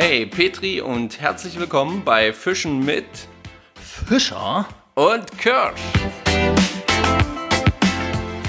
[0.00, 3.04] Hey Petri und herzlich willkommen bei Fischen mit
[3.74, 5.80] Fischer und Kirsch.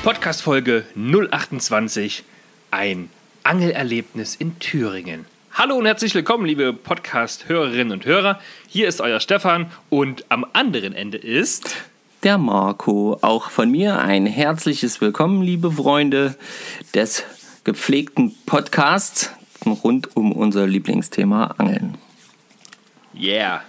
[0.04, 2.24] Podcast Folge 028
[2.70, 3.10] Ein
[3.42, 5.26] Angelerlebnis in Thüringen.
[5.52, 8.40] Hallo und herzlich willkommen, liebe Podcast-Hörerinnen und Hörer.
[8.68, 11.78] Hier ist euer Stefan und am anderen Ende ist
[12.22, 13.18] der Marco.
[13.24, 16.36] Auch von mir ein herzliches Willkommen, liebe Freunde
[16.94, 17.24] des
[17.64, 19.32] gepflegten Podcasts
[19.66, 21.98] rund um unser Lieblingsthema Angeln.
[23.16, 23.64] Yeah.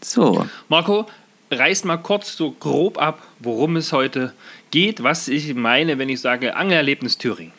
[0.00, 0.46] So.
[0.68, 1.06] Marco,
[1.50, 4.32] reiß mal kurz so grob ab, worum es heute
[4.70, 7.52] geht, was ich meine, wenn ich sage Angelerlebnis Thüringen.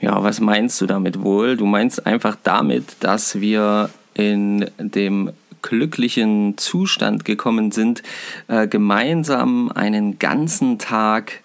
[0.00, 1.56] Ja, was meinst du damit wohl?
[1.56, 5.32] Du meinst einfach damit, dass wir in dem
[5.62, 8.02] glücklichen Zustand gekommen sind,
[8.48, 11.42] äh, gemeinsam einen ganzen Tag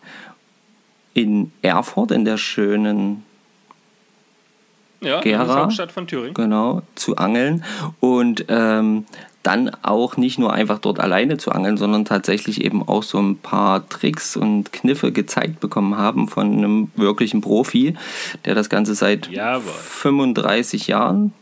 [1.13, 3.23] in Erfurt, in der schönen
[5.01, 6.33] ja, Gera, Hauptstadt von Thüringen.
[6.33, 7.63] Genau, zu angeln.
[7.99, 9.05] Und ähm,
[9.43, 13.37] dann auch nicht nur einfach dort alleine zu angeln, sondern tatsächlich eben auch so ein
[13.37, 17.95] paar Tricks und Kniffe gezeigt bekommen haben von einem wirklichen Profi,
[18.45, 19.71] der das Ganze seit Jawohl.
[19.73, 21.33] 35 Jahren,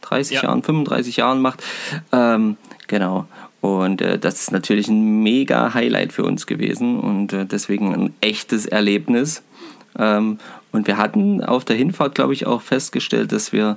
[0.00, 0.42] 30 ja.
[0.44, 1.62] Jahren, 35 Jahren macht.
[2.10, 3.26] Ähm, genau.
[3.60, 8.14] Und äh, das ist natürlich ein mega Highlight für uns gewesen und äh, deswegen ein
[8.20, 9.42] echtes Erlebnis.
[9.98, 10.38] Ähm,
[10.70, 13.76] und wir hatten auf der Hinfahrt, glaube ich, auch festgestellt, dass wir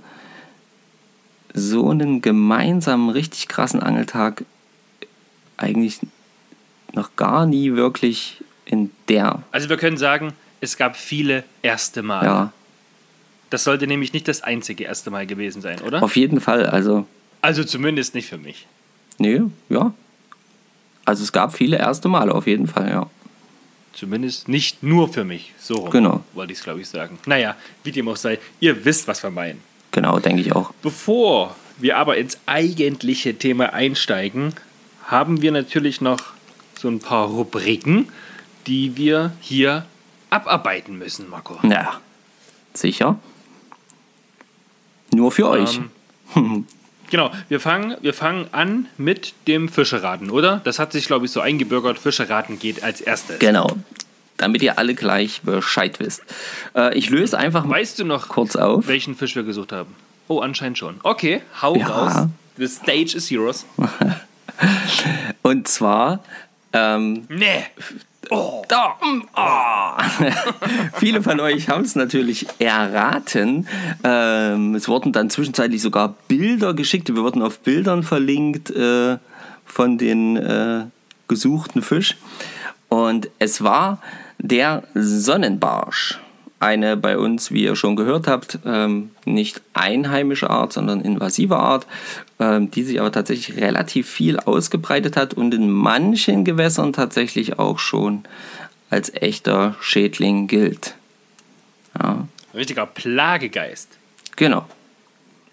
[1.54, 4.44] so einen gemeinsamen, richtig krassen Angeltag
[5.58, 6.00] eigentlich
[6.94, 9.44] noch gar nie wirklich in der.
[9.52, 12.26] Also wir können sagen, es gab viele erste Male.
[12.28, 12.54] Ja.
[13.50, 16.04] Das sollte nämlich nicht das einzige erste Mal gewesen sein, oder?
[16.04, 17.06] Auf jeden Fall, also.
[17.42, 18.68] Also zumindest nicht für mich.
[19.18, 19.94] Nee, ja.
[21.06, 23.08] Also es gab viele erste Male, auf jeden Fall, ja.
[23.96, 25.54] Zumindest nicht nur für mich.
[25.58, 26.24] So rum genau.
[26.34, 27.18] wollte ich es, glaube ich, sagen.
[27.26, 29.62] Naja, wie dem auch sei, ihr wisst, was wir meinen.
[29.92, 30.74] Genau, denke ich auch.
[30.82, 34.54] Bevor wir aber ins eigentliche Thema einsteigen,
[35.06, 36.20] haben wir natürlich noch
[36.78, 38.10] so ein paar Rubriken,
[38.68, 39.86] die wir hier
[40.30, 41.58] abarbeiten müssen, Marco.
[41.66, 42.02] Ja,
[42.74, 43.18] sicher.
[45.14, 45.80] Nur für euch.
[47.10, 50.62] Genau, wir fangen, wir fangen an mit dem Fischeraten, oder?
[50.64, 52.00] Das hat sich, glaube ich, so eingebürgert.
[52.00, 53.40] Fischeraten geht als erstes.
[53.40, 53.76] Genau.
[54.38, 56.24] Damit ihr alle gleich Bescheid wisst.
[56.76, 58.88] Äh, ich löse einfach weißt du noch, kurz auf.
[58.88, 59.96] welchen Fisch wir gesucht haben.
[60.28, 61.00] Oh, anscheinend schon.
[61.04, 61.88] Okay, hau ja.
[61.88, 62.28] raus.
[62.58, 63.66] The stage is yours.
[65.42, 66.24] Und zwar.
[66.74, 67.64] Ähm, nee.
[68.30, 68.64] Oh.
[68.68, 68.96] Da,
[69.36, 70.26] oh.
[71.00, 73.68] Viele von euch haben es natürlich erraten.
[74.04, 77.10] Ähm, es wurden dann zwischenzeitlich sogar Bilder geschickt.
[77.10, 79.18] Wir wurden auf Bildern verlinkt äh,
[79.66, 80.86] von den äh,
[81.28, 82.18] gesuchten Fisch.
[82.90, 84.02] Und es war
[84.38, 86.20] der Sonnenbarsch.
[86.60, 91.86] Eine bei uns, wie ihr schon gehört habt, ähm, nicht einheimische Art, sondern invasive Art,
[92.40, 98.26] die sich aber tatsächlich relativ viel ausgebreitet hat und in manchen Gewässern tatsächlich auch schon
[98.90, 100.96] als echter Schädling gilt.
[101.98, 102.28] Ja.
[102.54, 103.98] Richtiger Plagegeist.
[104.36, 104.66] Genau.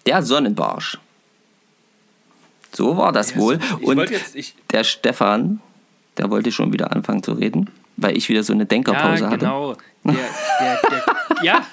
[0.05, 0.97] Der Sonnenbarsch.
[2.73, 3.59] So war das ja, wohl.
[3.81, 4.35] und jetzt,
[4.71, 5.61] der Stefan,
[6.17, 7.69] der wollte schon wieder anfangen zu reden,
[8.03, 9.71] weil ich wieder so eine Denkerpause ja, genau.
[9.71, 9.83] hatte.
[10.05, 11.65] Der, der, der, ja,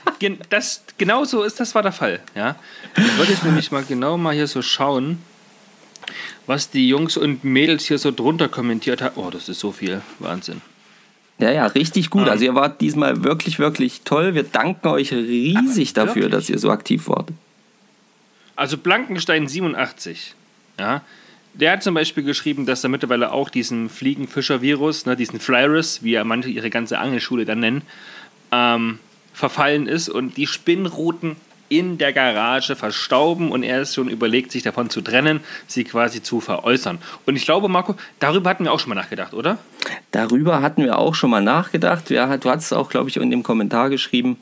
[0.48, 2.20] das, genau so ist das war der Fall.
[2.34, 2.56] Ja.
[2.96, 5.18] Ich wollte jetzt nämlich mal genau mal hier so schauen,
[6.46, 9.16] was die Jungs und Mädels hier so drunter kommentiert haben.
[9.16, 10.02] Oh, das ist so viel.
[10.18, 10.60] Wahnsinn.
[11.38, 12.28] Ja, ja, richtig gut.
[12.28, 14.34] Also ihr wart diesmal wirklich, wirklich toll.
[14.34, 17.30] Wir danken euch riesig Aber dafür, dass ihr so aktiv wart.
[18.56, 20.34] Also Blankenstein 87,
[20.78, 21.00] ja,
[21.54, 26.12] der hat zum Beispiel geschrieben, dass er mittlerweile auch diesen Fliegenfischer-Virus, ne, diesen Flyrus, wie
[26.12, 27.82] ja manche ihre ganze Angelschule dann nennen,
[28.52, 28.98] ähm,
[29.32, 30.08] verfallen ist.
[30.08, 31.36] Und die Spinnruten
[31.70, 36.20] in der Garage verstauben und er ist schon überlegt, sich davon zu trennen, sie quasi
[36.20, 36.98] zu veräußern.
[37.26, 39.56] Und ich glaube, Marco, darüber hatten wir auch schon mal nachgedacht, oder?
[40.10, 42.10] Darüber hatten wir auch schon mal nachgedacht.
[42.10, 44.36] Ja, du hast es auch, glaube ich, in dem Kommentar geschrieben.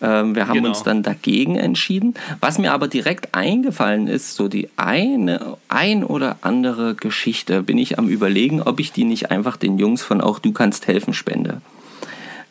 [0.00, 0.70] Ähm, wir haben genau.
[0.70, 2.14] uns dann dagegen entschieden.
[2.40, 7.98] Was mir aber direkt eingefallen ist, so die eine, ein oder andere Geschichte, bin ich
[7.98, 11.60] am Überlegen, ob ich die nicht einfach den Jungs von Auch Du kannst helfen spende.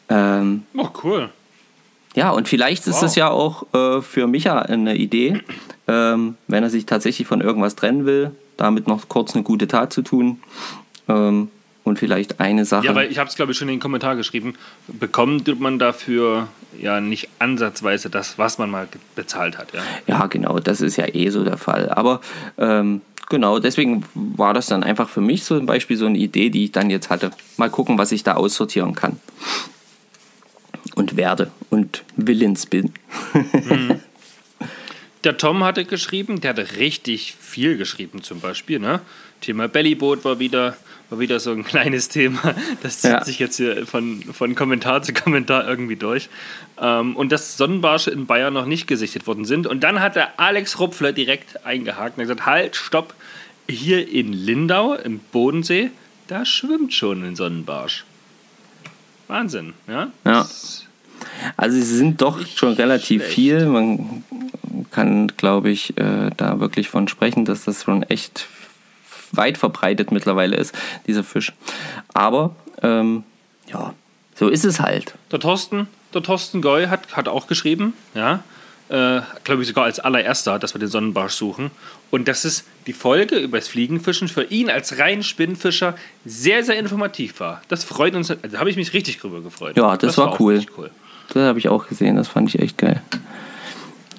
[0.07, 1.29] Ähm, oh, cool.
[2.15, 2.95] Ja, und vielleicht wow.
[2.95, 5.41] ist es ja auch äh, für Micha eine Idee,
[5.87, 9.93] ähm, wenn er sich tatsächlich von irgendwas trennen will, damit noch kurz eine gute Tat
[9.93, 10.39] zu tun.
[11.07, 11.49] Ähm,
[11.83, 12.85] und vielleicht eine Sache.
[12.85, 14.53] Ja, weil ich habe es, glaube ich, schon in den Kommentar geschrieben.
[14.87, 16.47] Bekommt man dafür
[16.79, 19.73] ja nicht ansatzweise das, was man mal bezahlt hat.
[19.73, 21.89] Ja, ja genau, das ist ja eh so der Fall.
[21.89, 22.21] Aber
[22.59, 26.51] ähm, genau, deswegen war das dann einfach für mich so ein Beispiel, so eine Idee,
[26.51, 27.31] die ich dann jetzt hatte.
[27.57, 29.17] Mal gucken, was ich da aussortieren kann
[30.99, 32.93] und werde und willens bin.
[33.33, 33.99] mhm.
[35.25, 38.79] Der Tom hatte geschrieben, der hatte richtig viel geschrieben zum Beispiel.
[38.79, 39.01] Ne?
[39.41, 40.77] Thema Bellyboot war wieder,
[41.09, 42.55] war wieder so ein kleines Thema.
[42.83, 43.23] Das zieht Ja.
[43.25, 46.29] sich jetzt hier von, von Kommentar zu Kommentar irgendwie durch.
[46.79, 49.67] Ähm, und dass Sonnenbarsche in Bayern noch nicht gesichtet worden sind.
[49.67, 53.13] Und dann hat der Alex Rupfler direkt eingehakt und gesagt, halt, stopp,
[53.69, 55.91] hier in Lindau im Bodensee,
[56.27, 58.05] da schwimmt schon ein Sonnenbarsch.
[59.27, 60.11] Wahnsinn, ja?
[60.25, 60.47] Ja.
[61.57, 63.35] Also sie sind doch schon relativ schlecht.
[63.35, 63.65] viel.
[63.65, 64.23] Man
[64.91, 68.47] kann, glaube ich, äh, da wirklich von sprechen, dass das schon echt
[69.31, 70.73] weit verbreitet mittlerweile ist,
[71.07, 71.53] dieser Fisch.
[72.13, 73.23] Aber ähm,
[73.67, 73.93] ja,
[74.35, 75.13] so ist es halt.
[75.31, 78.43] Der Thorsten, der Thorsten Goy hat, hat auch geschrieben, ja,
[78.89, 81.69] äh, glaube ich sogar als allererster, dass wir den Sonnenbarsch suchen.
[82.09, 85.95] Und das ist die Folge über das Fliegenfischen für ihn als rein Spinnfischer
[86.25, 87.61] sehr, sehr informativ war.
[87.67, 89.77] Das freut uns, also da habe ich mich richtig drüber gefreut.
[89.77, 90.65] Ja, das war auch cool.
[90.77, 90.89] cool.
[91.33, 93.01] Das habe ich auch gesehen, das fand ich echt geil.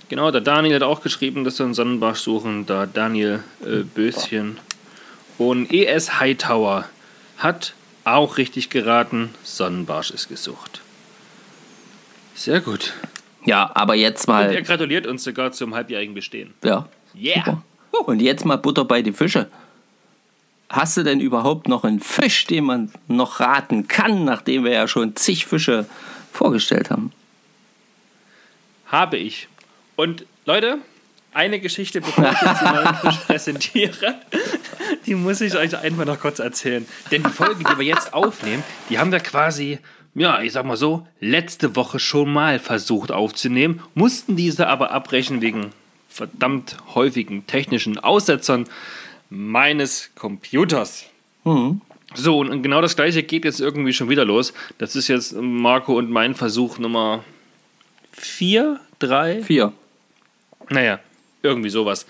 [0.09, 2.67] Genau, der Daniel hat auch geschrieben, dass wir einen Sonnenbarsch suchen.
[2.67, 4.59] Da Daniel äh, Böschen.
[5.39, 6.85] Und ES Hightower
[7.39, 7.75] hat
[8.05, 10.81] auch richtig geraten, Sonnenbarsch ist gesucht.
[12.35, 12.93] Sehr gut.
[13.45, 14.63] Ja, aber jetzt Und er mal.
[14.63, 16.55] gratuliert uns sogar zum halbjährigen Bestehen.
[16.65, 16.89] Ja.
[17.19, 17.45] Yeah.
[17.45, 17.63] Super.
[18.07, 19.49] Und jetzt mal Butter bei die Fische.
[20.69, 24.89] Hast du denn überhaupt noch einen Fisch, den man noch raten kann, nachdem wir ja
[24.89, 25.87] schon zig Fische
[26.33, 27.13] vorgestellt haben?
[28.87, 29.49] Habe ich.
[29.97, 30.79] Und Leute,
[31.33, 34.15] eine Geschichte, bevor ich jetzt Fisch präsentiere,
[35.07, 36.87] die muss ich euch einfach noch kurz erzählen.
[37.11, 39.79] Denn die Folge, die wir jetzt aufnehmen, die haben wir quasi,
[40.15, 45.41] ja, ich sag mal so, letzte Woche schon mal versucht aufzunehmen, mussten diese aber abbrechen
[45.41, 45.71] wegen
[46.09, 48.67] verdammt häufigen technischen Aussetzern
[49.29, 51.05] meines Computers.
[52.15, 54.53] So, und genau das gleiche geht jetzt irgendwie schon wieder los.
[54.79, 57.25] Das ist jetzt Marco und mein Versuch Nummer
[58.13, 59.73] vier, drei, Vier.
[60.69, 60.99] naja,
[61.43, 62.07] irgendwie sowas.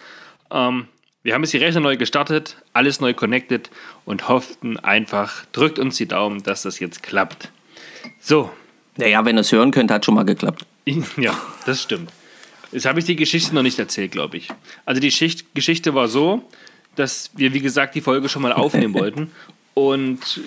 [0.51, 0.87] Ähm,
[1.23, 3.71] wir haben jetzt die Rechner neu gestartet, alles neu connected
[4.07, 7.51] und hofften einfach, drückt uns die Daumen, dass das jetzt klappt.
[8.21, 8.51] So,
[8.97, 10.65] Naja, wenn ihr es hören könnt, hat schon mal geklappt.
[11.19, 12.11] ja, das stimmt.
[12.73, 14.49] Jetzt habe ich die Geschichte noch nicht erzählt, glaube ich.
[14.87, 16.43] Also die Schicht Geschichte war so,
[16.97, 19.31] dass wir, wie gesagt, die Folge schon mal aufnehmen wollten.
[19.75, 20.41] Und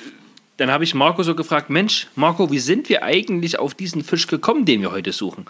[0.58, 4.28] dann habe ich Marco so gefragt, Mensch, Marco, wie sind wir eigentlich auf diesen Fisch
[4.28, 5.46] gekommen, den wir heute suchen?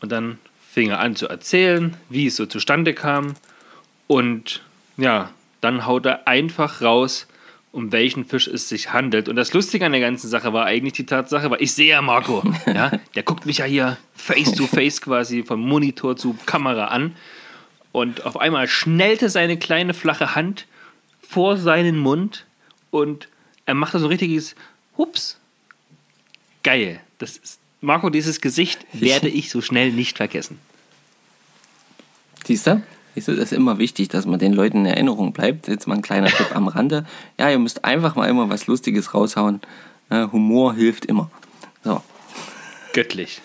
[0.00, 0.38] Und dann
[0.70, 3.34] fing er an zu erzählen, wie es so zustande kam.
[4.06, 4.62] Und
[4.96, 5.30] ja,
[5.60, 7.26] dann haut er einfach raus,
[7.72, 9.28] um welchen Fisch es sich handelt.
[9.28, 12.02] Und das Lustige an der ganzen Sache war eigentlich die Tatsache, weil ich sehe ja
[12.02, 16.86] Marco, ja, der guckt mich ja hier face to face quasi vom Monitor zu Kamera
[16.86, 17.14] an.
[17.92, 20.66] Und auf einmal schnellte seine kleine flache Hand
[21.20, 22.46] vor seinen Mund
[22.90, 23.28] und
[23.66, 24.54] er machte so ein richtiges
[24.96, 25.38] Hups.
[26.62, 27.00] Geil.
[27.18, 30.58] Das ist, Marco, dieses Gesicht werde ich so schnell nicht vergessen.
[32.44, 32.82] Siehst du?
[33.14, 35.66] Das ist immer wichtig, dass man den Leuten in Erinnerung bleibt.
[35.66, 37.04] Jetzt mal ein kleiner Tipp am Rande.
[37.38, 39.60] Ja, ihr müsst einfach mal immer was Lustiges raushauen.
[40.10, 41.30] Humor hilft immer.
[41.82, 42.00] So.
[42.92, 43.42] Göttlich.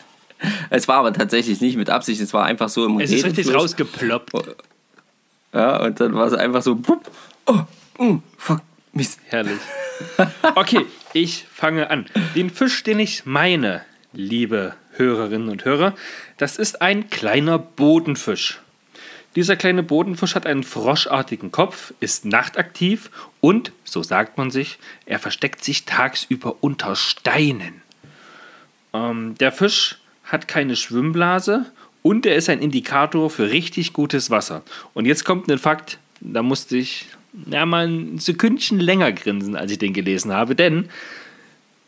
[0.70, 3.54] Es war aber tatsächlich nicht mit Absicht, es war einfach so im Es ist richtig
[3.54, 4.34] rausgeploppt.
[5.54, 6.78] Ja, und dann war es einfach so,
[7.46, 8.62] oh, mm, fuck,
[8.96, 9.20] Mist.
[9.26, 9.60] Herrlich.
[10.56, 12.06] Okay, ich fange an.
[12.36, 13.82] Den Fisch, den ich meine,
[14.12, 15.96] liebe Hörerinnen und Hörer,
[16.38, 18.60] das ist ein kleiner Bodenfisch.
[19.36, 23.10] Dieser kleine Bodenfisch hat einen froschartigen Kopf, ist nachtaktiv
[23.42, 27.82] und, so sagt man sich, er versteckt sich tagsüber unter Steinen.
[28.94, 31.66] Ähm, der Fisch hat keine Schwimmblase
[32.04, 34.62] und er ist ein Indikator für richtig gutes Wasser.
[34.94, 37.08] Und jetzt kommt ein Fakt, da musste ich
[37.50, 40.90] ja, mal ein Sekündchen länger grinsen, als ich den gelesen habe, denn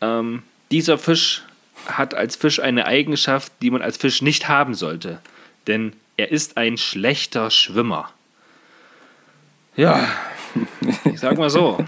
[0.00, 1.42] ähm, dieser Fisch
[1.86, 5.20] hat als Fisch eine Eigenschaft, die man als Fisch nicht haben sollte.
[5.66, 8.10] Denn er ist ein schlechter Schwimmer.
[9.76, 10.08] Ja,
[11.04, 11.84] ich sag mal so.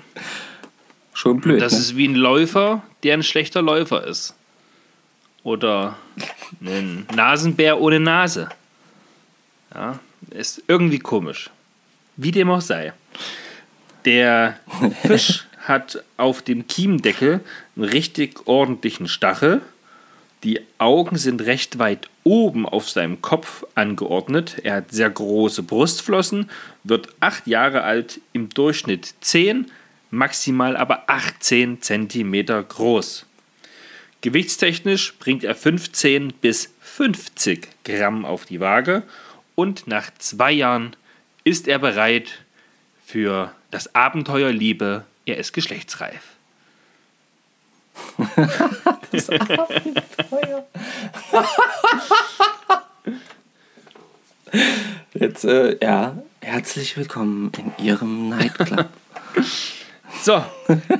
[1.12, 1.60] Schon blöd.
[1.60, 1.78] Das ne?
[1.78, 4.34] ist wie ein Läufer, der ein schlechter Läufer ist.
[5.42, 5.96] Oder
[6.60, 8.48] ein Nasenbär ohne Nase.
[9.74, 9.98] Ja,
[10.30, 11.50] ist irgendwie komisch.
[12.16, 12.92] Wie dem auch sei.
[14.08, 14.58] Der
[15.02, 17.40] Fisch hat auf dem Kiemdeckel
[17.76, 19.60] einen richtig ordentlichen Stachel.
[20.44, 24.60] Die Augen sind recht weit oben auf seinem Kopf angeordnet.
[24.62, 26.48] Er hat sehr große Brustflossen,
[26.84, 29.70] wird acht Jahre alt, im Durchschnitt 10,
[30.10, 33.26] maximal aber 18 Zentimeter groß.
[34.22, 39.02] Gewichtstechnisch bringt er 15 bis 50 Gramm auf die Waage
[39.54, 40.96] und nach zwei Jahren
[41.44, 42.38] ist er bereit
[43.08, 45.04] für das Abenteuer Liebe.
[45.24, 46.20] Er ist geschlechtsreif.
[55.14, 58.90] Jetzt, äh, ja, herzlich willkommen in Ihrem Nightclub.
[60.22, 60.42] So,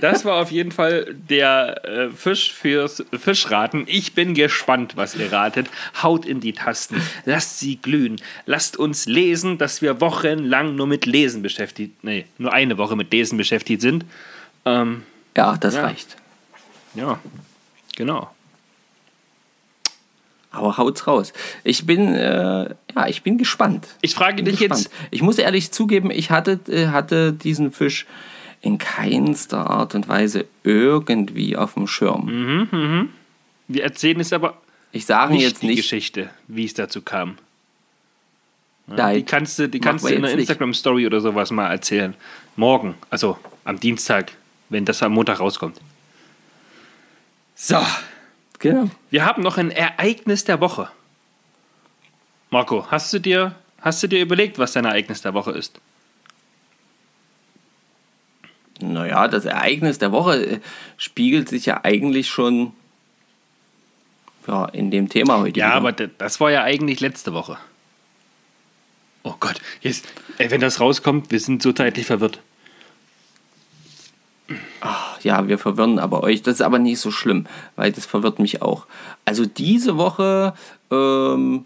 [0.00, 3.84] das war auf jeden Fall der äh, Fisch fürs Fischraten.
[3.86, 5.68] Ich bin gespannt, was ihr ratet.
[6.02, 11.06] Haut in die Tasten, lasst sie glühen, lasst uns lesen, dass wir wochenlang nur mit
[11.06, 14.04] Lesen beschäftigt, nee, nur eine Woche mit Lesen beschäftigt sind.
[14.64, 15.02] Ähm,
[15.36, 15.82] Ja, das Ja.
[15.84, 16.16] reicht.
[16.94, 17.18] ja,
[17.96, 18.30] genau.
[20.50, 21.32] Aber haut's raus.
[21.62, 23.86] Ich bin, äh, ja, ich bin gespannt.
[24.00, 24.84] Ich frage Bin dich gespannt.
[24.84, 28.06] jetzt, Ich muss ehrlich zugeben, ich hatte, äh, hatte diesen Fisch
[28.60, 33.08] in keinster Art und Weise irgendwie auf dem Schirm.
[33.68, 34.60] wir erzählen es aber
[34.92, 37.38] Ich sage nicht jetzt die nicht, Geschichte, wie es dazu kam.
[38.86, 40.36] nein, Die kannst du, die kannst du in einer.
[40.36, 42.14] Instagram-Story oder sowas mal erzählen.
[42.56, 44.32] Morgen, also am Dienstag,
[44.70, 45.80] wenn das am Montag rauskommt.
[47.54, 47.78] So,
[48.60, 48.90] Genau.
[49.10, 50.88] wir haben noch ein Ereignis der Woche.
[52.50, 55.80] Marco, hast du dir, hast du dir überlegt, was dein Ereignis der Woche ist?
[58.80, 60.61] Naja, das Ereignis der Woche äh,
[60.97, 62.73] spiegelt sich ja eigentlich schon
[64.47, 65.58] ja, in dem Thema heute.
[65.58, 65.75] Ja, wieder.
[65.76, 67.58] aber das war ja eigentlich letzte Woche.
[69.25, 70.06] Oh Gott, jetzt,
[70.38, 72.40] ey, wenn das rauskommt, wir sind so zeitlich verwirrt.
[75.23, 76.42] Ja, wir verwirren aber euch.
[76.42, 78.87] Das ist aber nicht so schlimm, weil das verwirrt mich auch.
[79.25, 80.54] Also diese Woche,
[80.90, 81.64] ähm,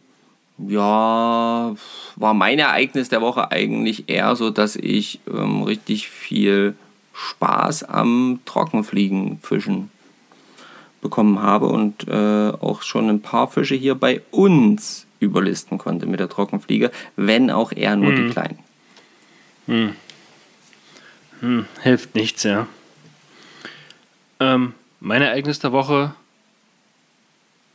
[0.58, 1.74] ja,
[2.16, 6.74] war mein Ereignis der Woche eigentlich eher so, dass ich ähm, richtig viel
[7.12, 9.90] Spaß am Trockenfliegen fischen
[11.00, 16.20] bekommen habe und äh, auch schon ein paar Fische hier bei uns überlisten konnte mit
[16.20, 18.58] der Trockenfliege, wenn auch eher nur die kleinen.
[21.82, 22.66] Hilft nichts, ja.
[24.40, 26.14] Ähm, mein Ereignis der Woche.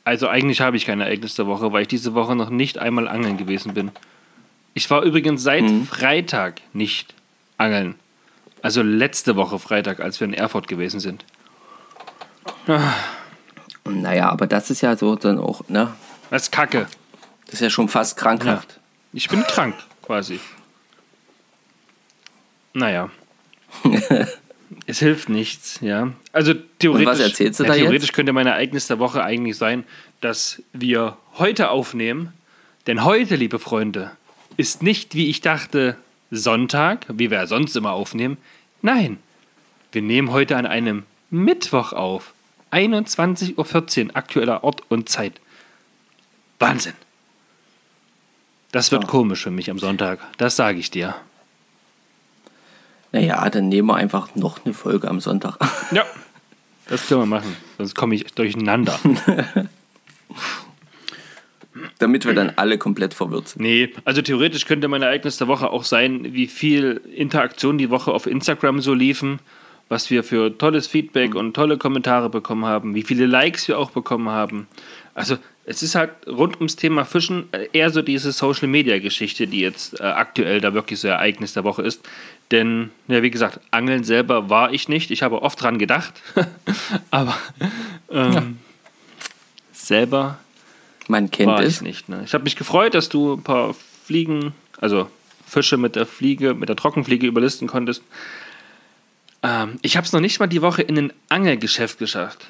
[0.05, 3.09] Also eigentlich habe ich kein Ereignis der Woche, weil ich diese Woche noch nicht einmal
[3.09, 3.91] angeln gewesen bin.
[4.73, 7.13] Ich war übrigens seit Freitag nicht
[7.57, 7.95] angeln.
[8.61, 11.25] Also letzte Woche Freitag, als wir in Erfurt gewesen sind.
[13.85, 15.93] Naja, aber das ist ja so dann auch, ne?
[16.29, 16.87] Das ist Kacke.
[17.45, 18.79] Das ist ja schon fast krankhaft.
[19.13, 20.39] Ich bin krank, quasi.
[22.73, 23.09] Naja.
[24.85, 26.11] es hilft nichts, ja.
[26.33, 29.85] Also theoretisch, ja, theoretisch könnte mein Ereignis der Woche eigentlich sein,
[30.21, 32.33] dass wir heute aufnehmen.
[32.85, 34.11] Denn heute, liebe Freunde,
[34.57, 35.97] ist nicht, wie ich dachte,
[36.31, 38.37] Sonntag, wie wir ja sonst immer aufnehmen.
[38.81, 39.17] Nein,
[39.91, 42.33] wir nehmen heute an einem Mittwoch auf.
[42.71, 45.39] 21.14 Uhr, aktueller Ort und Zeit.
[46.59, 46.93] Wahnsinn.
[48.73, 49.09] Das wird Ja.
[49.09, 50.19] komisch für mich am Sonntag.
[50.37, 51.15] Das sage ich dir.
[53.13, 55.57] Naja, dann nehmen wir einfach noch eine Folge am Sonntag.
[55.91, 56.05] Ja.
[56.89, 57.55] Das können wir machen.
[57.77, 58.99] Sonst komme ich durcheinander.
[61.99, 63.61] Damit wir dann alle komplett verwirrt sind.
[63.61, 68.11] Nee, also theoretisch könnte mein Ereignis der Woche auch sein, wie viel Interaktion die Woche
[68.11, 69.39] auf Instagram so liefen,
[69.89, 73.91] was wir für tolles Feedback und tolle Kommentare bekommen haben, wie viele Likes wir auch
[73.91, 74.67] bekommen haben.
[75.13, 79.99] Also es ist halt rund ums Thema Fischen äh, eher so diese Social-Media-Geschichte, die jetzt
[79.99, 82.07] äh, aktuell da wirklich so Ereignis der Woche ist.
[82.51, 85.11] Denn, ja, wie gesagt, Angeln selber war ich nicht.
[85.11, 86.13] Ich habe oft dran gedacht,
[87.11, 87.37] aber
[88.09, 88.59] ähm,
[89.73, 90.39] selber
[91.07, 91.75] Man kennt war es.
[91.75, 92.09] ich nicht.
[92.09, 92.21] Ne?
[92.25, 95.09] Ich habe mich gefreut, dass du ein paar Fliegen, also
[95.45, 98.03] Fische mit der Fliege, mit der Trockenfliege überlisten konntest.
[99.43, 102.47] Ähm, ich habe es noch nicht mal die Woche in ein Angelgeschäft geschafft.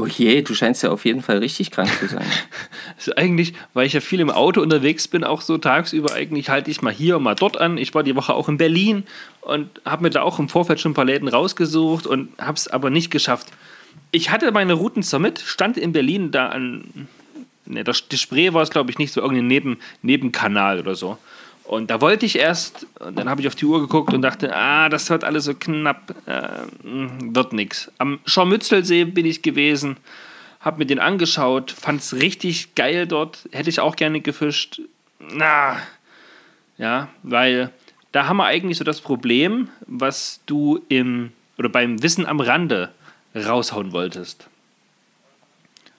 [0.00, 2.26] Oh je, du scheinst ja auf jeden Fall richtig krank zu sein.
[2.96, 6.68] Also eigentlich, weil ich ja viel im Auto unterwegs bin, auch so tagsüber, eigentlich halte
[6.68, 7.78] ich mal hier und mal dort an.
[7.78, 9.04] Ich war die Woche auch in Berlin
[9.40, 12.66] und habe mir da auch im Vorfeld schon ein paar Läden rausgesucht und habe es
[12.66, 13.52] aber nicht geschafft.
[14.10, 17.08] Ich hatte meine Routen zur mit, stand in Berlin da an.
[17.66, 21.18] Ne, das, Spree war es, glaube ich, nicht so irgendein Neben, Nebenkanal oder so.
[21.64, 24.56] Und da wollte ich erst, und dann habe ich auf die Uhr geguckt und dachte,
[24.56, 26.48] ah, das wird alles so knapp, äh,
[26.82, 27.92] wird nix.
[27.98, 29.98] Am Scharmützelsee bin ich gewesen,
[30.60, 34.80] habe mir den angeschaut, fand es richtig geil dort, hätte ich auch gerne gefischt.
[35.18, 35.76] Na,
[36.78, 37.70] ja, weil
[38.12, 42.90] da haben wir eigentlich so das Problem, was du im, oder beim Wissen am Rande
[43.34, 44.48] raushauen wolltest.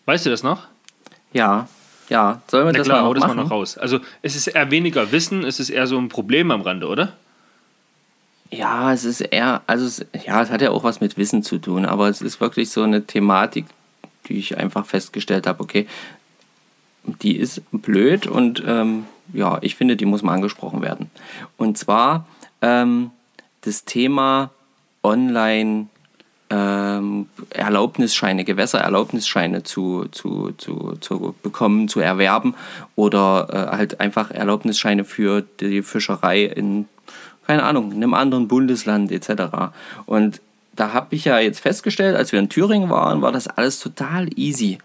[0.06, 0.68] Weißt du das noch?
[1.34, 1.68] Ja,
[2.10, 2.42] ja.
[2.48, 3.44] Sollen wir Na das klar, mal hau noch das mal machen?
[3.44, 3.78] noch raus.
[3.78, 7.14] Also es ist eher weniger Wissen, es ist eher so ein Problem am Rande, oder?
[8.52, 11.60] Ja, es ist eher, also es, ja, es hat ja auch was mit Wissen zu
[11.60, 13.66] tun, aber es ist wirklich so eine Thematik,
[14.28, 15.88] die ich einfach festgestellt habe, okay,
[17.04, 21.12] die ist blöd und ähm, ja, ich finde, die muss mal angesprochen werden.
[21.58, 22.26] Und zwar
[22.62, 23.12] ähm,
[23.62, 24.50] das Thema
[26.50, 32.56] ähm, Erlaubnisscheine, Gewässererlaubnisscheine zu, zu, zu, zu bekommen, zu erwerben
[32.96, 36.88] oder äh, halt einfach Erlaubnisscheine für die Fischerei in,
[37.46, 39.72] keine Ahnung, in einem anderen Bundesland etc.
[40.06, 40.42] Und
[40.76, 44.30] da habe ich ja jetzt festgestellt, als wir in Thüringen waren, war das alles total
[44.36, 44.80] easy.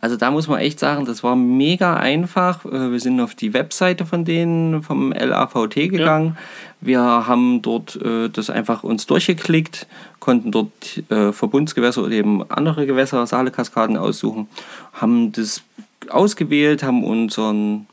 [0.00, 2.64] Also da muss man echt sagen, das war mega einfach.
[2.64, 6.36] Äh, wir sind auf die Webseite von denen, vom LAVT gegangen.
[6.36, 6.42] Ja.
[6.80, 9.86] Wir haben dort äh, das einfach uns durchgeklickt,
[10.20, 14.48] konnten dort äh, Verbundsgewässer oder eben andere Gewässer, Saalekaskaden aussuchen,
[14.92, 15.62] haben das
[16.08, 17.86] ausgewählt, haben unseren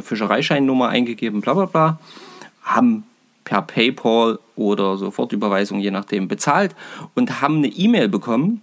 [0.00, 1.98] Fischereischeinnummer eingegeben, bla bla bla,
[2.62, 3.04] haben
[3.44, 6.74] per PayPal oder Sofortüberweisung, je nachdem, bezahlt
[7.14, 8.62] und haben eine E-Mail bekommen.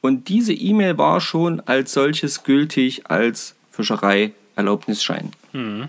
[0.00, 5.32] Und diese E-Mail war schon als solches gültig als Fischereierlaubnisschein.
[5.52, 5.88] Mhm.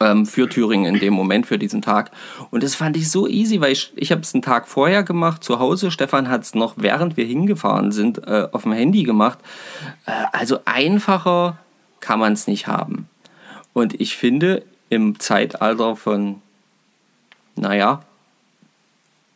[0.00, 2.10] Ähm, für Thüringen in dem Moment, für diesen Tag.
[2.50, 5.44] Und das fand ich so easy, weil ich, ich habe es einen Tag vorher gemacht,
[5.44, 5.90] zu Hause.
[5.90, 9.38] Stefan hat es noch, während wir hingefahren sind, äh, auf dem Handy gemacht.
[10.06, 11.58] Äh, also einfacher
[12.00, 13.08] kann man es nicht haben.
[13.72, 16.42] Und ich finde, im Zeitalter von
[17.58, 18.02] naja,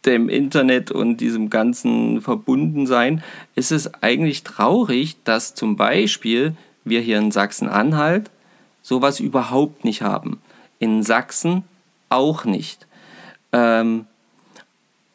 [0.05, 3.23] dem Internet und diesem ganzen Verbundensein,
[3.55, 6.55] ist es eigentlich traurig, dass zum Beispiel
[6.85, 8.31] wir hier in Sachsen-Anhalt
[8.83, 10.41] sowas überhaupt nicht haben.
[10.79, 11.63] In Sachsen
[12.09, 12.87] auch nicht.
[13.53, 14.07] Ähm,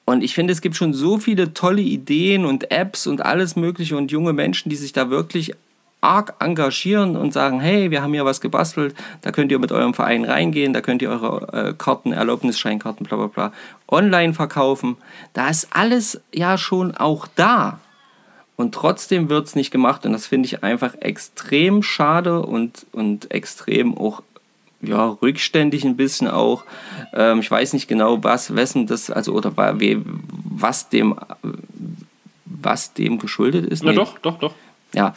[0.05, 3.97] und ich finde, es gibt schon so viele tolle Ideen und Apps und alles Mögliche
[3.97, 5.53] und junge Menschen, die sich da wirklich
[6.07, 9.93] arg engagieren und sagen, hey, wir haben hier was gebastelt, da könnt ihr mit eurem
[9.93, 13.53] Verein reingehen, da könnt ihr eure äh, Karten, Erlaubnisscheinkarten, bla bla bla,
[13.89, 14.95] online verkaufen.
[15.33, 17.79] Da ist alles ja schon auch da.
[18.55, 23.29] Und trotzdem wird es nicht gemacht und das finde ich einfach extrem schade und, und
[23.29, 24.23] extrem auch
[24.81, 26.63] ja, rückständig ein bisschen auch.
[27.13, 31.15] Ähm, ich weiß nicht genau, was, wessen das, also oder was dem,
[32.45, 33.83] was dem geschuldet ist.
[33.83, 33.97] Na nee.
[33.97, 34.53] doch, doch, doch.
[34.93, 35.13] Ja,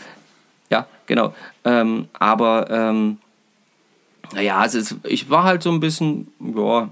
[0.71, 1.35] ja, genau.
[1.65, 3.19] Ähm, aber ähm,
[4.33, 6.89] naja, es ist, ich war halt so ein bisschen, ja,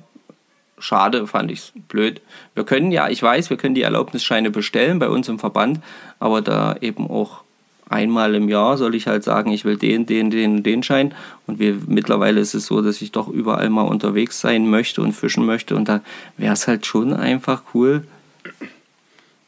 [0.78, 2.20] schade, fand ich es blöd.
[2.54, 5.80] Wir können ja, ich weiß, wir können die Erlaubnisscheine bestellen bei uns im Verband,
[6.18, 7.42] aber da eben auch
[7.88, 11.14] einmal im Jahr soll ich halt sagen, ich will den, den, den, den Schein.
[11.46, 15.12] Und wir, mittlerweile ist es so, dass ich doch überall mal unterwegs sein möchte und
[15.12, 15.74] fischen möchte.
[15.74, 16.00] Und da
[16.36, 18.04] wäre es halt schon einfach cool.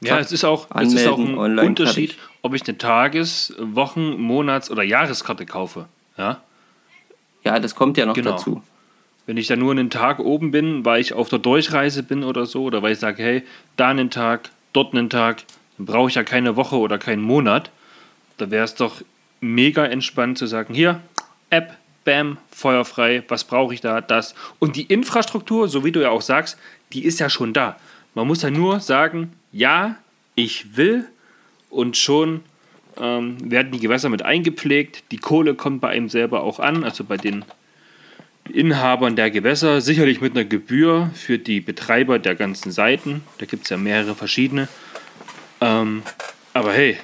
[0.01, 4.21] Ja, es ist auch, es ist auch ein Unterschied, fertig ob ich eine Tages-, Wochen-,
[4.21, 5.87] Monats- oder Jahreskarte kaufe.
[6.17, 6.41] Ja,
[7.45, 8.33] ja das kommt ja noch genau.
[8.33, 8.63] dazu.
[9.27, 12.47] Wenn ich da nur einen Tag oben bin, weil ich auf der Durchreise bin oder
[12.47, 13.43] so, oder weil ich sage, hey,
[13.77, 15.45] da einen Tag, dort einen Tag,
[15.77, 17.71] dann brauche ich ja keine Woche oder keinen Monat.
[18.39, 19.03] Da wäre es doch
[19.41, 21.01] mega entspannt zu sagen, hier,
[21.51, 24.35] App, bam, feuerfrei, was brauche ich da, das.
[24.59, 26.59] Und die Infrastruktur, so wie du ja auch sagst,
[26.93, 27.77] die ist ja schon da.
[28.15, 29.97] Man muss ja nur sagen, ja,
[30.35, 31.07] ich will
[31.69, 32.43] und schon
[32.99, 35.05] ähm, werden die Gewässer mit eingepflegt.
[35.11, 37.45] Die Kohle kommt bei einem selber auch an, also bei den
[38.53, 43.23] Inhabern der Gewässer, sicherlich mit einer Gebühr für die Betreiber der ganzen Seiten.
[43.39, 44.69] Da gibt es ja mehrere verschiedene.
[45.61, 46.03] Ähm,
[46.53, 46.97] aber hey,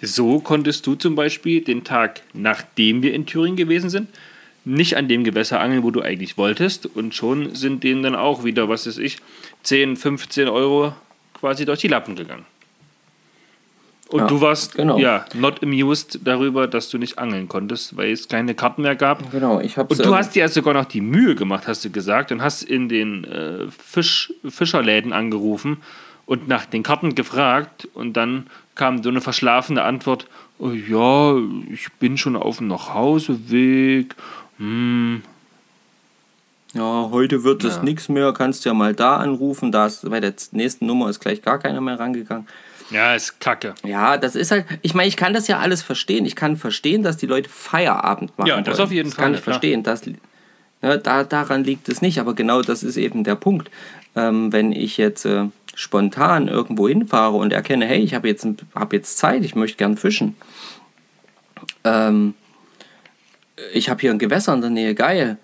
[0.00, 4.08] so konntest du zum Beispiel den Tag, nachdem wir in Thüringen gewesen sind,
[4.64, 6.86] nicht an dem Gewässer angeln, wo du eigentlich wolltest.
[6.86, 9.18] Und schon sind denen dann auch wieder, was weiß ich,
[9.64, 10.94] 10, 15 Euro
[11.42, 12.44] quasi durch die Lappen gegangen.
[14.10, 14.96] Und ja, du warst genau.
[14.96, 19.28] ja not amused darüber, dass du nicht angeln konntest, weil es keine Karten mehr gab.
[19.32, 21.90] Genau, ich hab's, Und du ähm, hast dir sogar noch die Mühe gemacht, hast du
[21.90, 25.78] gesagt, und hast in den äh, Fisch, Fischerläden angerufen
[26.26, 30.28] und nach den Karten gefragt und dann kam so eine verschlafene Antwort,
[30.60, 31.36] oh, ja,
[31.72, 34.14] ich bin schon auf dem Nachhauseweg.
[34.58, 35.22] Hm.
[36.74, 37.82] Ja, heute wird es ja.
[37.82, 41.42] nichts mehr, kannst ja mal da anrufen, da ist, bei der nächsten Nummer ist gleich
[41.42, 42.46] gar keiner mehr rangegangen.
[42.90, 43.74] Ja, ist kacke.
[43.84, 46.26] Ja, das ist halt, ich meine, ich kann das ja alles verstehen.
[46.26, 48.48] Ich kann verstehen, dass die Leute Feierabend machen.
[48.48, 48.86] Ja, das wollen.
[48.86, 49.24] auf jeden das Fall.
[49.24, 49.54] Kann ich klar.
[49.54, 49.82] verstehen.
[49.82, 50.02] Das,
[50.82, 53.70] ja, da, daran liegt es nicht, aber genau das ist eben der Punkt.
[54.14, 58.92] Ähm, wenn ich jetzt äh, spontan irgendwo hinfahre und erkenne, hey, ich habe jetzt, hab
[58.92, 60.36] jetzt Zeit, ich möchte gern fischen.
[61.84, 62.34] Ähm,
[63.72, 65.38] ich habe hier ein Gewässer in der Nähe, geil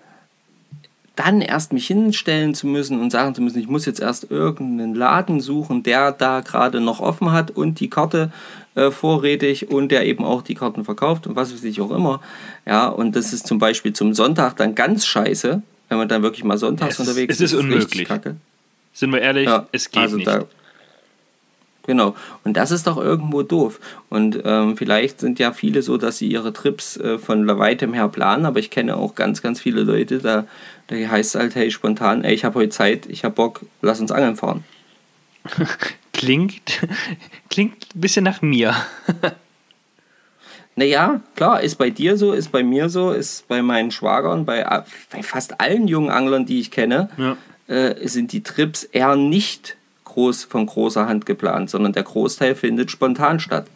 [1.19, 4.95] dann erst mich hinstellen zu müssen und sagen zu müssen, ich muss jetzt erst irgendeinen
[4.95, 8.31] Laden suchen, der da gerade noch offen hat und die Karte
[8.75, 12.21] äh, vorrätig und der eben auch die Karten verkauft und was weiß ich auch immer.
[12.65, 16.45] Ja, und das ist zum Beispiel zum Sonntag dann ganz scheiße, wenn man dann wirklich
[16.45, 17.41] mal sonntags es, unterwegs ist.
[17.41, 18.07] Es ist unmöglich.
[18.93, 20.27] Sind wir ehrlich, ja, es geht also nicht.
[20.27, 20.45] Da,
[21.85, 22.15] Genau.
[22.43, 23.79] Und das ist doch irgendwo doof.
[24.09, 28.07] Und ähm, vielleicht sind ja viele so, dass sie ihre Trips äh, von weitem her
[28.09, 30.45] planen, aber ich kenne auch ganz, ganz viele Leute, da,
[30.87, 33.99] da heißt es halt, hey, spontan, ey, ich habe heute Zeit, ich habe Bock, lass
[33.99, 34.63] uns angeln fahren.
[36.13, 36.81] klingt,
[37.49, 38.75] klingt ein bisschen nach mir.
[40.75, 44.63] Naja, klar, ist bei dir so, ist bei mir so, ist bei meinen Schwagern, bei,
[45.11, 47.35] bei fast allen jungen Anglern, die ich kenne, Ja.
[47.67, 49.75] äh, sind die Trips eher nicht
[50.09, 53.67] groß von großer Hand geplant, sondern der Großteil findet spontan statt.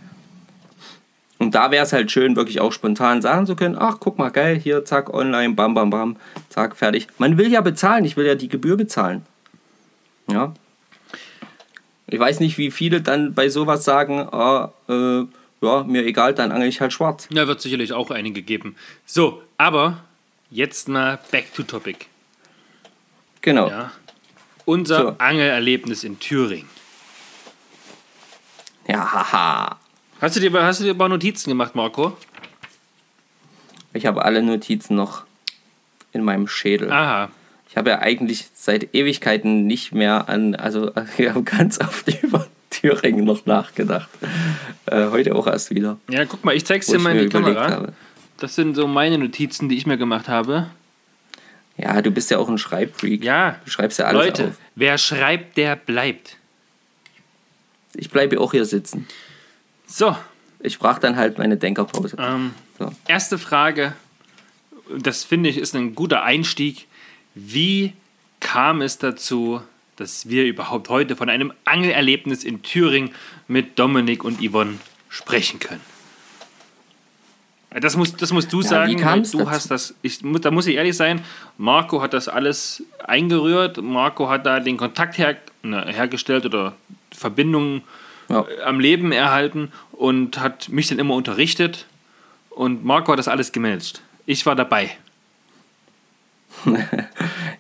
[1.40, 4.30] Und da wäre es halt schön, wirklich auch spontan sagen zu können, ach, guck mal,
[4.30, 6.16] geil, hier, zack, online, bam, bam, bam,
[6.50, 7.08] zack, fertig.
[7.18, 9.26] Man will ja bezahlen, ich will ja die Gebühr bezahlen.
[10.28, 10.54] Ja.
[12.08, 15.24] Ich weiß nicht, wie viele dann bei sowas sagen, ah, äh,
[15.62, 17.28] ja, mir egal, dann angel ich halt schwarz.
[17.32, 18.76] Ja, wird sicherlich auch einige geben.
[19.06, 19.98] So, aber
[20.50, 22.06] jetzt mal back to topic.
[23.42, 23.70] Genau.
[23.70, 23.92] Ja.
[24.66, 25.16] Unser So.
[25.18, 26.70] Angelerlebnis in Thüringen.
[28.88, 29.80] Ja, haha.
[30.22, 32.16] Hast du dir, hast du dir ein paar Notizen gemacht, Marco?
[33.94, 35.24] Ich habe alle Notizen noch
[36.12, 36.92] in meinem Schädel.
[36.92, 37.30] Aha.
[37.70, 42.48] Ich habe ja eigentlich seit Ewigkeiten nicht mehr an, also ich habe ganz oft über
[42.70, 44.10] Thüringen noch nachgedacht.
[44.86, 45.98] Äh, heute auch erst wieder.
[46.10, 47.70] Ja, guck mal, ich zeig's dir mal in die Kamera.
[47.70, 47.94] habe.
[48.38, 50.70] Das sind so meine Notizen, die ich mir gemacht habe.
[51.78, 53.24] Ja, du bist ja auch ein Schreibfreak.
[53.24, 53.60] Ja.
[53.66, 54.58] Du schreibst ja alles Leute, auf.
[54.76, 56.38] wer schreibt, der bleibt.
[57.96, 59.08] Ich bleibe auch hier sitzen.
[59.86, 60.16] So,
[60.60, 62.16] Ich brauche dann halt meine Denkerpause.
[62.20, 62.92] ähm, So.
[63.08, 63.94] erste Frage.
[64.98, 66.88] Das finde ich ist ein guter Einstieg.
[67.36, 67.94] Wie
[68.40, 69.62] kam es dazu,
[69.96, 73.12] dass wir überhaupt heute von einem Angelerlebnis in Thüringen
[73.48, 75.82] mit Dominik und Yvonne sprechen können?
[77.82, 79.50] Das musst, das musst du wie sagen, du dazu?
[79.50, 79.96] hast das.
[80.02, 81.22] Ich, da muss ich ehrlich sein,
[81.58, 83.82] Marco hat das alles eingerührt.
[83.82, 86.74] Marco hat da den Kontakt her, ne, hergestellt oder
[87.16, 87.82] Verbindungen
[88.30, 88.46] Ja.
[88.66, 91.86] am Leben erhalten und hat mich dann immer unterrichtet.
[92.50, 94.02] Und Marco hat das alles gemanagt.
[94.26, 94.92] Ich war dabei.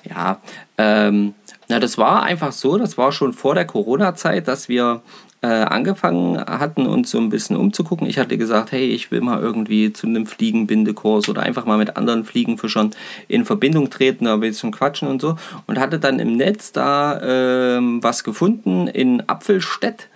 [0.09, 0.41] Ja,
[0.77, 1.33] ähm,
[1.69, 5.01] na, das war einfach so, das war schon vor der Corona-Zeit, dass wir
[5.43, 8.07] äh, angefangen hatten, uns so ein bisschen umzugucken.
[8.07, 11.97] Ich hatte gesagt, hey, ich will mal irgendwie zu einem Fliegenbindekurs oder einfach mal mit
[11.97, 12.91] anderen Fliegenfischern
[13.27, 15.35] in Verbindung treten, da ein bisschen quatschen und so.
[15.67, 20.07] Und hatte dann im Netz da ähm, was gefunden in Apfelstedt,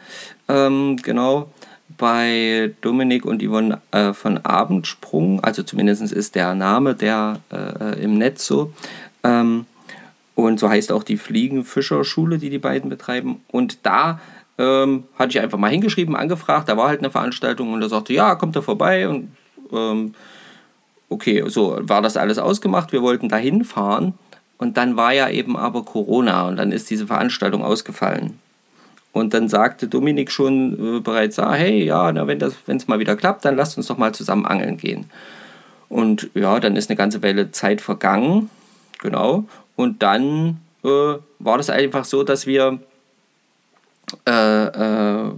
[0.47, 1.51] ähm, genau
[1.97, 8.17] bei Dominik und Yvonne äh, von Abendsprung, also zumindest ist der Name der äh, im
[8.17, 8.71] Netz so.
[9.23, 9.65] Ähm,
[10.35, 13.41] und so heißt auch die Fliegenfischerschule, die die beiden betreiben.
[13.47, 14.21] Und da
[14.57, 16.69] ähm, hatte ich einfach mal hingeschrieben, angefragt.
[16.69, 19.07] Da war halt eine Veranstaltung und er sagte, ja, kommt da vorbei.
[19.07, 19.35] Und
[19.71, 20.13] ähm,
[21.09, 22.91] okay, so war das alles ausgemacht.
[22.91, 24.13] Wir wollten da hinfahren.
[24.57, 28.39] Und dann war ja eben aber Corona und dann ist diese Veranstaltung ausgefallen.
[29.11, 33.15] Und dann sagte Dominik schon äh, bereits, ah, hey, ja, na, wenn es mal wieder
[33.15, 35.09] klappt, dann lasst uns doch mal zusammen angeln gehen.
[35.89, 38.49] Und ja, dann ist eine ganze Weile Zeit vergangen,
[38.99, 39.45] genau.
[39.75, 42.79] Und dann äh, war das einfach so, dass wir
[44.25, 45.31] äh, äh,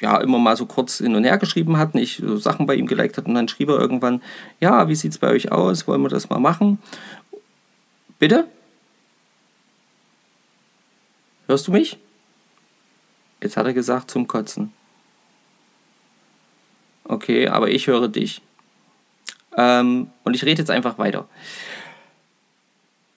[0.00, 2.86] ja immer mal so kurz hin und her geschrieben hatten, ich so Sachen bei ihm
[2.86, 4.22] geliked hatte und dann schrieb er irgendwann,
[4.60, 6.78] ja, wie sieht es bei euch aus, wollen wir das mal machen?
[8.18, 8.46] Bitte?
[11.46, 11.98] Hörst du mich?
[13.42, 14.72] Jetzt hat er gesagt zum Kotzen.
[17.04, 18.40] Okay, aber ich höre dich.
[19.56, 21.28] Ähm, und ich rede jetzt einfach weiter.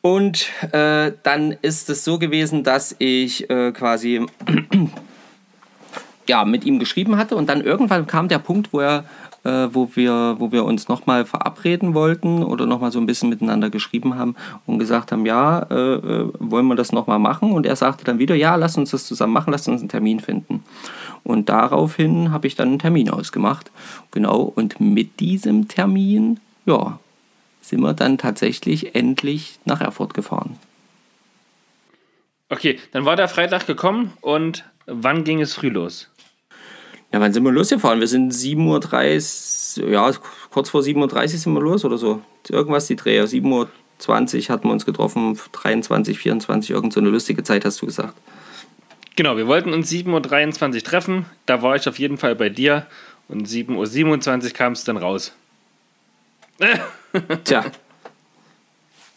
[0.07, 4.25] Und äh, dann ist es so gewesen, dass ich äh, quasi
[6.29, 9.03] ja, mit ihm geschrieben hatte und dann irgendwann kam der Punkt, wo er
[9.43, 13.69] äh, wo, wir, wo wir uns nochmal verabreden wollten oder nochmal so ein bisschen miteinander
[13.69, 17.51] geschrieben haben und gesagt haben, ja, äh, äh, wollen wir das nochmal machen?
[17.51, 20.21] Und er sagte dann wieder, ja, lass uns das zusammen machen, lass uns einen Termin
[20.21, 20.63] finden.
[21.25, 23.71] Und daraufhin habe ich dann einen Termin ausgemacht.
[24.11, 26.97] Genau, und mit diesem Termin, ja,
[27.67, 30.57] sind wir dann tatsächlich endlich nach Erfurt gefahren.
[32.49, 36.09] Okay, dann war der Freitag gekommen und wann ging es früh los?
[37.11, 37.99] Ja, wann sind wir losgefahren?
[37.99, 40.11] Wir sind 7.30 Uhr, ja,
[40.51, 42.21] kurz vor 7.30 Uhr sind wir los oder so.
[42.49, 43.27] Irgendwas die Dreher.
[43.27, 43.57] 7.20
[44.07, 48.13] Uhr hatten wir uns getroffen, 23, 24, irgend so eine lustige Zeit hast du gesagt.
[49.17, 51.25] Genau, wir wollten uns 7.23 Uhr treffen.
[51.45, 52.85] Da war ich auf jeden Fall bei dir.
[53.27, 55.33] Und 7.27 Uhr kam es dann raus.
[57.43, 57.65] Tja.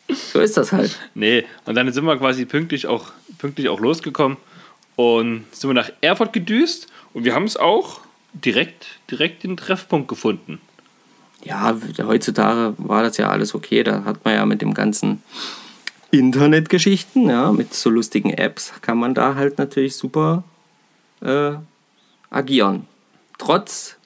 [0.08, 0.98] So ist das halt.
[1.14, 4.38] Nee, und dann sind wir quasi pünktlich auch, pünktlich auch losgekommen.
[4.96, 6.88] Und sind wir nach Erfurt gedüst.
[7.14, 8.00] Und wir haben es auch
[8.32, 10.60] direkt, direkt den Treffpunkt gefunden.
[11.42, 13.82] Ja, heutzutage war das ja alles okay.
[13.82, 15.22] Da hat man ja mit dem ganzen
[16.10, 20.42] Internetgeschichten, ja, mit so lustigen Apps, kann man da halt natürlich super
[21.20, 21.52] äh,
[22.30, 22.86] agieren.
[23.38, 23.96] Trotz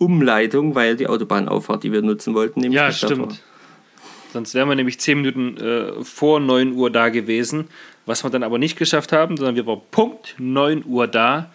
[0.00, 2.92] Umleitung, weil die Autobahnauffahrt, die wir nutzen wollten, nämlich Ja, war.
[2.92, 3.42] stimmt.
[4.32, 7.68] Sonst wären wir nämlich 10 Minuten äh, vor 9 Uhr da gewesen.
[8.06, 11.50] Was wir dann aber nicht geschafft haben, sondern wir waren Punkt 9 Uhr da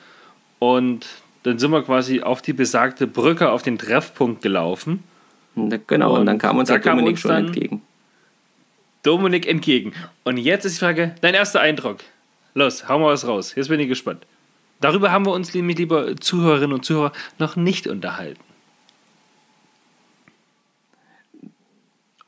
[0.60, 1.08] Und
[1.44, 5.04] dann sind wir quasi auf die besagte Brücke, auf den Treffpunkt gelaufen.
[5.88, 7.82] Genau, und, und dann kam uns da der Dominik uns schon entgegen.
[9.04, 9.94] Dominik entgegen.
[10.24, 12.00] Und jetzt ist die Frage, dein erster Eindruck.
[12.56, 13.54] Los, hau mal was raus.
[13.56, 14.26] Jetzt bin ich gespannt.
[14.82, 18.40] Darüber haben wir uns, nämlich, liebe Zuhörerinnen und Zuhörer, noch nicht unterhalten.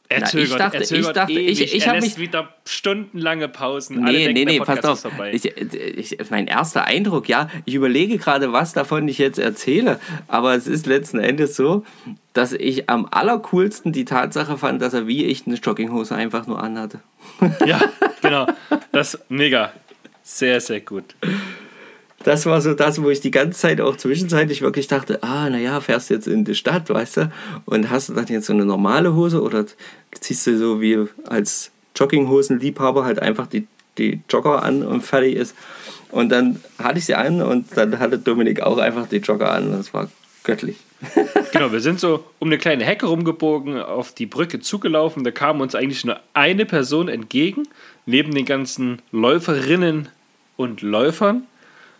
[0.10, 1.74] Er Na, ich zögert, dachte- er ich zögert dachte, ich- ewig.
[1.76, 4.02] ich er hab lässt mich- wieder stundenlange Pausen.
[4.06, 5.12] Nee, denken, nee, nee, Podcast pass auf.
[5.34, 10.56] Ich, ich, mein erster Eindruck, ja, ich überlege gerade, was davon ich jetzt erzähle, aber
[10.56, 11.84] es ist letzten Endes so,
[12.32, 16.64] dass ich am allercoolsten die Tatsache fand, dass er wie ich eine Jogginghose einfach nur
[16.64, 17.02] anhatte.
[17.66, 17.82] Ja,
[18.22, 18.48] genau.
[18.94, 19.74] Das mega.
[20.24, 21.16] Sehr, sehr gut.
[22.24, 25.80] Das war so das, wo ich die ganze Zeit auch zwischenzeitlich wirklich dachte, ah, naja,
[25.82, 27.32] fährst jetzt in die Stadt, weißt du,
[27.66, 29.66] und hast du dann jetzt so eine normale Hose oder
[30.12, 35.56] ziehst du so wie als Jogginghosenliebhaber halt einfach die, die Jogger an und fertig ist.
[36.10, 39.72] Und dann hatte ich sie an und dann hatte Dominik auch einfach die Jogger an.
[39.72, 40.10] Das war
[40.44, 40.78] göttlich.
[41.54, 45.24] Genau, wir sind so um eine kleine Hecke rumgebogen, auf die Brücke zugelaufen.
[45.24, 47.68] Da kam uns eigentlich nur eine Person entgegen,
[48.06, 50.10] neben den ganzen Läuferinnen
[50.58, 51.44] und Läufern.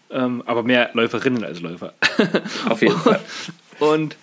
[0.10, 1.94] Ähm, aber mehr Läuferinnen als Läufer.
[2.70, 3.20] Auf jeden Fall.
[3.80, 4.16] Und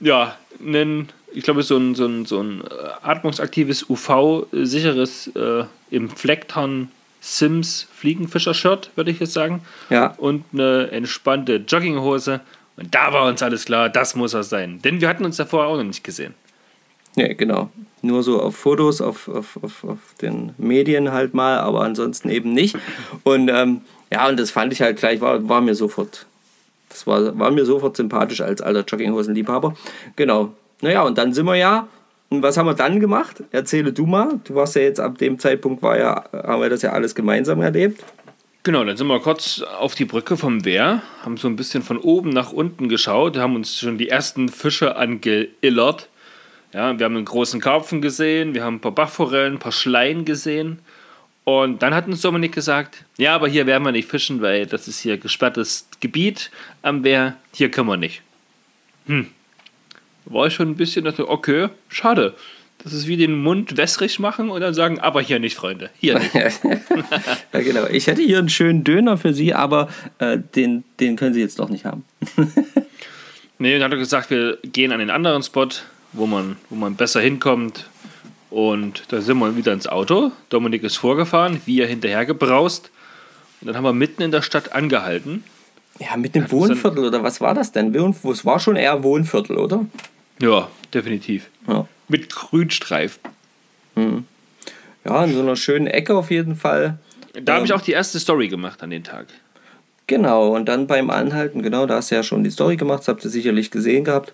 [0.00, 2.66] ja, einen, ich glaube, so ein, so ein, so ein äh,
[3.02, 9.62] atmungsaktives, UV-sicheres äh, im Fleckton Sims Fliegenfischer-Shirt, würde ich jetzt sagen.
[9.90, 10.14] Ja.
[10.16, 12.40] Und eine entspannte Jogginghose.
[12.76, 14.80] Und da war uns alles klar, das muss er sein.
[14.82, 16.34] Denn wir hatten uns davor auch noch nicht gesehen.
[17.16, 17.70] Ja, genau.
[18.02, 22.52] Nur so auf Fotos, auf, auf, auf, auf den Medien halt mal, aber ansonsten eben
[22.52, 22.76] nicht.
[23.24, 23.80] Und ähm,
[24.12, 26.26] ja, und das fand ich halt gleich, war, war mir sofort,
[26.88, 29.74] das war, war mir sofort sympathisch als alter Jogginghosenliebhaber.
[30.14, 30.52] Genau.
[30.80, 31.88] Naja, und dann sind wir ja,
[32.28, 33.42] und was haben wir dann gemacht?
[33.52, 34.40] Erzähle du mal.
[34.44, 37.60] Du warst ja jetzt ab dem Zeitpunkt, war ja, haben wir das ja alles gemeinsam
[37.60, 38.04] erlebt.
[38.64, 41.98] Genau, dann sind wir kurz auf die Brücke vom Wehr, haben so ein bisschen von
[41.98, 46.08] oben nach unten geschaut, haben uns schon die ersten Fische angeillert.
[46.72, 50.24] Ja, wir haben einen großen Karpfen gesehen, wir haben ein paar Bachforellen, ein paar Schleien
[50.24, 50.80] gesehen.
[51.48, 54.88] Und dann hat uns Dominik gesagt, ja, aber hier werden wir nicht fischen, weil das
[54.88, 56.50] ist hier gesperrtes Gebiet
[56.82, 58.22] am Wehr, hier können wir nicht.
[59.06, 59.28] Hm.
[60.24, 62.34] Da war ich schon ein bisschen, dachte, okay, schade.
[62.82, 66.18] Das ist wie den Mund wässrig machen und dann sagen, aber hier nicht, Freunde, hier
[66.18, 66.34] nicht.
[67.52, 67.86] Ja, genau.
[67.86, 71.60] Ich hätte hier einen schönen Döner für Sie, aber äh, den, den können Sie jetzt
[71.60, 72.04] doch nicht haben.
[73.58, 75.68] Nee, dann hat er gesagt, wir gehen an den anderen Spot,
[76.12, 77.86] wo man, wo man besser hinkommt.
[78.56, 80.32] Und da sind wir wieder ins Auto.
[80.48, 82.90] Dominik ist vorgefahren, wir hinterher gebraust.
[83.60, 85.44] Und dann haben wir mitten in der Stadt angehalten.
[85.98, 87.94] Ja, mit dem Wohnviertel oder was war das denn?
[87.94, 89.84] Es war schon eher Wohnviertel, oder?
[90.40, 91.50] Ja, definitiv.
[91.68, 91.86] Ja.
[92.08, 93.20] Mit Grünstreifen.
[95.04, 96.96] Ja, in so einer schönen Ecke auf jeden Fall.
[97.34, 97.76] Da habe ich Ähm.
[97.76, 99.26] auch die erste Story gemacht an den Tag.
[100.06, 103.08] Genau, und dann beim Anhalten, genau, da hast du ja schon die Story gemacht, das
[103.08, 104.32] habt ihr sicherlich gesehen gehabt.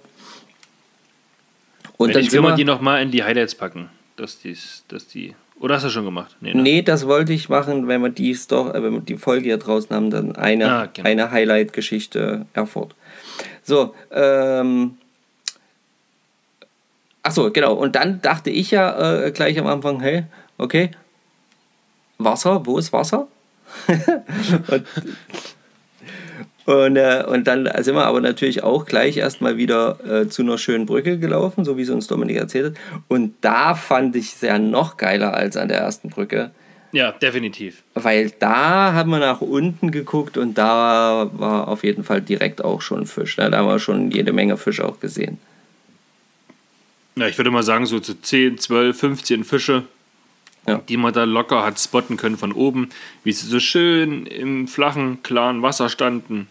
[1.97, 3.89] Und Wenn dann will wir, die nochmal in die Highlights packen.
[4.16, 5.35] Dass dies, dass die.
[5.61, 6.37] Oder hast du schon gemacht?
[6.40, 6.62] Nee, ne?
[6.62, 9.59] Nee, das wollte ich machen, wenn wir die, Story, äh, wenn wir die Folge hier
[9.59, 11.09] draußen haben, dann eine, Ah, genau.
[11.09, 12.94] eine Highlight-Geschichte Erfurt.
[13.62, 14.96] So, ähm.
[17.22, 17.75] Achso, genau.
[17.75, 20.25] Und dann dachte ich ja äh, gleich am Anfang, hey,
[20.59, 20.90] okay,
[22.18, 23.29] Wasser, wo ist Wasser?
[23.88, 24.85] und,
[26.64, 30.59] und, äh, und dann sind wir aber natürlich auch gleich erstmal wieder äh, zu einer
[30.59, 33.03] schönen Brücke gelaufen, so wie es uns Dominik erzählt hat.
[33.09, 36.53] Und da fand ich es ja noch geiler als an der ersten Brücke.
[36.92, 37.83] Ja, definitiv.
[37.94, 42.83] Weil da haben wir nach unten geguckt und da war auf jeden Fall direkt auch
[42.83, 43.38] schon Fisch.
[43.38, 43.51] Ne?
[43.51, 45.38] Da haben wir schon jede Menge Fisch auch gesehen.
[47.16, 49.85] Ja, ich würde mal sagen, so zu 10, 12, 15 Fische,
[50.66, 50.79] Ja.
[50.79, 52.90] die man da locker hat spotten können von oben,
[53.25, 56.46] wie sie so schön im flachen, klaren Wasser standen.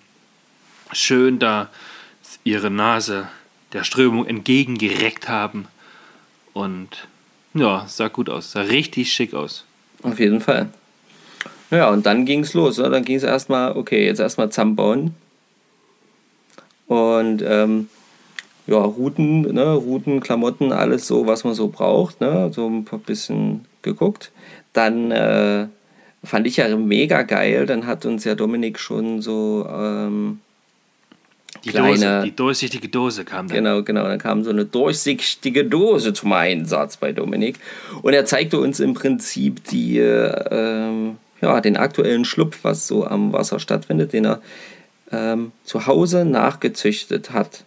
[0.92, 1.70] Schön da
[2.44, 3.30] ihre Nase
[3.72, 5.68] der Strömung entgegengereckt haben.
[6.54, 7.08] Und
[7.54, 9.66] ja, sah gut aus, sah richtig schick aus.
[10.04, 10.70] Auf jeden Fall.
[11.70, 12.78] Ja, und dann ging es los.
[12.78, 12.90] Ne?
[12.90, 15.16] Dann ging es erstmal, okay, jetzt erstmal zusammenbauen.
[16.88, 17.88] Und ähm,
[18.68, 22.20] ja, Routen, ne, Routen, Klamotten, alles so, was man so braucht.
[22.20, 22.52] Ne?
[22.54, 24.32] So ein paar bisschen geguckt.
[24.74, 25.68] Dann äh,
[26.24, 27.66] fand ich ja mega geil.
[27.66, 29.68] Dann hat uns ja Dominik schon so.
[29.70, 30.40] Ähm,
[31.64, 33.58] Die Kleine- Dose, die durchsichtige Dose kam dann.
[33.58, 34.04] Genau, genau.
[34.04, 37.60] Dann kam so eine durchsichtige Dose zum Einsatz bei Dominik.
[38.02, 43.06] Und er zeigte uns im Prinzip die, äh, ähm, ja, den aktuellen Schlupf, was so
[43.06, 44.42] am Wasser stattfindet, den er
[45.12, 47.64] ähm, zu Hause nachgezüchtet hat.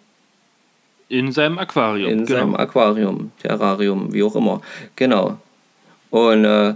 [1.10, 2.10] In seinem Aquarium.
[2.10, 2.38] In genau.
[2.40, 4.62] seinem Aquarium, Terrarium, wie auch immer.
[4.96, 5.38] Genau.
[6.14, 6.74] Und äh,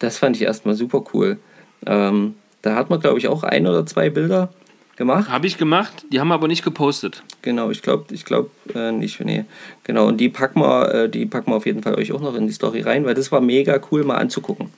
[0.00, 1.38] das fand ich erstmal super cool.
[1.86, 4.52] Ähm, da hat man, glaube ich, auch ein oder zwei Bilder
[4.96, 5.30] gemacht?
[5.30, 7.22] Habe ich gemacht, die haben wir aber nicht gepostet.
[7.42, 9.20] Genau, ich glaube ich glaub, äh, nicht.
[9.20, 9.44] Nee.
[9.84, 12.34] Genau, und die packen, wir, äh, die packen wir auf jeden Fall euch auch noch
[12.34, 14.70] in die Story rein, weil das war mega cool mal anzugucken.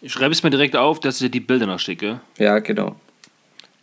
[0.00, 2.18] Ich schreibe es mir direkt auf, dass ich dir die Bilder noch schicke.
[2.38, 2.96] Ja, genau.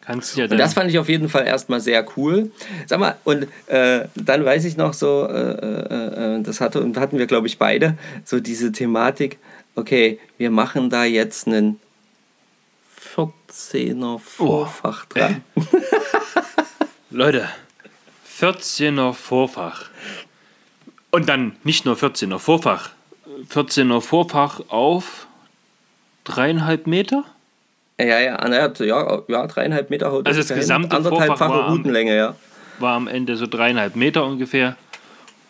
[0.02, 2.52] Kannst ja Und das fand ich auf jeden Fall erstmal sehr cool.
[2.88, 6.98] Sag mal, und äh, dann weiß ich noch so, äh, äh, äh, das hatte, und
[6.98, 9.38] hatten wir, glaube ich, beide, so diese Thematik,
[9.76, 11.80] okay, wir machen da jetzt einen
[13.16, 15.44] 14er Vorfach Oh, dran.
[17.12, 17.48] Leute,
[18.40, 19.86] 14er Vorfach.
[21.12, 22.90] Und dann nicht nur 14er Vorfach,
[23.54, 25.28] 14er Vorfach auf
[26.24, 27.26] dreieinhalb Meter?
[28.08, 32.16] Ja, ja, anderthalb, ja, ja, dreieinhalb Meter haut Also das gesamte Anderthalbfache war am- Routenlänge,
[32.16, 32.36] ja.
[32.80, 34.76] War am Ende so dreieinhalb Meter ungefähr.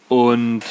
[0.10, 0.62] Und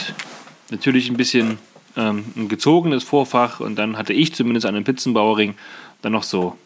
[0.71, 1.59] natürlich ein bisschen
[1.97, 3.61] ähm, ein gezogenes Vorfach.
[3.61, 5.55] Und dann hatte ich zumindest an einem Pizzenbauering
[6.03, 6.57] dann noch so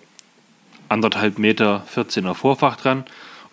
[0.88, 3.05] anderthalb Meter 14er Vorfach dran.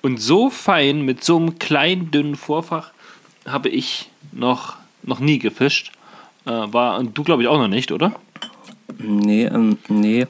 [0.01, 2.91] Und so fein mit so einem kleinen, dünnen Vorfach
[3.47, 5.91] habe ich noch, noch nie gefischt.
[6.45, 8.13] Äh, war, und du glaube ich auch noch nicht, oder?
[8.97, 10.25] Nee, ähm, nee.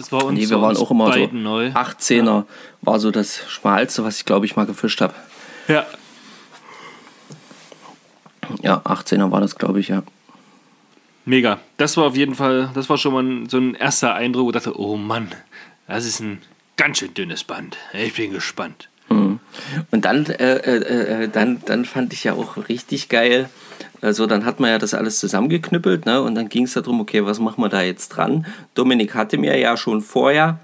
[0.00, 1.28] Das war uns, Nee, wir waren auch immer so.
[1.30, 1.66] neu.
[1.66, 2.46] 18er
[2.80, 5.12] war so das Schmalste, was ich glaube ich mal gefischt habe.
[5.68, 5.84] Ja.
[8.62, 10.02] Ja, 18er war das, glaube ich, ja.
[11.26, 11.58] Mega.
[11.76, 14.54] Das war auf jeden Fall, das war schon mal so ein erster Eindruck, wo ich
[14.54, 15.32] dachte, oh Mann,
[15.86, 16.40] das ist ein
[16.78, 17.76] ganz schön dünnes Band.
[17.92, 18.88] Ich bin gespannt.
[19.90, 23.48] Und dann, äh, äh, äh, dann, dann fand ich ja auch richtig geil.
[24.00, 26.22] Also dann hat man ja das alles zusammengeknüppelt, ne?
[26.22, 28.46] Und dann ging es darum, okay, was machen wir da jetzt dran?
[28.74, 30.58] Dominik hatte mir ja schon vorher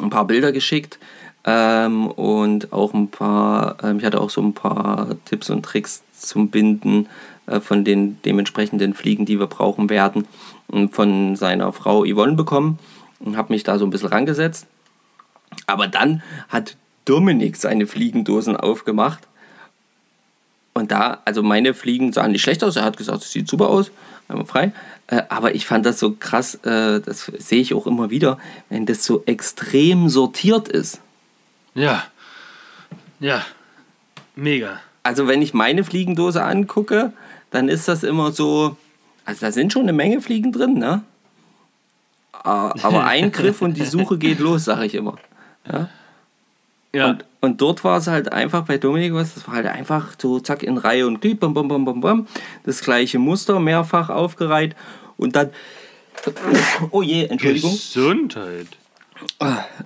[0.00, 0.98] ein paar Bilder geschickt
[1.44, 6.02] ähm, und auch ein paar, ähm, ich hatte auch so ein paar Tipps und Tricks
[6.12, 7.08] zum Binden
[7.46, 10.26] äh, von den dementsprechenden Fliegen, die wir brauchen werden,
[10.68, 12.78] und von seiner Frau Yvonne bekommen
[13.20, 14.66] und habe mich da so ein bisschen rangesetzt.
[15.66, 19.26] Aber dann hat Dominik seine Fliegendosen aufgemacht.
[20.74, 22.76] Und da, also meine Fliegen sahen nicht schlecht aus.
[22.76, 23.90] Er hat gesagt, es sieht super aus,
[24.28, 24.72] einmal frei.
[25.08, 28.38] Äh, aber ich fand das so krass, äh, das sehe ich auch immer wieder,
[28.70, 31.00] wenn das so extrem sortiert ist.
[31.74, 32.04] Ja.
[33.20, 33.44] Ja.
[34.34, 34.80] Mega.
[35.02, 37.12] Also wenn ich meine Fliegendose angucke,
[37.50, 38.76] dann ist das immer so,
[39.24, 41.02] also da sind schon eine Menge Fliegen drin, ne?
[42.32, 45.16] Ah, Aber ein Griff und die Suche geht los, sage ich immer.
[45.70, 45.88] Ja.
[46.94, 50.40] Und, und dort war es halt einfach bei Dominik was, das war halt einfach so
[50.40, 52.26] zack in Reihe und Glied, bam, bam, bam, bam, bam.
[52.64, 54.76] Das gleiche Muster, mehrfach aufgereiht
[55.16, 55.50] und dann,
[56.90, 57.72] oh je, Entschuldigung.
[57.72, 58.68] Gesundheit.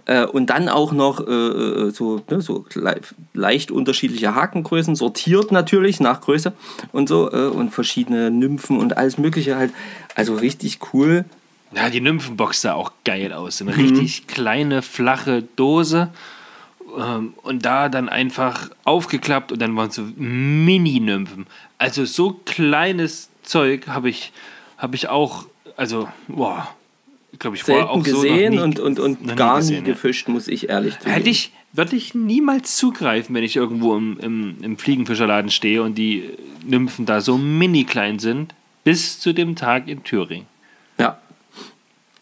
[0.06, 3.00] Äh, und dann auch noch äh, äh, so, ne, so le
[3.34, 6.52] leicht unterschiedliche Hakengrößen, sortiert natürlich nach Größe
[6.92, 9.72] und so äh, und verschiedene Nymphen und alles Mögliche halt.
[10.14, 11.24] Also richtig cool.
[11.74, 13.60] Ja, die Nymphenbox sah auch geil aus.
[13.60, 16.08] Eine richtig kleine, flache Dose.
[16.96, 21.46] Ähm, und da dann einfach aufgeklappt und dann waren so Mini-Nymphen.
[21.78, 24.32] Also so kleines Zeug habe ich,
[24.78, 26.74] hab ich auch, also, boah,
[27.38, 29.82] glaube ich, vorher auch so gesehen noch nie, und, und, und noch nie gar gesehen,
[29.82, 29.94] nie ja.
[29.94, 31.12] gefischt, muss ich ehrlich zugeben.
[31.12, 35.96] Hätte ich, würde ich niemals zugreifen, wenn ich irgendwo im, im, im Fliegenfischerladen stehe und
[35.96, 36.30] die
[36.64, 38.54] Nymphen da so mini klein sind,
[38.84, 40.46] bis zu dem Tag in Thüringen.
[40.98, 41.18] Ja.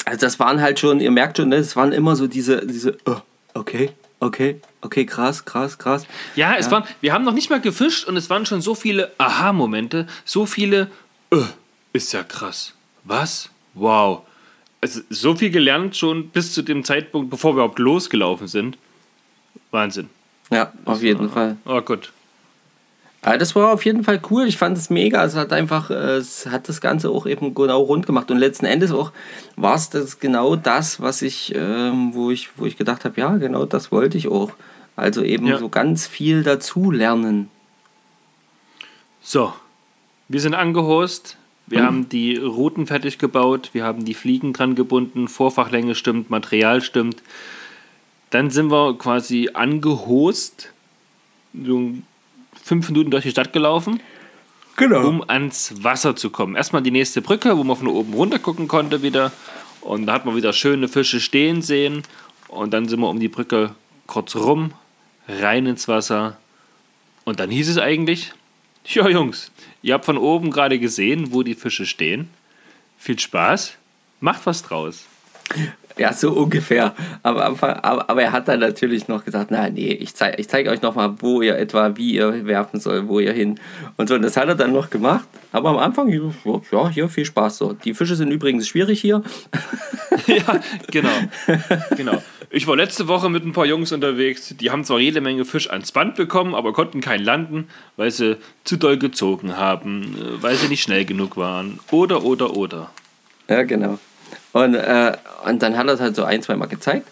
[0.04, 2.98] Also das waren halt schon, ihr merkt schon, ne, es waren immer so diese, diese,
[3.06, 3.16] oh,
[3.54, 6.06] okay, okay, okay, krass, krass, krass.
[6.36, 9.12] Ja, es waren, wir haben noch nicht mal gefischt und es waren schon so viele
[9.18, 10.90] Aha-Momente, so viele,
[11.30, 11.36] äh,
[11.92, 12.74] ist ja krass.
[13.04, 13.50] Was?
[13.74, 14.22] Wow.
[14.80, 18.78] Also so viel gelernt schon bis zu dem Zeitpunkt, bevor wir überhaupt losgelaufen sind.
[19.70, 20.10] Wahnsinn.
[20.50, 21.56] Ja, auf jeden Fall.
[21.64, 22.12] Oh gut.
[23.24, 24.46] Ja, das war auf jeden Fall cool.
[24.46, 25.24] Ich fand es mega.
[25.24, 28.30] Es hat einfach, äh, es hat das Ganze auch eben genau rund gemacht.
[28.30, 29.12] Und letzten Endes auch
[29.56, 33.36] war es das genau das, was ich, ähm, wo ich, wo ich gedacht habe, ja,
[33.36, 34.50] genau das wollte ich auch.
[34.96, 35.58] Also eben Ja.
[35.58, 37.48] so ganz viel dazu lernen.
[39.22, 39.52] So,
[40.28, 41.36] wir sind angehost.
[41.66, 43.70] Wir haben die Routen fertig gebaut.
[43.72, 45.28] Wir haben die Fliegen dran gebunden.
[45.28, 47.22] Vorfachlänge stimmt, Material stimmt.
[48.28, 50.72] Dann sind wir quasi angehost.
[51.54, 51.92] So
[52.64, 54.00] fünf Minuten durch die Stadt gelaufen.
[54.76, 55.06] Genau.
[55.06, 56.56] um ans Wasser zu kommen.
[56.56, 59.30] Erstmal die nächste Brücke, wo man von oben runter gucken konnte wieder.
[59.80, 62.02] Und da hat man wieder schöne Fische stehen sehen.
[62.48, 63.74] Und dann sind wir um die Brücke
[64.08, 64.72] kurz rum,
[65.28, 66.38] rein ins Wasser.
[67.24, 68.32] Und dann hieß es eigentlich,
[68.84, 69.52] ja Jungs,
[69.82, 72.28] ihr habt von oben gerade gesehen, wo die Fische stehen.
[72.98, 73.76] Viel Spaß,
[74.20, 75.04] macht was draus.
[75.96, 76.92] Ja, so ungefähr.
[77.22, 80.66] Aber, aber, aber er hat dann natürlich noch gesagt, na nee, ich zeige ich zeig
[80.66, 83.60] euch noch mal, wo ihr etwa, wie ihr werfen soll, wo ihr hin.
[83.96, 85.24] Und so, und das hat er dann noch gemacht.
[85.52, 86.10] Aber am Anfang,
[86.72, 87.74] ja, hier viel Spaß so.
[87.74, 89.22] Die Fische sind übrigens schwierig hier.
[90.26, 91.10] ja, genau.
[91.96, 92.22] genau.
[92.50, 94.54] Ich war letzte Woche mit ein paar Jungs unterwegs.
[94.58, 98.36] Die haben zwar jede Menge Fisch ans Band bekommen, aber konnten keinen landen, weil sie
[98.64, 101.78] zu doll gezogen haben, äh, weil sie nicht schnell genug waren.
[101.92, 102.90] Oder, oder, oder.
[103.48, 103.98] Ja, genau.
[104.54, 105.12] Und, äh,
[105.46, 107.08] und dann hat er es halt so ein, zwei Mal gezeigt.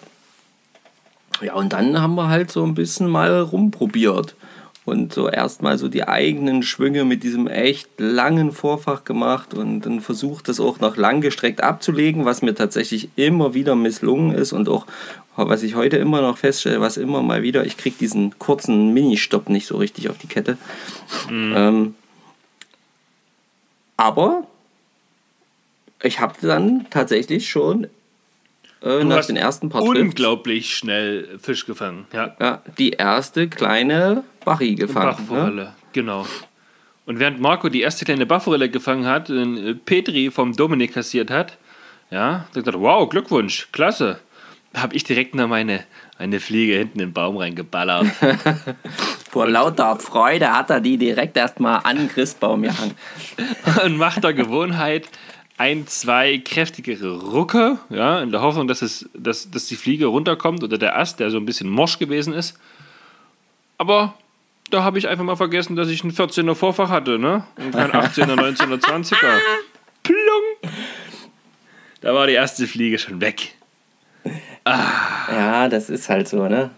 [1.40, 4.36] Ja, und dann haben wir halt so ein bisschen mal rumprobiert.
[4.84, 10.01] Und so erstmal so die eigenen Schwünge mit diesem echt langen Vorfach gemacht und dann
[10.01, 14.86] versucht, das auch noch langgestreckt abzulegen, was mir tatsächlich immer wieder misslungen ist und auch,
[15.36, 19.49] was ich heute immer noch feststelle, was immer mal wieder, ich kriege diesen kurzen Mini-Stopp
[19.49, 20.59] nicht so richtig auf die Kette.
[21.30, 21.55] Mhm.
[21.57, 21.95] Ähm,
[23.97, 24.47] aber
[26.03, 27.86] ich habe dann tatsächlich schon
[28.82, 32.07] äh, nach den ersten paar unglaublich Trips, schnell Fisch gefangen.
[32.12, 32.34] Ja.
[32.40, 35.16] ja, die erste kleine Bachi gefangen.
[35.16, 35.74] Bachforelle, ne?
[35.92, 36.26] genau.
[37.07, 41.59] Und während Marco die erste kleine Bachforelle gefangen hat, den Petri vom Dominik kassiert hat,
[42.11, 44.20] ja, da gesagt, wow, Glückwunsch, klasse.
[44.72, 45.84] Da habe ich direkt noch meine
[46.18, 48.07] eine Fliege hinten in den Baum reingeballert.
[49.30, 52.94] Vor lauter Freude hat er die direkt erstmal an den Christbaum gehangen.
[53.84, 55.09] Und macht der Gewohnheit
[55.59, 60.64] ein, zwei kräftigere Rucke, ja, in der Hoffnung, dass, es, dass, dass die Fliege runterkommt
[60.64, 62.59] oder der Ast, der so ein bisschen morsch gewesen ist.
[63.78, 64.14] Aber
[64.70, 67.44] da habe ich einfach mal vergessen, dass ich einen 14er Vorfach hatte, ne?
[67.57, 69.38] Und kein 18er, 19er, 20er.
[70.03, 70.72] Plung!
[72.00, 73.55] Da war die erste Fliege schon weg.
[74.64, 75.30] Ah.
[75.30, 76.70] Ja, das ist halt so, ne?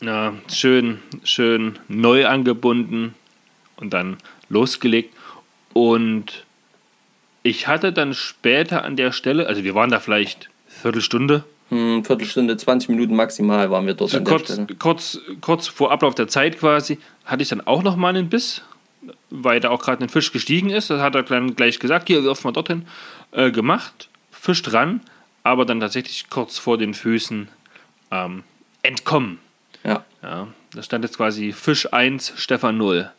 [0.00, 3.14] Ja, schön, schön neu angebunden
[3.76, 4.18] und dann
[4.48, 5.14] losgelegt.
[5.72, 6.44] Und
[7.44, 11.44] ich hatte dann später an der Stelle, also wir waren da vielleicht Viertelstunde.
[11.68, 14.78] Hm, Viertelstunde, 20 Minuten maximal waren wir dort so an kurz, der Stelle.
[14.78, 18.62] Kurz, kurz vor Ablauf der Zeit quasi hatte ich dann auch noch mal einen Biss,
[19.28, 20.88] weil da auch gerade ein Fisch gestiegen ist.
[20.88, 22.86] Das hat er dann gleich gesagt, hier wirf mal dorthin.
[23.32, 25.02] Äh, gemacht, Fisch dran,
[25.42, 27.48] aber dann tatsächlich kurz vor den Füßen
[28.10, 28.42] ähm,
[28.82, 29.38] entkommen.
[29.84, 30.02] Ja.
[30.22, 30.48] ja.
[30.72, 33.10] Da stand jetzt quasi Fisch 1, Stefan 0.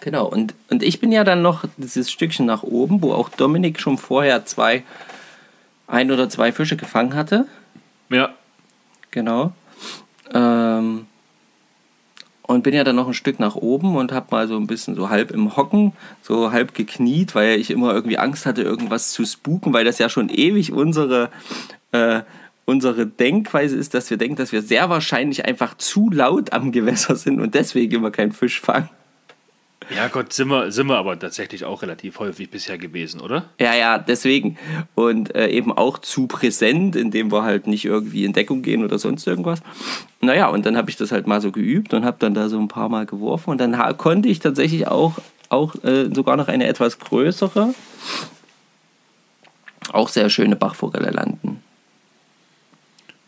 [0.00, 3.80] Genau, und, und ich bin ja dann noch dieses Stückchen nach oben, wo auch Dominik
[3.80, 4.84] schon vorher zwei,
[5.86, 7.46] ein oder zwei Fische gefangen hatte.
[8.10, 8.30] Ja.
[9.10, 9.52] Genau.
[10.34, 11.06] Ähm,
[12.42, 14.94] und bin ja dann noch ein Stück nach oben und habe mal so ein bisschen
[14.94, 15.92] so halb im Hocken,
[16.22, 20.08] so halb gekniet, weil ich immer irgendwie Angst hatte, irgendwas zu spuken, weil das ja
[20.08, 21.30] schon ewig unsere,
[21.92, 22.20] äh,
[22.64, 27.16] unsere Denkweise ist, dass wir denken, dass wir sehr wahrscheinlich einfach zu laut am Gewässer
[27.16, 28.90] sind und deswegen immer keinen Fisch fangen.
[29.94, 33.50] Ja, Gott, sind wir, sind wir aber tatsächlich auch relativ häufig bisher gewesen, oder?
[33.60, 34.58] Ja, ja, deswegen.
[34.94, 38.98] Und äh, eben auch zu präsent, indem wir halt nicht irgendwie in Deckung gehen oder
[38.98, 39.60] sonst irgendwas.
[40.20, 42.58] Naja, und dann habe ich das halt mal so geübt und habe dann da so
[42.58, 43.50] ein paar Mal geworfen.
[43.50, 45.14] Und dann konnte ich tatsächlich auch,
[45.50, 47.74] auch äh, sogar noch eine etwas größere,
[49.92, 51.62] auch sehr schöne Bachforelle landen.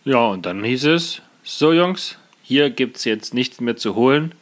[0.05, 4.33] Ja, und dann hieß es, so Jungs, hier gibt es jetzt nichts mehr zu holen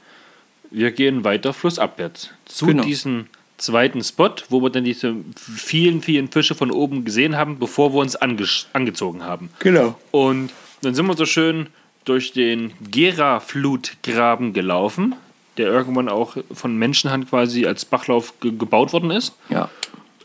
[0.70, 2.84] wir gehen weiter flussabwärts zu genau.
[2.84, 3.26] diesem
[3.58, 8.00] zweiten Spot, wo wir dann diese vielen, vielen Fische von oben gesehen haben, bevor wir
[8.00, 9.50] uns ange angezogen haben.
[9.60, 9.98] Genau.
[10.10, 10.50] Und
[10.82, 11.68] dann sind wir so schön
[12.04, 15.14] durch den Gera-Flutgraben gelaufen,
[15.56, 19.34] der irgendwann auch von Menschenhand quasi als Bachlauf ge gebaut worden ist.
[19.48, 19.70] Ja.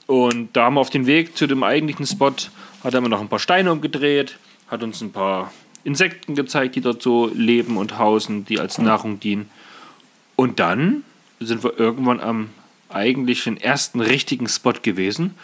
[0.07, 2.33] Und da haben wir auf dem Weg zu dem eigentlichen Spot,
[2.83, 4.37] hat er noch ein paar Steine umgedreht,
[4.67, 5.51] hat uns ein paar
[5.83, 9.49] Insekten gezeigt, die dort so leben und hausen, die als Nahrung dienen.
[10.41, 11.03] Und dann
[11.39, 12.49] sind wir irgendwann am
[12.89, 15.35] eigentlichen ersten richtigen Spot gewesen.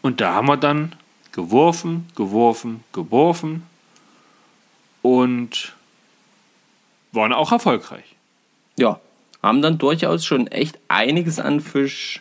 [0.00, 0.96] Und da haben wir dann
[1.30, 3.62] geworfen, geworfen, geworfen
[5.00, 5.74] und
[7.12, 8.16] waren auch erfolgreich.
[8.76, 8.98] Ja,
[9.44, 12.20] haben dann durchaus schon echt einiges an Fisch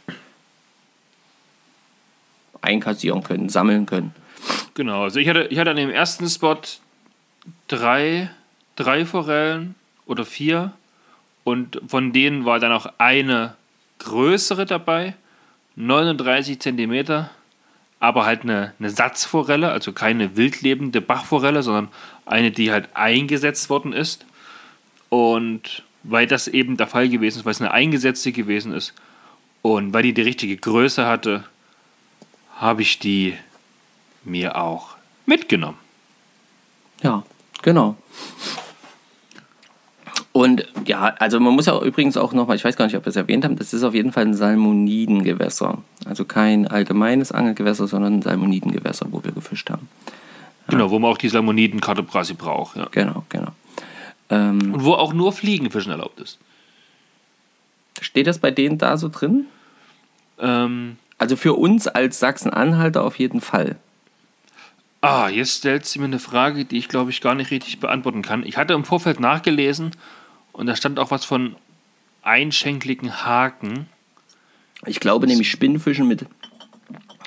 [2.61, 4.13] einkassieren können, sammeln können.
[4.76, 6.61] Genau, also ich hatte, ich hatte an dem ersten Spot
[7.67, 8.30] drei,
[8.76, 9.74] drei Forellen
[10.05, 10.74] oder vier
[11.44, 13.56] und von denen war dann auch eine
[14.00, 15.16] größere dabei,
[15.76, 17.26] 39 cm,
[18.00, 21.89] aber halt eine, eine Satzforelle, also keine wildlebende Bachforelle, sondern
[22.26, 24.26] eine, die halt eingesetzt worden ist.
[25.10, 28.94] Und weil das eben der Fall gewesen ist, weil es eine eingesetzte gewesen ist
[29.62, 31.44] und weil die die richtige Größe hatte,
[32.58, 33.38] habe ich die
[34.24, 35.78] mir auch mitgenommen.
[37.04, 37.24] Ja,
[37.62, 37.98] genau.
[40.34, 43.09] Und ja, also man muss ja übrigens auch nochmal, ich weiß gar nicht, ob wir
[43.09, 45.79] es erwähnt haben, das ist auf jeden Fall ein Salmonidengewässer.
[46.05, 49.89] Also kein allgemeines Angelgewässer, sondern ein Salmonidengewässer, wo wir gefischt haben.
[50.67, 50.71] Ja.
[50.71, 52.77] Genau, wo man auch die Salmoniden-Kartoprasi braucht.
[52.77, 52.88] Ja.
[52.91, 53.51] Genau, genau.
[54.29, 56.39] Ähm, Und wo auch nur Fliegenfischen erlaubt ist.
[57.99, 59.47] Steht das bei denen da so drin?
[60.39, 63.75] Ähm, also für uns als Sachsen-Anhalter auf jeden Fall.
[65.01, 68.21] Ah, jetzt stellt sie mir eine Frage, die ich glaube ich gar nicht richtig beantworten
[68.21, 68.45] kann.
[68.45, 69.91] Ich hatte im Vorfeld nachgelesen
[70.54, 71.56] und da stand auch was von
[72.24, 73.88] einschenkligen Haken.
[74.86, 76.26] Ich glaube nämlich Spinnfischen mit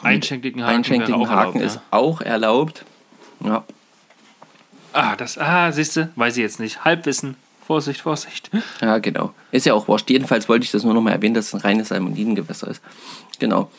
[0.02, 2.84] Einschenkligen Haken, einschenkligen Haken erlaubt, ist auch erlaubt.
[3.40, 3.48] Ja.
[3.50, 3.64] ja.
[4.92, 6.84] Ah, das, ah, siehst du, weiß ich jetzt nicht.
[6.84, 7.36] Halbwissen.
[7.66, 8.50] Vorsicht, Vorsicht.
[8.82, 9.32] ja, genau.
[9.50, 10.10] Ist ja auch wurscht.
[10.10, 12.82] Jedenfalls wollte ich das nur noch mal erwähnen, dass es ein reines Salmonidengewässer ist.
[13.38, 13.70] Genau.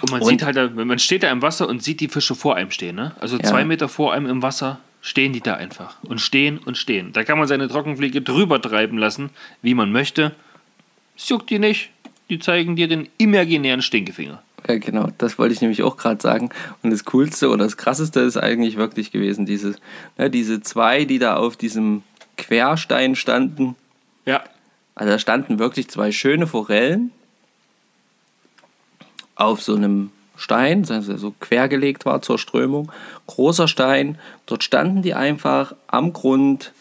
[0.00, 2.34] Und man Und- sieht halt, da- man steht da im Wasser und sieht die Fische
[2.36, 2.94] vor einem stehen.
[2.94, 3.12] Ne?
[3.20, 3.42] Also Ja.
[3.42, 5.96] zwei Meter vor einem im Wasser stehen die da einfach.
[6.02, 7.12] Und stehen und stehen.
[7.12, 9.30] Da kann man seine Trockenfliege drüber treiben lassen,
[9.62, 10.34] wie man möchte.
[11.16, 11.90] Es juckt die nicht.
[12.28, 14.42] Die zeigen dir den imaginären Stinkefinger.
[14.68, 16.50] Ja, genau, das wollte ich nämlich auch gerade sagen.
[16.82, 19.76] Und das Coolste oder das Krasseste ist eigentlich wirklich gewesen, dieses,
[20.18, 22.02] ne, diese zwei, die da auf diesem
[22.36, 23.74] Querstein standen.
[24.26, 24.44] Ja.
[24.94, 27.10] Also da standen wirklich zwei schöne Forellen
[29.34, 30.10] auf so einem
[30.40, 32.90] Stein, heißt, so quergelegt war zur Strömung.
[33.26, 36.72] Großer Stein, dort standen die einfach am Grund.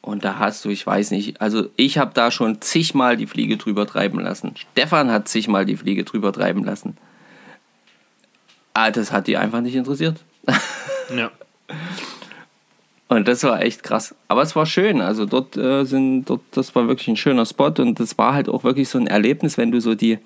[0.00, 3.58] Und da hast du, ich weiß nicht, also ich habe da schon zigmal die Fliege
[3.58, 4.54] drüber treiben lassen.
[4.56, 6.96] Stefan hat zigmal die Fliege drüber treiben lassen.
[8.72, 10.18] Ah, das hat die einfach nicht interessiert.
[11.14, 11.30] Ja.
[13.08, 14.14] Und das war echt krass.
[14.26, 15.02] Aber es war schön.
[15.02, 18.48] Also dort äh, sind, dort, das war wirklich ein schöner Spot und das war halt
[18.48, 20.18] auch wirklich so ein Erlebnis, wenn du so die,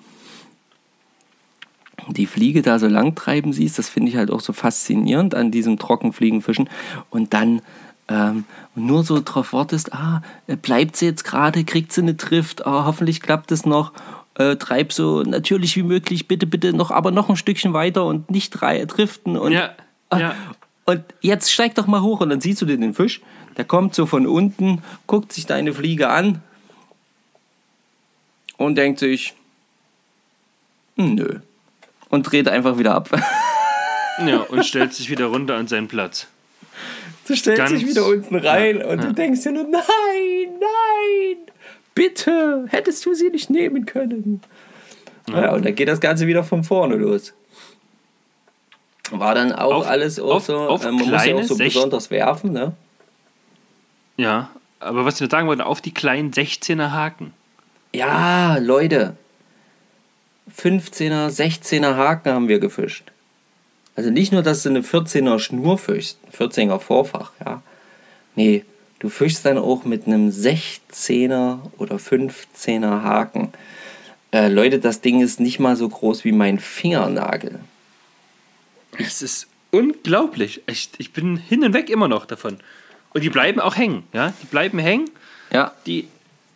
[2.09, 3.77] die Fliege da so lang treiben siehst.
[3.79, 6.69] Das finde ich halt auch so faszinierend an diesem Trockenfliegenfischen.
[7.09, 7.61] Und dann
[8.07, 8.45] ähm,
[8.75, 12.85] nur so drauf wartest, ah, äh, bleibt sie jetzt gerade, kriegt sie eine Trift, ah,
[12.85, 13.93] hoffentlich klappt es noch.
[14.35, 18.31] Äh, treib so natürlich wie möglich, bitte, bitte noch, aber noch ein Stückchen weiter und
[18.31, 19.37] nicht drei, driften.
[19.37, 19.71] Und Ja.
[20.17, 20.33] Ja.
[20.85, 23.21] und jetzt steig doch mal hoch und dann siehst du den Fisch.
[23.57, 26.41] Der kommt so von unten, guckt sich deine Fliege an
[28.57, 29.33] und denkt sich,
[30.95, 31.39] "Hm, nö.
[32.09, 33.09] Und dreht einfach wieder ab.
[34.25, 34.37] ja.
[34.41, 36.27] Und stellt sich wieder runter an seinen Platz.
[37.27, 39.05] Du stellst Ganz- dich wieder unten rein Ja, und ja.
[39.07, 39.81] du denkst dir nur, nein,
[40.59, 41.37] nein,
[41.93, 44.41] bitte, hättest du sie nicht nehmen können.
[45.29, 45.53] Ja.
[45.53, 47.33] und dann geht das Ganze wieder von vorne los.
[49.11, 51.53] War dann auch Auf- alles auch auf- so, auf äh, man muss ja auch so
[51.55, 52.73] Sech- besonders werfen, ne?
[54.17, 54.49] Ja.
[54.79, 57.33] Aber was wir sagen wollten, auf die kleinen 16er Haken.
[57.93, 59.15] Ja, Leute.
[60.57, 63.11] 15er, 16er Haken haben wir gefischt.
[63.95, 67.61] Also nicht nur, dass du eine 14er Schnur fischst, 14er Vorfach, ja.
[68.35, 68.63] Nee,
[68.99, 73.51] du fischst dann auch mit einem 16er oder 15er Haken.
[74.31, 77.59] Äh, Leute, das Ding ist nicht mal so groß wie mein Fingernagel.
[78.97, 80.61] Es ist unglaublich.
[80.67, 82.59] Ich, ich bin hin und weg immer noch davon.
[83.13, 84.03] Und die bleiben auch hängen.
[84.13, 84.33] Ja?
[84.41, 85.09] Die bleiben hängen.
[85.51, 86.07] Ja, Die,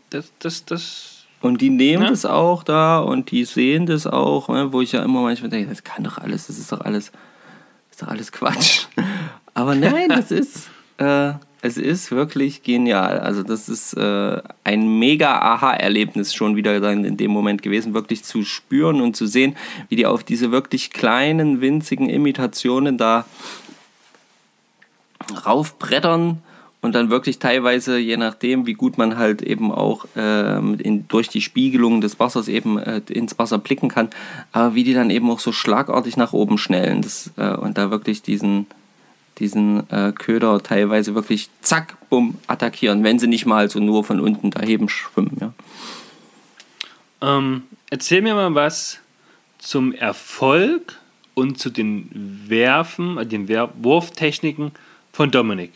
[0.10, 1.13] das, das, das.
[1.44, 2.10] Und die nehmen Ja.
[2.10, 5.70] das auch da und die sehen das auch, ne, wo ich ja immer manchmal denke,
[5.70, 7.12] das kann doch alles, das ist doch alles,
[7.92, 8.86] ist doch alles Quatsch.
[9.54, 10.70] Aber nein, das ist,
[11.00, 13.20] äh, es ist wirklich genial.
[13.20, 18.24] Also das ist äh, ein mega Aha-Erlebnis schon wieder dann in dem Moment gewesen, wirklich
[18.24, 19.58] zu spüren und zu sehen,
[19.90, 23.26] wie die auf diese wirklich kleinen, winzigen Imitationen da
[25.46, 26.42] raufbrettern
[26.84, 31.30] und dann wirklich teilweise, je nachdem, wie gut man halt eben auch ähm, in, durch
[31.30, 34.10] die Spiegelung des Wassers eben äh, ins Wasser blicken kann,
[34.52, 37.90] aber wie die dann eben auch so schlagartig nach oben schnellen das, äh, und da
[37.90, 38.68] wirklich diesen,
[39.40, 44.20] diesen äh, Köder teilweise wirklich zack, bumm, attackieren, wenn sie nicht mal so nur von
[44.20, 45.38] unten daneben schwimmen.
[45.40, 45.54] Ja.
[47.38, 49.00] Ähm, erzähl mir mal was
[49.58, 51.00] zum Erfolg
[51.34, 52.10] und zu den
[52.50, 54.74] Werfen, äh, den Wurftechniken
[55.14, 55.72] von Dominik.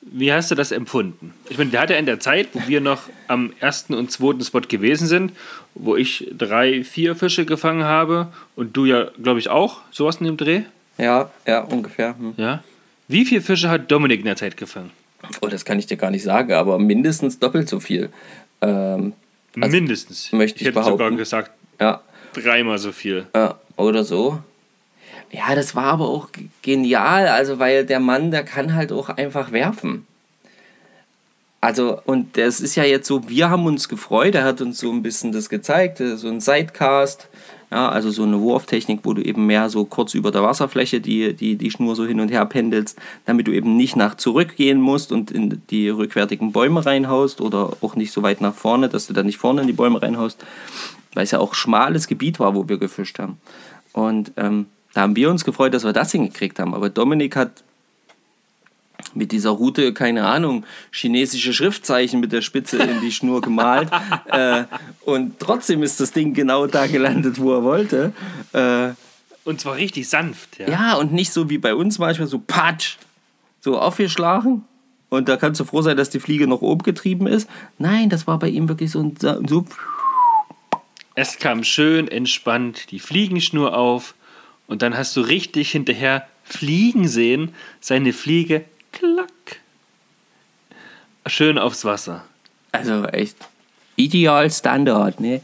[0.00, 1.34] Wie hast du das empfunden?
[1.50, 4.42] Ich meine, der hat ja in der Zeit, wo wir noch am ersten und zweiten
[4.42, 5.32] Spot gewesen sind,
[5.74, 10.26] wo ich drei, vier Fische gefangen habe und du ja, glaube ich, auch sowas in
[10.26, 10.62] dem Dreh.
[10.98, 12.16] ja, ja, ungefähr.
[12.16, 12.34] Hm.
[12.36, 12.62] Ja.
[13.08, 14.90] Wie viele Fische hat Dominik in der Zeit gefangen?
[15.40, 18.10] Oh, das kann ich dir gar nicht sagen, aber mindestens doppelt so viel.
[18.60, 19.14] Ähm,
[19.56, 20.30] Mindestens.
[20.32, 21.16] möchte ich hätte sogar behaupten.
[21.16, 22.00] gesagt, ja,
[22.34, 23.26] dreimal so viel.
[23.34, 24.38] Ja, oder so.
[25.30, 26.28] Ja, das war aber auch
[26.62, 30.06] genial, also weil der Mann, der kann halt auch einfach werfen.
[31.60, 34.90] Also, und das ist ja jetzt so, wir haben uns gefreut, er hat uns so
[34.92, 37.28] ein bisschen das gezeigt, so ein Sidecast,
[37.70, 41.34] ja, also so eine Wurftechnik, wo du eben mehr so kurz über der Wasserfläche die,
[41.34, 45.12] die, die Schnur so hin und her pendelst, damit du eben nicht nach zurückgehen musst
[45.12, 49.12] und in die rückwärtigen Bäume reinhaust oder auch nicht so weit nach vorne, dass du
[49.12, 50.42] dann nicht vorne in die Bäume reinhaust,
[51.12, 53.38] weil es ja auch schmales Gebiet war, wo wir gefischt haben.
[53.92, 54.66] Und ähm,
[54.98, 56.74] da haben wir uns gefreut, dass wir das hingekriegt haben.
[56.74, 57.62] Aber Dominik hat
[59.14, 63.88] mit dieser Route, keine Ahnung, chinesische Schriftzeichen mit der Spitze in die Schnur gemalt.
[64.26, 64.64] äh,
[65.04, 68.12] und trotzdem ist das Ding genau da gelandet, wo er wollte.
[68.52, 68.88] Äh,
[69.44, 70.58] Und zwar richtig sanft.
[70.58, 70.68] Ja.
[70.68, 72.96] Ja, und nicht so wie bei uns manchmal so patsch,
[73.60, 74.64] so aufgeschlagen.
[75.10, 77.48] Und da kannst du froh sein, dass die Fliege noch oben getrieben ist.
[77.78, 79.14] Nein, das war bei ihm wirklich so, ein
[79.46, 79.64] so
[81.14, 84.16] Es kam schön entspannt die Fliegenschnur auf
[84.68, 89.60] und dann hast du richtig hinterher fliegen sehen, seine Fliege klack.
[91.26, 92.24] Schön aufs Wasser.
[92.72, 93.36] also echt
[93.96, 95.42] ideal Standard, ne?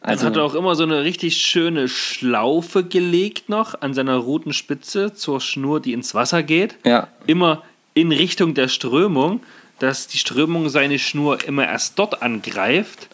[0.00, 5.14] Also hat er auch immer so eine richtig schöne Schlaufe gelegt noch an seiner Rutenspitze
[5.14, 6.76] zur Schnur, die ins Wasser geht.
[6.84, 7.62] ja, Immer
[7.94, 9.40] in Richtung der Strömung,
[9.78, 13.08] dass die Strömung seine Schnur immer erst dort angreift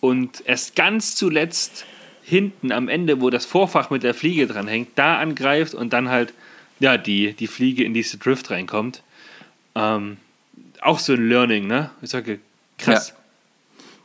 [0.00, 1.84] und erst ganz zuletzt
[2.26, 6.08] hinten am Ende, wo das Vorfach mit der Fliege dran hängt, da angreift und dann
[6.08, 6.34] halt
[6.80, 9.02] ja, die, die Fliege in diese Drift reinkommt.
[9.76, 10.16] Ähm,
[10.82, 11.90] auch so ein Learning, ne?
[12.02, 12.40] Ich sage,
[12.78, 13.14] krass.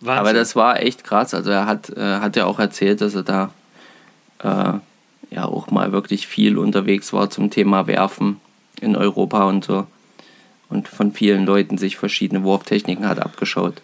[0.01, 0.19] Wahnsinn.
[0.19, 1.33] aber das war echt krass.
[1.33, 3.53] Also er hat, äh, hat ja auch erzählt, dass er da
[4.39, 8.39] äh, ja auch mal wirklich viel unterwegs war zum Thema Werfen
[8.81, 9.87] in Europa und so.
[10.69, 13.81] Und von vielen Leuten sich verschiedene Wurftechniken hat abgeschaut.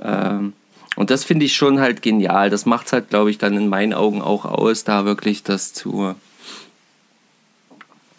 [0.00, 0.52] Ähm,
[0.98, 2.50] und das finde ich schon halt genial.
[2.50, 5.72] Das macht es halt, glaube ich, dann in meinen Augen auch aus, da wirklich das
[5.72, 6.16] zu.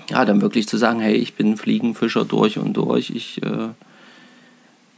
[0.09, 3.09] Ja, dann wirklich zu sagen, hey, ich bin Fliegenfischer durch und durch.
[3.09, 3.67] Ich, äh,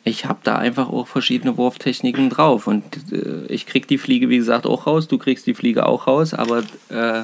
[0.04, 2.68] ich habe da einfach auch verschiedene Wurftechniken drauf.
[2.68, 5.08] Und äh, ich krieg die Fliege, wie gesagt, auch raus.
[5.08, 6.60] Du kriegst die Fliege auch raus, aber
[6.90, 7.24] äh,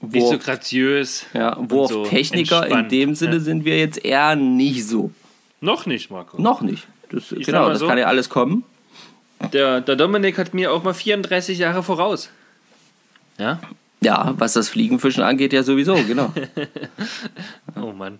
[0.00, 1.26] nicht so Wurf, graziös.
[1.34, 3.40] ja, und so Wurftechniker in dem Sinne Ja.
[3.40, 5.10] sind wir jetzt eher nicht so.
[5.60, 6.40] Noch nicht, Marco.
[6.40, 6.86] Noch nicht.
[7.10, 7.86] Das, genau, das so.
[7.86, 8.64] kann ja alles kommen.
[9.52, 12.30] Der, der Dominik hat mir auch mal 34 Jahre voraus.
[13.38, 13.60] Ja?
[14.00, 16.32] Ja, was das Fliegenfischen angeht, ja sowieso, genau.
[17.80, 18.18] Oh Mann.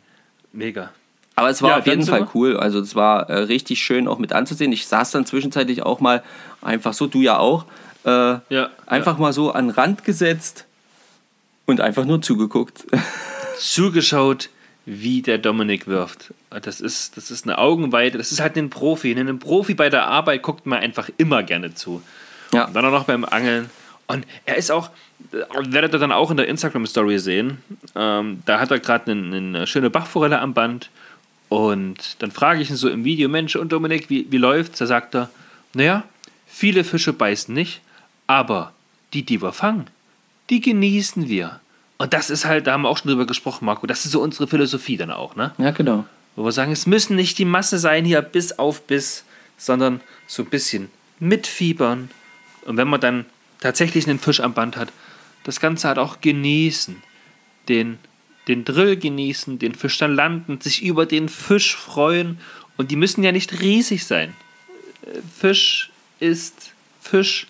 [0.52, 0.90] Mega.
[1.36, 2.56] Aber es war Ja, auf jeden Fall cool.
[2.56, 4.72] Also es war äh, richtig schön auch mit anzusehen.
[4.72, 6.22] Ich saß dann zwischenzeitlich auch mal
[6.62, 7.64] einfach so, du ja auch,
[8.04, 8.70] äh, Ja.
[8.86, 10.64] einfach mal so an den Rand gesetzt
[11.66, 12.86] und einfach nur zugeguckt.
[13.58, 14.50] Zugeschaut,
[14.88, 16.32] wie der Dominik wirft.
[16.48, 18.16] Das ist, das ist eine Augenweite.
[18.16, 19.12] Das ist halt ein Profi.
[19.12, 22.02] Ein Profi bei der Arbeit guckt man einfach immer gerne zu.
[22.54, 23.68] ja, Und dann auch noch beim Angeln.
[24.06, 24.88] Und er ist auch,
[25.32, 27.58] äh, werdet ihr dann auch in der Instagram-Story sehen,
[27.94, 30.88] ähm, da hat er gerade eine, eine schöne Bachforelle am Band.
[31.50, 34.78] Und dann frage ich ihn so im Video, Mensch, und Dominik, wie, wie läuft's?
[34.78, 35.28] Da sagt er,
[35.74, 36.04] naja,
[36.46, 37.82] viele Fische beißen nicht,
[38.26, 38.72] aber
[39.12, 39.88] die, die wir fangen,
[40.48, 41.60] die genießen wir.
[41.98, 44.22] Und das ist halt, da haben wir auch schon drüber gesprochen, Marco, das ist so
[44.22, 45.52] unsere Philosophie dann auch, ne?
[45.58, 46.04] ja, genau.
[46.36, 49.24] Wo wir sagen, es müssen nicht die Masse sein hier bis auf bis,
[49.56, 50.88] sondern so ein bisschen
[51.18, 52.10] mitfiebern.
[52.64, 53.26] Und wenn man dann
[53.60, 54.92] tatsächlich einen Fisch am Band hat,
[55.42, 57.02] das Ganze halt auch genießen.
[57.68, 57.98] Den,
[58.46, 62.38] den Drill genießen, den Fisch dann landen, sich über den Fisch freuen.
[62.76, 64.34] Und die müssen ja nicht riesig sein.
[65.02, 65.90] Äh, Fisch
[66.20, 67.48] ist Fisch.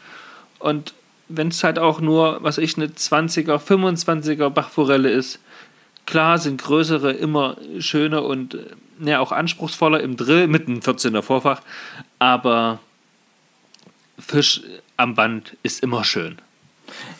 [0.58, 0.94] Und
[1.28, 5.40] wenn es halt auch nur, was ich, eine 20er, 25er Bachforelle ist,
[6.08, 8.60] Klar sind größere immer schöner und äh,
[9.00, 11.60] ja, auch anspruchsvoller im Drill mit einem 14er Vorfach,
[12.18, 12.78] aber
[14.18, 14.62] Fisch
[14.96, 16.38] am Band ist immer schön.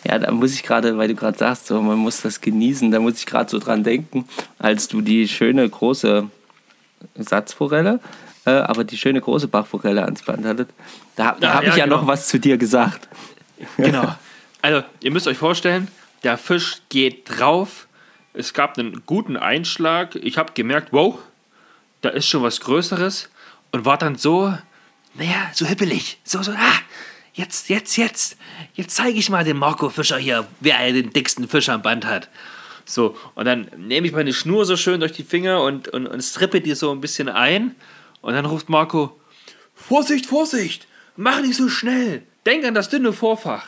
[0.04, 2.98] Ja, da muss ich gerade, weil du gerade sagst, so, man muss das genießen, da
[2.98, 4.26] muss ich gerade so dran denken,
[4.58, 6.24] als du die schöne große
[7.14, 8.00] Satzforelle,
[8.46, 10.70] äh, aber die schöne große Bachforelle ans Band hattet.
[11.14, 12.12] Da, da Ja, habe ich ja, ja noch genau.
[12.12, 13.06] was zu dir gesagt.
[13.76, 14.14] Genau.
[14.60, 15.88] Also, ihr müsst euch vorstellen,
[16.24, 17.86] der Fisch geht drauf.
[18.34, 20.16] Es gab einen guten Einschlag.
[20.16, 21.18] Ich habe gemerkt, wow,
[22.00, 23.30] da ist schon was Größeres.
[23.70, 24.52] Und war dann so,
[25.14, 26.18] naja, so hippelig.
[26.24, 26.78] So, so, ah,
[27.34, 28.36] jetzt, jetzt, jetzt.
[28.74, 32.28] Jetzt zeige ich mal dem Marco Fischer hier, wer den dicksten Fisch am Band hat.
[32.84, 36.22] So, und dann nehme ich meine Schnur so schön durch die Finger und, und, und
[36.22, 37.76] strippe die so ein bisschen ein.
[38.22, 39.20] Und dann ruft Marco,
[39.74, 40.86] Vorsicht, Vorsicht,
[41.16, 42.22] mach nicht so schnell.
[42.46, 43.66] Denk an das dünne Vorfach.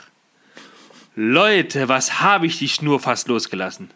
[1.16, 3.90] Leute, was habe ich die Schnur fast losgelassen?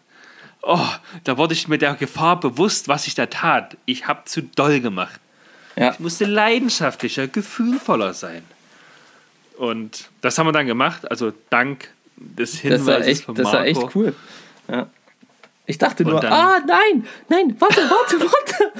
[0.61, 0.87] Oh,
[1.23, 3.77] da wurde ich mir der Gefahr bewusst, was ich da tat.
[3.85, 5.19] Ich habe zu doll gemacht.
[5.75, 8.43] Ja, Ich musste leidenschaftlicher, gefühlvoller sein.
[9.57, 11.09] Und das haben wir dann gemacht.
[11.09, 13.57] Also dank des das Hinweises war echt, von das Marco.
[13.57, 14.15] war echt cool.
[14.69, 14.87] Ja.
[15.67, 18.71] Ich dachte nur, dann- ah nein, nein, warte, warte, warte.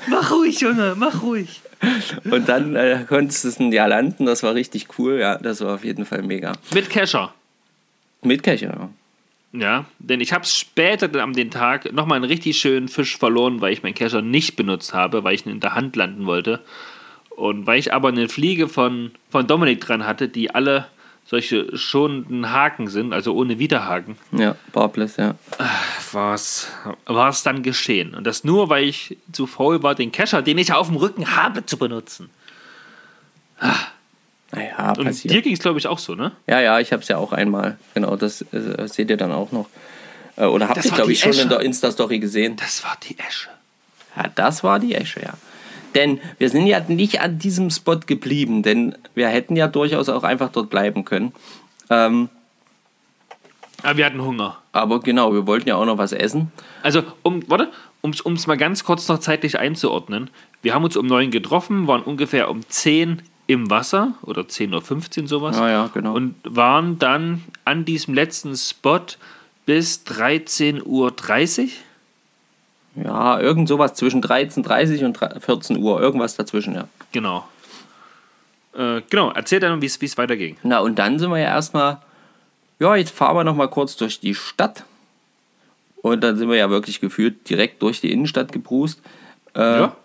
[0.08, 1.60] Mach ruhig, Junge, mach ruhig.
[2.30, 5.74] Und dann äh, konntest du es ja landen, das war richtig cool, ja, das war
[5.74, 6.52] auf jeden Fall mega.
[6.72, 7.34] Mit Kescher.
[8.22, 8.90] Mit Kescher.
[9.52, 13.60] Ja, denn ich habe später dann am den Tag nochmal einen richtig schönen Fisch verloren,
[13.60, 16.60] weil ich meinen Kescher nicht benutzt habe, weil ich ihn in der Hand landen wollte.
[17.30, 20.88] Und weil ich aber eine Fliege von, von Dominik dran hatte, die alle
[21.34, 25.34] solche schonenden Haken sind, also ohne Widerhaken, Ja, Barbless, ja.
[26.12, 28.14] war es dann geschehen.
[28.14, 31.34] Und das nur, weil ich zu faul war, den Kescher, den ich auf dem Rücken
[31.34, 32.30] habe, zu benutzen.
[34.52, 35.34] Naja, Und passiert.
[35.34, 36.30] dir ging es, glaube ich, auch so, ne?
[36.46, 37.78] Ja, ja, ich habe es ja auch einmal.
[37.94, 39.68] Genau, das äh, seht ihr dann auch noch.
[40.36, 41.42] Äh, oder habt ihr, glaube ich, schon Esche.
[41.42, 42.54] in der Insta-Story gesehen.
[42.56, 43.48] Das war die Esche.
[44.16, 45.32] Ja, das war die Esche, ja.
[45.94, 50.24] Denn wir sind ja nicht an diesem Spot geblieben, denn wir hätten ja durchaus auch
[50.24, 51.32] einfach dort bleiben können.
[51.90, 52.28] Ähm,
[53.82, 54.58] Aber wir hatten Hunger.
[54.72, 56.50] aber genau, wir wollten ja auch noch was essen.
[56.82, 57.70] Also, um, warte,
[58.00, 60.30] um es mal ganz kurz noch zeitlich einzuordnen.
[60.62, 65.28] Wir haben uns um 9 getroffen, waren ungefähr um 10 im Wasser oder 10.15 Uhr
[65.28, 65.56] sowas.
[65.58, 66.14] Ja, ja, genau.
[66.14, 69.00] Und waren dann an diesem letzten Spot
[69.66, 71.12] bis 13.30 Uhr.
[72.96, 76.84] Ja, irgend sowas zwischen 13.30 und 14 Uhr, irgendwas dazwischen, ja.
[77.12, 77.48] Genau.
[78.76, 80.56] Äh, genau, erzähl dann, wie es weiterging.
[80.62, 81.98] Na, und dann sind wir ja erstmal,
[82.78, 84.84] ja, jetzt fahren wir noch mal kurz durch die Stadt.
[86.02, 89.00] Und dann sind wir ja wirklich gefühlt direkt durch die Innenstadt gebrust.
[89.54, 89.96] Äh, Ja.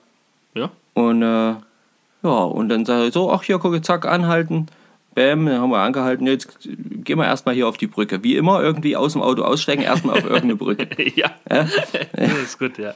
[0.56, 0.72] Ja.
[0.94, 1.56] Und äh,
[2.22, 4.68] ja, und dann sage ich so, ach hier, gucke, zack, anhalten.
[5.16, 6.28] Bäm, dann haben wir angehalten.
[6.28, 8.24] Jetzt gehen wir erstmal hier auf die Brücke.
[8.24, 10.88] Wie immer, irgendwie aus dem Auto aussteigen, erstmal auf irgendeine Brücke.
[11.16, 11.32] ja.
[11.46, 12.94] Das ist gut, ja.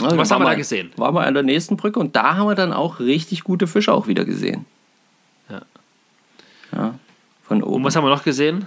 [0.00, 0.90] Also Was haben wir da gesehen?
[0.96, 3.92] Waren wir an der nächsten Brücke und da haben wir dann auch richtig gute Fische
[3.92, 4.64] auch wieder gesehen.
[5.48, 5.62] Ja.
[6.72, 6.94] Ja,
[7.42, 7.76] von oben.
[7.76, 8.66] Und was haben wir noch gesehen?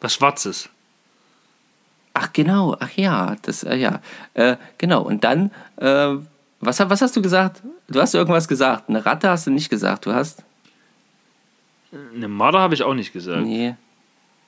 [0.00, 0.70] Was Schwarzes.
[2.14, 4.00] Ach genau, ach ja, das, äh, ja,
[4.34, 5.02] äh, genau.
[5.02, 6.16] Und dann, äh,
[6.60, 7.62] was, was hast du gesagt?
[7.88, 8.88] Du hast irgendwas gesagt.
[8.88, 10.06] Eine Ratte hast du nicht gesagt.
[10.06, 10.42] Du hast,
[12.14, 13.42] Eine Marder habe ich auch nicht gesagt.
[13.42, 13.74] nee,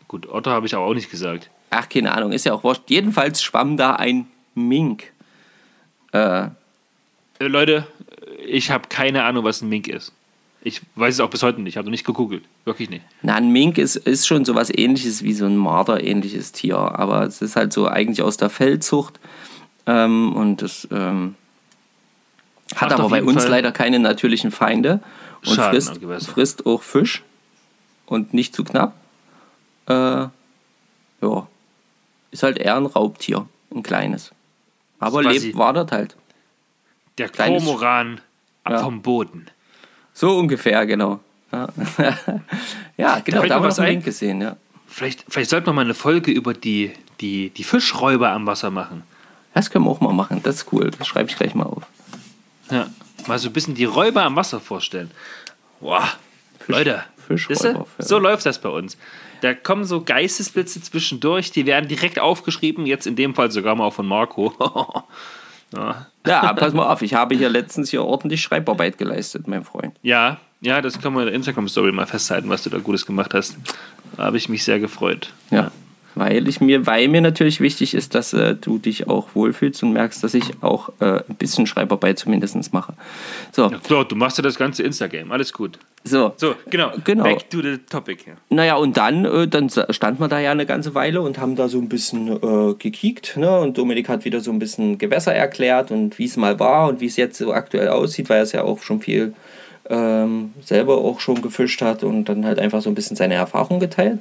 [0.08, 1.50] Gut, Otter habe ich aber auch nicht gesagt.
[1.70, 2.82] ach keine Ahnung, ist ja auch wurscht.
[2.88, 5.12] Jedenfalls schwamm da ein Mink.
[6.12, 6.48] Äh,
[7.38, 7.86] Äh, Leute,
[8.44, 10.12] ich habe keine Ahnung, was ein Mink ist.
[10.62, 11.72] Ich weiß es auch bis heute nicht.
[11.74, 12.42] Ich habe noch nicht gegoogelt.
[12.66, 13.02] Wirklich nicht.
[13.22, 17.40] na, ein Mink ist, ist schon sowas ähnliches wie so ein Marder-ähnliches Tier, aber es
[17.40, 19.18] ist halt so eigentlich aus der Feldzucht.
[19.86, 21.36] Ähm, und das ähm,
[22.76, 25.00] hat Macht aber bei uns Fall leider keine natürlichen Feinde
[25.44, 27.22] und frisst, frisst auch Fisch
[28.06, 28.94] und nicht zu knapp.
[29.88, 29.92] Äh,
[31.22, 31.46] ja,
[32.30, 34.32] ist halt eher ein Raubtier, ein kleines.
[34.98, 36.16] Aber lebt, wadert halt.
[37.18, 38.20] Der Kleines- Kormoran
[38.68, 38.78] Ja.
[38.78, 39.46] vom Boden.
[40.12, 41.20] So ungefähr, genau.
[41.52, 41.68] Ja,
[42.96, 43.92] ja genau, da haben wir einen ein.
[43.94, 44.56] Link gesehen, ja.
[44.86, 49.02] Vielleicht, vielleicht sollten wir mal eine Folge über die, die, die Fischräuber am Wasser machen.
[49.54, 51.82] Das können wir auch mal machen, das ist cool, das schreibe ich gleich mal auf.
[52.70, 52.88] Ja.
[53.26, 55.10] Mal so ein bisschen die Räuber am Wasser vorstellen.
[55.80, 56.08] Boah,
[56.66, 58.96] Leute, Fischräuber, so läuft das bei uns.
[59.40, 63.90] Da kommen so Geistesblitze zwischendurch, die werden direkt aufgeschrieben, jetzt in dem Fall sogar mal
[63.90, 64.52] von Marco.
[65.74, 66.06] ja.
[66.26, 69.96] Ja, pass mal auf, ich habe hier letztens hier ordentlich Schreibarbeit geleistet, mein Freund.
[70.02, 73.32] ja, ja, das kann man in der Instagram-Story mal festhalten, was du da Gutes gemacht
[73.32, 73.56] hast.
[74.16, 75.32] Da habe ich mich sehr gefreut.
[75.50, 75.70] Ja.
[76.14, 79.92] Weil ich mir, weil mir natürlich wichtig ist, dass äh, du dich auch wohlfühlst und
[79.92, 82.94] merkst, dass ich auch äh, ein bisschen Schreibarbeit zumindest mache.
[83.52, 85.78] So, Ja, klar, du machst ja das ganze Instagram, alles gut.
[86.02, 86.32] so.
[86.36, 86.90] So, genau.
[87.04, 87.22] Genau.
[87.22, 88.24] Back to the topic.
[88.26, 88.32] Ja.
[88.48, 91.68] Naja, und dann, äh, dann standen wir da ja eine ganze Weile und haben da
[91.68, 93.36] so ein bisschen äh, gekiekt.
[93.36, 93.60] Ne?
[93.60, 97.00] Und Dominik hat wieder so ein bisschen Gewässer erklärt und wie es mal war und
[97.00, 99.34] wie es jetzt so aktuell aussieht, weil er es ja auch schon viel
[99.88, 103.80] ähm, selber auch schon gefischt hat und dann halt einfach so ein bisschen seine Erfahrung
[103.80, 104.18] geteilt.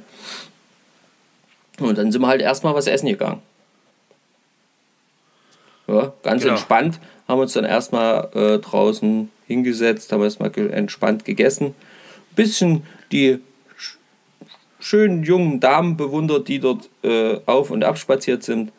[1.80, 3.40] Und dann sind wir halt erstmal was essen gegangen.
[5.86, 6.54] Ja, ganz Genau.
[6.54, 7.00] entspannt.
[7.26, 11.74] Haben uns dann erstmal äh, draußen hingesetzt, haben erstmal ge entspannt gegessen.
[12.36, 13.38] Bisschen die
[13.76, 13.96] sch
[14.78, 18.72] schönen jungen Damen bewundert, die dort äh, auf und ab spaziert sind.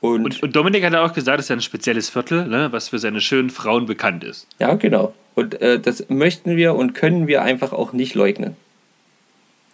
[0.00, 2.98] Und, Und, und Dominik hat auch gesagt, es ist ein spezielles Viertel, ne, was für
[3.00, 4.46] seine schönen Frauen bekannt ist.
[4.58, 5.12] ja, genau.
[5.34, 8.56] Und äh, das möchten wir und können wir einfach auch nicht leugnen.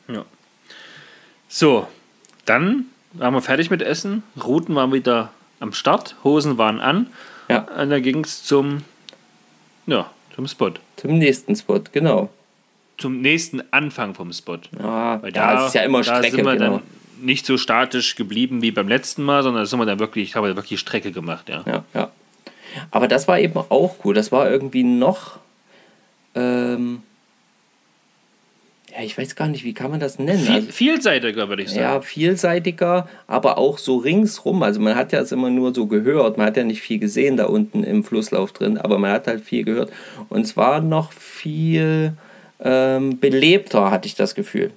[0.08, 0.26] Ja.
[1.48, 1.86] So,
[2.44, 4.22] dann waren wir fertig mit Essen.
[4.42, 5.30] Routen waren wieder
[5.60, 7.06] am Start, Hosen waren an.
[7.48, 7.60] Ja.
[7.60, 8.82] Und dann ging es zum,
[9.86, 10.72] ja, zum Spot.
[10.96, 12.30] Zum nächsten Spot, genau.
[12.98, 14.58] Zum nächsten Anfang vom Spot.
[14.78, 16.70] Ah, Weil ja, es ist ja immer da Strecke, sind wir genau.
[16.70, 16.82] dann
[17.20, 20.44] nicht so statisch geblieben wie beim letzten Mal, sondern da sind wir dann wirklich, haben
[20.44, 21.62] wir wirklich Strecke gemacht, ja.
[21.66, 22.10] Ja, ja.
[22.90, 24.14] Aber das war eben auch cool.
[24.14, 25.38] Das war irgendwie noch.
[26.34, 27.02] Ähm,
[28.96, 30.38] ja, ich weiß gar nicht, wie kann man das nennen?
[30.40, 31.80] Viel, Also, vielseitiger, würde ich sagen.
[31.80, 34.62] ja, vielseitiger, aber auch so ringsrum.
[34.62, 36.38] Also man hat ja es immer nur so gehört.
[36.38, 39.42] Man hat ja nicht viel gesehen da unten im Flusslauf drin, aber man hat halt
[39.44, 39.90] viel gehört.
[40.28, 42.12] Und es war noch viel
[42.60, 44.70] ähm, belebter, hatte ich das Gefühl.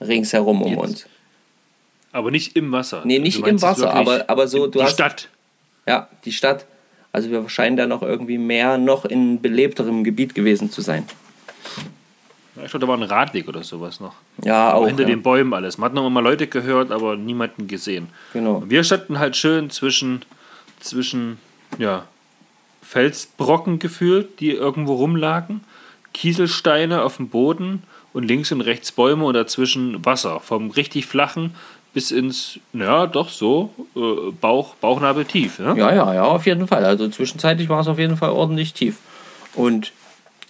[0.00, 0.80] Ringsherum um Jetzt.
[0.82, 1.06] uns.
[2.10, 3.02] Aber nicht im Wasser.
[3.04, 4.92] Nee, nicht im meinst Wasser, aber, aber so, du die hast.
[4.92, 5.28] Stadt.
[5.86, 6.66] Ja, die Stadt.
[7.12, 11.04] Also wir scheinen da noch irgendwie mehr noch in belebterem Gebiet gewesen zu sein.
[12.62, 14.14] Ich glaube, da war ein Radweg oder sowas noch.
[14.42, 14.86] Ja, Aber auch.
[14.86, 15.08] hinter ja.
[15.08, 15.76] den Bäumen alles.
[15.76, 18.08] Man hat noch mal Leute gehört, aber niemanden gesehen.
[18.32, 18.56] Genau.
[18.56, 20.22] Und wir standen halt schön zwischen,
[20.78, 21.38] zwischen
[21.78, 22.04] ja,
[22.82, 25.62] Felsbrocken gefühlt, die irgendwo rumlagen.
[26.12, 27.82] Kieselsteine auf dem Boden
[28.12, 30.38] und links und rechts Bäume und dazwischen Wasser.
[30.38, 31.54] Vom richtig flachen
[31.92, 35.60] bis ins, ja, doch so, äh, Bauch, Bauchnabel tief.
[35.60, 35.74] Ja?
[35.74, 36.84] Ja, ja, ja, auf jeden Fall.
[36.84, 38.98] Also zwischenzeitlich war es auf jeden Fall ordentlich tief.
[39.54, 39.92] Und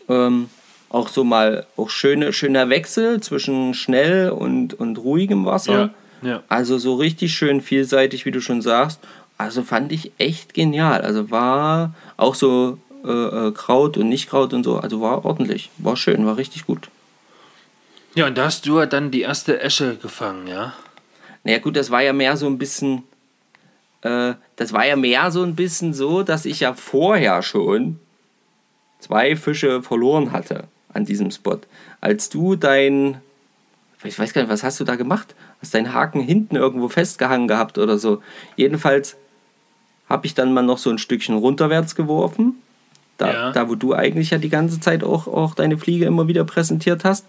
[0.08, 0.48] ähm,
[0.94, 5.90] auch so mal auch schöne, schöner Wechsel zwischen schnell und, und ruhigem Wasser.
[6.22, 6.42] Ja, ja.
[6.48, 9.00] Also so richtig schön vielseitig, wie du schon sagst.
[9.36, 11.00] Also fand ich echt genial.
[11.00, 14.78] Also war auch so äh, äh, Kraut und Nicht-Kraut und so.
[14.78, 15.68] Also war ordentlich.
[15.78, 16.88] War schön, war richtig gut.
[18.14, 20.74] Ja, und da hast du dann die erste Esche gefangen, ja?
[21.42, 23.02] Naja gut, das war ja mehr so ein bisschen,
[24.02, 27.98] äh, das war ja mehr so ein bisschen so, dass ich ja vorher schon
[29.00, 31.58] zwei Fische verloren hatte an diesem Spot.
[32.00, 33.20] Als du dein,
[34.02, 35.34] ich weiß gar nicht, was hast du da gemacht?
[35.60, 38.22] Hast deinen Haken hinten irgendwo festgehangen gehabt oder so.
[38.56, 39.16] Jedenfalls
[40.08, 42.54] habe ich dann mal noch so ein Stückchen runterwärts geworfen.
[43.16, 43.52] Da, Ja.
[43.52, 47.04] da wo du eigentlich ja die ganze Zeit auch, auch deine Fliege immer wieder präsentiert
[47.04, 47.26] hast.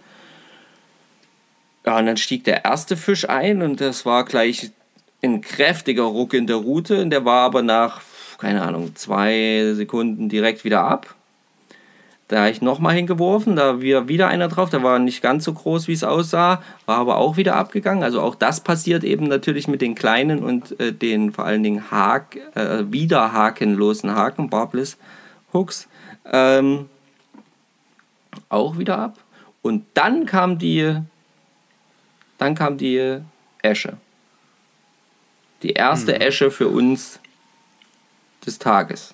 [1.86, 4.72] Ja, und dann stieg der erste Fisch ein und das war gleich
[5.22, 7.02] ein kräftiger Ruck in der Route.
[7.02, 8.02] Und der war aber nach,
[8.40, 11.14] keine Ahnung, zwei Sekunden direkt wieder ab.
[12.28, 15.54] Da habe ich nochmal hingeworfen, da war wieder einer drauf, der war nicht ganz so
[15.54, 18.04] groß, wie es aussah, war aber auch wieder abgegangen.
[18.04, 21.92] Also auch das passiert eben natürlich mit den kleinen und äh, den vor allen Dingen
[21.92, 24.98] Hak, äh, wieder hakenlosen Haken, Barbless
[25.54, 25.88] Hooks,
[26.32, 26.90] ähm,
[28.50, 29.20] auch wieder ab.
[29.62, 30.96] Und dann kam die,
[32.40, 33.20] dann kam die
[33.62, 33.98] Esche.
[35.62, 37.20] Die erste Esche für uns
[38.46, 39.14] des Tages.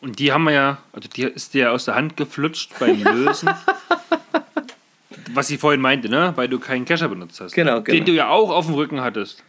[0.00, 3.50] Und die haben wir ja, also die ist dir aus der Hand geflutscht beim Lösen.
[5.34, 6.32] Was ich vorhin meinte, ne?
[6.36, 7.52] Weil du keinen Kescher benutzt hast.
[7.52, 7.96] Genau, genau.
[7.96, 9.42] Den du ja auch auf dem Rücken hattest.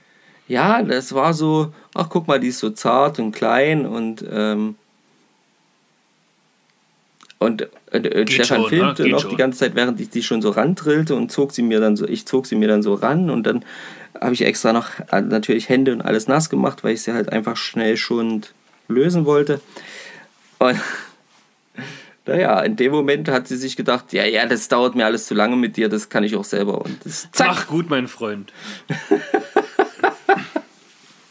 [0.47, 4.75] Ja, das war so, ach guck mal, die ist so zart und klein und ähm,
[7.39, 9.09] und, und, und Stefan schon, filmte ne?
[9.09, 9.29] Noch schon.
[9.29, 12.07] die ganze Zeit, während ich die schon so randrillte und zog sie mir dann so,
[12.07, 13.63] ich zog sie mir dann so ran und dann
[14.19, 17.31] habe ich extra noch äh, natürlich Hände und alles nass gemacht, weil ich sie halt
[17.31, 18.41] einfach schnell schon
[18.87, 19.61] lösen wollte.
[20.59, 20.79] Und
[22.25, 25.33] naja, in dem Moment hat sie sich gedacht, ja, ja, das dauert mir alles zu
[25.33, 26.81] lange mit dir, das kann ich auch selber.
[26.83, 28.51] Und das, zack, Mach gut, mein Freund.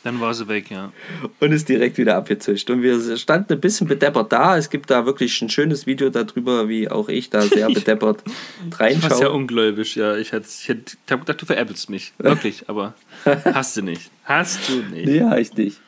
[0.05, 0.93] Dann war sie weg, ja.
[1.41, 2.71] und ist direkt wieder abgezischt.
[2.71, 4.57] Und wir standen ein bisschen bedeppert da.
[4.57, 8.79] Es gibt da wirklich ein schönes Video darüber, wie auch ich da sehr bedeppert Ich
[8.79, 9.33] war sehr reinschaue.
[9.33, 10.15] ungläubig, ja.
[10.17, 12.13] Ich, hätte- ich, hätte- ich habe gedacht, du veräppelst mich.
[12.19, 14.13] Wirklich, aber hast du nicht.
[14.23, 15.09] Hast du nicht.
[15.09, 15.81] Ja, ich nicht.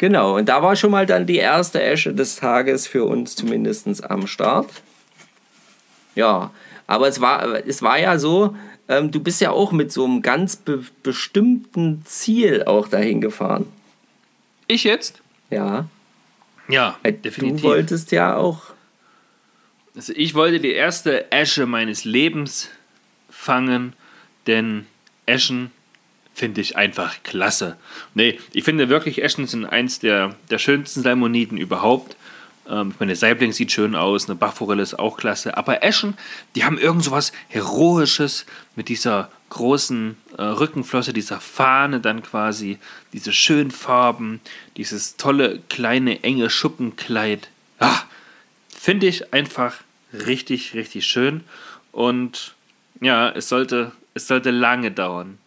[0.00, 4.02] Genau, und da war schon mal dann die erste Esche des Tages für uns zumindest
[4.10, 4.70] am Start.
[6.14, 6.52] Ja,
[6.86, 8.56] aber es war, es war ja so,
[8.88, 13.66] ähm, du bist ja auch mit so einem ganz be bestimmten Ziel auch dahin gefahren.
[14.68, 15.20] Ich jetzt?
[15.50, 15.86] Ja,
[16.66, 17.60] Ja, weil definitiv.
[17.60, 18.62] du wolltest ja auch.
[19.94, 22.70] Also ich wollte die erste Esche meines Lebens
[23.28, 23.92] fangen,
[24.46, 24.86] denn
[25.26, 25.72] Eschen
[26.34, 27.76] finde ich einfach klasse.
[28.14, 32.16] Nee, ich finde wirklich, Eschen sind eins der, der schönsten Salmoniden überhaupt.
[32.68, 36.16] Ähm, ich meine, Saibling sieht schön aus, eine Bachforelle ist auch klasse, aber Eschen,
[36.54, 42.78] die haben irgend so was Heroisches mit dieser großen äh, Rückenflosse, dieser Fahne dann quasi,
[43.12, 44.40] diese schönen Farben,
[44.76, 47.48] dieses tolle, kleine, enge Schuppenkleid.
[47.80, 48.02] Ah,
[48.68, 49.74] finde ich einfach
[50.12, 51.42] richtig, richtig schön.
[51.92, 52.54] Und
[53.00, 55.38] ja, es sollte, es sollte lange dauern.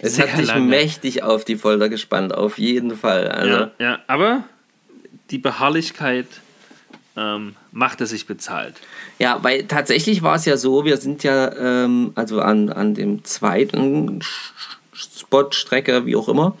[0.00, 0.66] Es hat dich lange.
[0.66, 3.28] mächtig auf die Folter gespannt, auf jeden Fall.
[3.28, 4.44] Also, Ja, ja, aber
[5.30, 6.26] die Beharrlichkeit
[7.16, 8.74] ähm, macht es sich bezahlt.
[9.18, 13.24] Ja, weil tatsächlich war es ja so, wir sind ja ähm, also an, an dem
[13.24, 14.20] zweiten
[14.92, 16.56] Spot, Strecke, wie auch immer,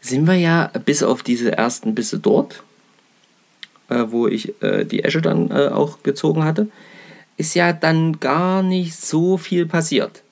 [0.00, 2.62] sind wir ja bis auf diese ersten Bisse dort,
[3.88, 6.68] äh, wo ich äh, die Esche dann äh, auch gezogen hatte,
[7.36, 10.22] ist ja dann gar nicht so viel passiert.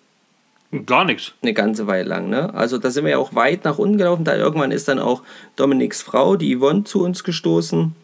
[0.85, 1.33] Gar nichts.
[1.41, 2.29] Eine ganze Weile lang.
[2.29, 2.53] Ne?
[2.53, 4.25] Also da sind wir ja auch weit nach unten gelaufen.
[4.25, 5.23] Da irgendwann ist dann auch
[5.57, 7.95] Dominiks Frau, die Yvonne, zu uns gestoßen.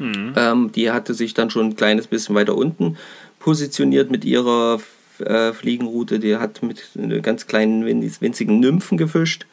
[0.00, 2.98] Ähm, die hatte sich dann schon ein kleines bisschen weiter unten
[3.38, 4.80] positioniert mit ihrer
[5.20, 6.18] äh, Fliegenroute.
[6.18, 6.90] Die hat mit
[7.22, 9.46] ganz kleinen, winz- winzigen Nymphen gefischt.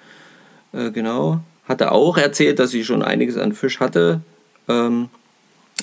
[0.74, 1.40] Äh, genau.
[1.70, 4.22] Hatte auch erzählt, dass sie schon einiges an Fisch hatte.
[4.68, 5.10] Ähm,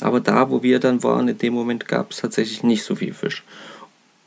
[0.01, 3.15] aber da, wo wir dann waren, in dem Moment gab es tatsächlich nicht so viel
[3.15, 3.45] Fisch.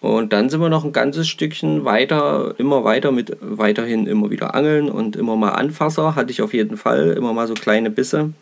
[0.01, 4.55] Und dann sind wir noch ein ganzes Stückchen weiter, immer weiter mit weiterhin immer wieder
[4.55, 6.15] Angeln und immer mal Anfasser.
[6.15, 8.33] Hatte ich auf jeden Fall, immer mal so kleine Bisse.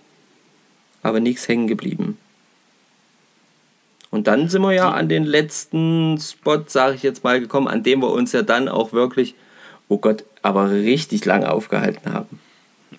[1.03, 2.17] Aber nichts hängen geblieben.
[4.09, 7.83] Und dann sind wir ja an den letzten Spot, sage ich jetzt mal, gekommen, an
[7.83, 9.35] dem wir uns ja dann auch wirklich,
[9.89, 12.39] oh Gott, aber richtig lange aufgehalten haben.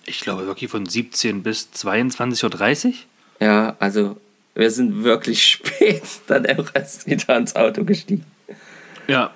[0.05, 2.93] Ich glaube wirklich von 17 bis 22.30 Uhr.
[3.39, 4.17] Ja, also
[4.53, 8.25] wir sind wirklich spät dann auch erst wieder ins Auto gestiegen.
[9.07, 9.31] Ja,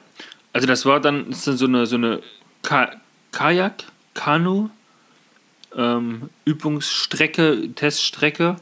[0.54, 2.22] also das war dann so eine, so eine
[2.62, 2.92] Ka
[3.32, 4.70] Kajak, Kanu,
[5.76, 8.56] ähm, Übungsstrecke, Teststrecke.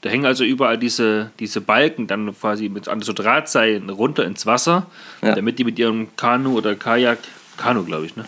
[0.00, 4.86] Da hängen also überall diese, diese Balken dann quasi mit so Drahtseilen runter ins Wasser,
[5.22, 5.34] Ja.
[5.34, 7.18] damit die mit ihrem Kanu oder Kajak,
[7.56, 8.24] Kanu glaube ich, ne?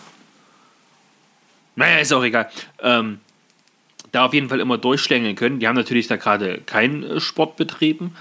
[1.75, 2.49] Naja, ist auch egal.
[2.81, 3.19] Ähm,
[4.11, 5.59] da auf jeden Fall immer durchschlängeln können.
[5.59, 8.15] Die haben natürlich da gerade keinen äh, Sport betrieben.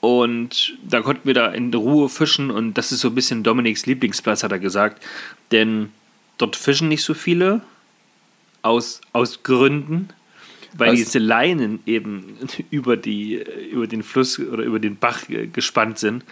[0.00, 3.84] Und da konnten wir da in Ruhe fischen und das ist so ein bisschen Dominiks
[3.84, 5.02] Lieblingsplatz, hat er gesagt.
[5.52, 5.90] Denn
[6.38, 7.60] dort fischen nicht so viele
[8.62, 10.08] aus, aus Gründen,
[10.76, 12.38] weil Aus- diese Leinen eben
[12.70, 15.20] über, die, über den Fluss oder über den Bach
[15.52, 16.24] gespannt sind.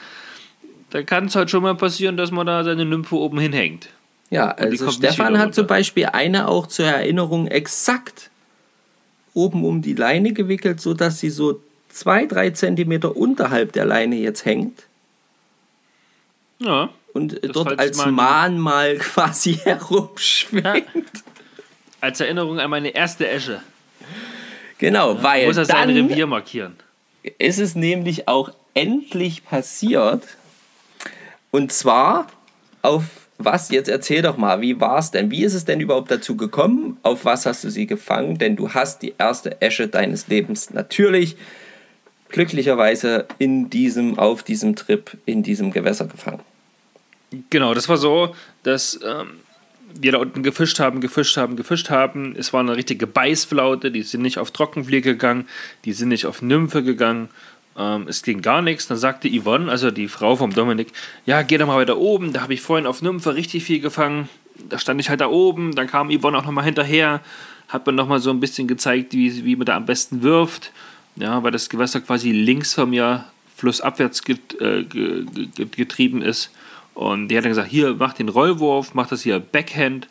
[0.90, 3.90] Da kann es halt schon mal passieren, dass man da seine Nymphe oben hinhängt.
[4.30, 5.66] Ja, also Stefan hat zum.
[5.66, 8.30] Beispiel eine auch zur Erinnerung exakt
[9.34, 11.60] oben um die Leine gewickelt, sodass sie so
[11.98, 14.82] zwei, drei Zentimeter unterhalb der Leine jetzt hängt
[16.58, 16.90] Ja.
[17.12, 20.84] und äh, dort als Mahnmal quasi herumschwingt.
[22.00, 23.60] Als Erinnerung an meine erste Esche.
[24.78, 26.76] Genau, weil Muss er sein Revier markieren.
[27.38, 30.22] ist es nämlich auch endlich passiert.
[31.50, 32.28] Und zwar
[32.82, 33.04] auf
[33.38, 33.70] was?
[33.70, 35.30] Jetzt erzähl doch mal, wie war es denn?
[35.32, 36.98] Wie ist es denn überhaupt dazu gekommen?
[37.02, 38.38] Auf was hast du sie gefangen?
[38.38, 41.36] Denn du hast die erste Esche deines Lebens natürlich
[42.28, 46.40] glücklicherweise in diesem, auf diesem Trip in diesem Gewässer gefangen.
[47.50, 49.40] Genau, das war so, dass ähm,
[49.94, 52.34] wir da unten gefischt haben, gefischt haben, gefischt haben.
[52.36, 55.46] Es war eine richtige Beißflaute, die sind nicht auf Trockenfliege gegangen,
[55.84, 57.28] die sind nicht auf Nymphe gegangen.
[57.76, 58.88] Ähm, es ging gar nichts.
[58.88, 60.88] Dann sagte Yvonne, also die Frau vom Dominik,
[61.26, 62.32] ja, geh doch mal weiter oben.
[62.32, 64.28] Da habe ich vorhin auf Nymphe richtig viel gefangen.
[64.68, 65.74] Da stand ich halt da oben.
[65.74, 67.20] Dann kam Yvonne auch nochmal hinterher,
[67.68, 70.72] hat mir nochmal so ein bisschen gezeigt, wie, wie man da am besten wirft.
[71.18, 73.24] Ja, weil das Gewässer quasi links von mir
[73.56, 76.50] flussabwärts get, äh, ge, ge, getrieben ist.
[76.94, 80.08] Und die hat dann gesagt, hier, mach den Rollwurf, mach das hier Backhand.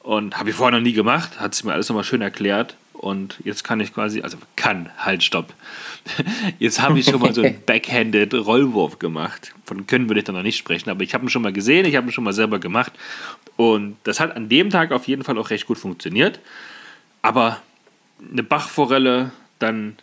[0.00, 2.76] Und habe ich vorher noch nie gemacht, hat sie mir alles nochmal schön erklärt.
[2.92, 5.52] Und jetzt kann ich quasi, also kann, halt, stopp.
[6.58, 9.52] Jetzt habe ich schon mal so einen Backhanded Rollwurf gemacht.
[9.66, 11.84] Von können würde ich da noch nicht sprechen, aber ich habe ihn schon mal gesehen,
[11.84, 12.92] ich habe ihn schon mal selber gemacht.
[13.56, 16.40] Und das hat an dem Tag auf jeden Fall auch recht gut funktioniert.
[17.20, 17.60] Aber
[18.30, 19.96] eine Bachforelle, dann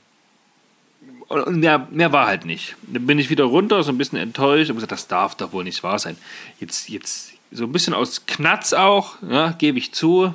[1.33, 2.75] und mehr, mehr war halt nicht.
[2.83, 5.63] Dann bin ich wieder runter, so ein bisschen enttäuscht und gesagt, das darf doch wohl
[5.63, 6.17] nicht wahr sein.
[6.59, 10.33] Jetzt, jetzt so ein bisschen aus Knatz auch, ja, gebe ich zu.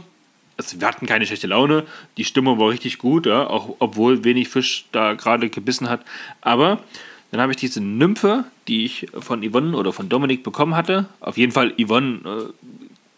[0.57, 1.86] Also, wir hatten keine schlechte Laune,
[2.16, 6.05] die Stimmung war richtig gut, ja, auch obwohl wenig Fisch da gerade gebissen hat.
[6.40, 6.82] Aber
[7.30, 11.07] dann habe ich diese Nymphe, die ich von Yvonne oder von Dominik bekommen hatte.
[11.20, 12.68] Auf jeden Fall, Yvonne äh,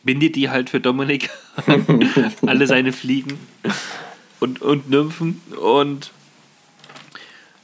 [0.03, 1.31] bindet die halt für Dominik.
[2.47, 3.39] Alle seine Fliegen
[4.41, 5.41] und, und Nymphen.
[5.61, 6.11] Und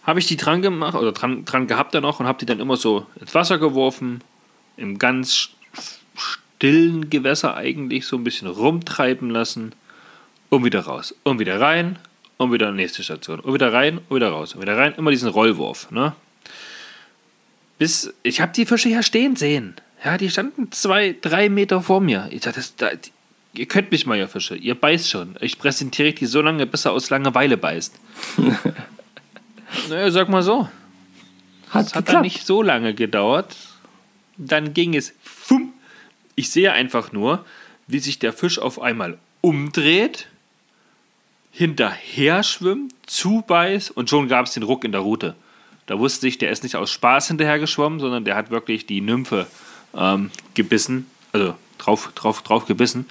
[0.07, 2.61] habe ich die dran gemacht oder dran, dran gehabt dann auch und habe die dann
[2.61, 4.22] immer so ins Wasser geworfen,
[4.76, 5.50] im ganz
[6.57, 9.74] stillen Gewässer eigentlich so ein bisschen rumtreiben lassen
[10.48, 11.98] und wieder raus und wieder rein
[12.36, 15.28] und wieder nächste Station und wieder rein und wieder raus und wieder rein, immer diesen
[15.28, 16.14] Rollwurf, ne?
[17.78, 19.74] Bis ich habe die Fische ja stehen sehen.
[20.02, 22.28] Ja, die standen zwei, drei Meter vor mir.
[22.30, 22.90] Ich dachte, das, da,
[23.52, 24.57] ihr könnt mich mal, ihr Fische.
[24.57, 25.36] Ihr beißt schon.
[25.40, 27.94] Ich präsentiere die so lange, bis er aus Langeweile beißt.
[29.88, 30.68] naja, sag mal so.
[31.70, 33.56] Hat Es hat dann nicht so lange gedauert.
[34.36, 35.14] Dann ging es.
[35.22, 35.72] Fum.
[36.34, 37.44] Ich sehe einfach nur,
[37.86, 40.28] wie sich der Fisch auf einmal umdreht,
[41.50, 45.34] hinterher schwimmt, zubeißt und schon gab es den Ruck in der Route.
[45.86, 49.00] Da wusste ich, der ist nicht aus Spaß hinterher geschwommen, sondern der hat wirklich die
[49.00, 49.46] Nymphe
[49.96, 53.06] ähm, gebissen, also drauf, drauf, drauf gebissen.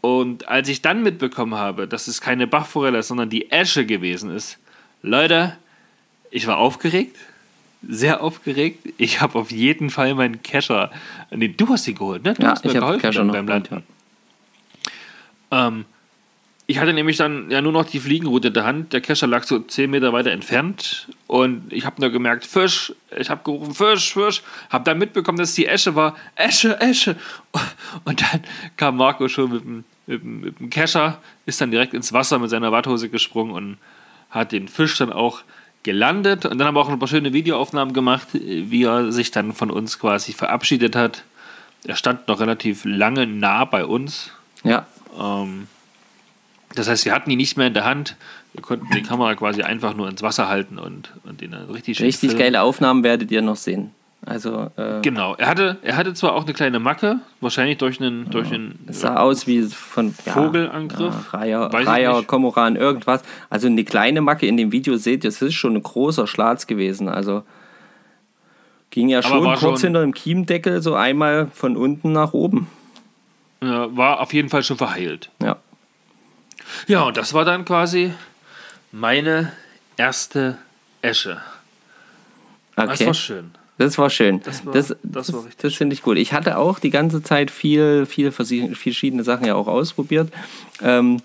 [0.00, 4.58] Und als ich dann mitbekommen habe, dass es keine Bachforelle, sondern die Esche gewesen ist,
[5.02, 5.56] Leute,
[6.30, 7.16] ich war aufgeregt,
[7.86, 8.88] sehr aufgeregt.
[8.96, 10.90] Ich habe auf jeden Fall meinen Kescher.
[11.30, 12.34] Nee, du hast ihn geholt, ne?
[12.34, 13.86] Du Ja, hast mir ich habe geholfen Kescher beim geholt, Landen.
[15.50, 15.84] Ähm,
[16.68, 18.92] ich hatte nämlich dann ja nur noch die Fliegenroute in der Hand.
[18.92, 21.08] Der Kescher lag so 10 Meter weiter entfernt.
[21.26, 22.94] Und ich habe nur gemerkt, Fisch.
[23.18, 24.42] Ich habe gerufen, Fisch, Fisch.
[24.70, 26.16] Habe dann mitbekommen, dass es die Esche war.
[26.36, 27.16] Esche, Esche.
[28.04, 28.42] Und dann
[28.76, 32.38] kam Marco schon mit dem, mit dem, mit dem Kescher, ist dann direkt ins Wasser
[32.38, 33.76] mit seiner Watthose gesprungen und
[34.32, 35.42] hat den Fisch dann auch
[35.84, 36.46] gelandet.
[36.46, 39.70] Und dann haben wir auch ein paar schöne Videoaufnahmen gemacht, wie er sich dann von
[39.70, 41.22] uns quasi verabschiedet hat.
[41.84, 44.30] Er stand noch relativ lange nah bei uns.
[44.64, 44.86] Ja,
[45.18, 45.68] Ähm,
[46.74, 48.16] das heißt, wir hatten ihn nicht mehr in der Hand.
[48.54, 51.98] Wir konnten die Kamera quasi einfach nur ins Wasser halten und, und ihn dann richtig
[51.98, 52.44] schön richtig filmen.
[52.44, 53.90] geile Aufnahmen werdet ihr noch sehen.
[54.24, 55.34] Also, äh, Genau.
[55.34, 59.00] Er hatte, er hatte zwar auch eine kleine Macke, wahrscheinlich durch einen, durch einen es
[59.00, 61.14] sah aus wie von ja, Vogelangriff.
[61.32, 62.22] Ja, Reiher, Reiher.
[62.24, 63.22] Komoran, irgendwas.
[63.50, 66.68] Also eine kleine Macke in dem Video seht ihr, das ist schon ein großer Schlatz
[66.68, 67.08] gewesen.
[67.08, 67.42] Also
[68.90, 72.68] ging ja schon kurz schon- hinter dem Kiemdeckel so einmal von unten nach oben.
[73.60, 75.30] war auf jeden Fall schon verheilt.
[75.42, 75.56] Ja.
[76.86, 78.12] Ja, und das war dann quasi
[78.92, 79.52] meine
[79.96, 80.58] erste
[81.00, 81.38] Esche.
[82.76, 83.06] Das Okay.
[83.06, 83.50] war schön.
[83.82, 84.40] Das war schön.
[84.42, 86.16] Das war- das das das, das finde ich gut.
[86.18, 90.32] Ich hatte auch die ganze Zeit viel, viel verschiedene Sachen ja auch ausprobiert.
[90.82, 91.18] Ähm,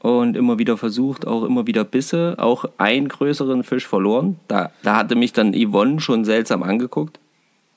[0.00, 4.38] und immer wieder versucht, auch immer wieder Bisse, auch einen größeren Fisch verloren.
[4.46, 7.18] Da, da hatte mich dann Yvonne schon seltsam angeguckt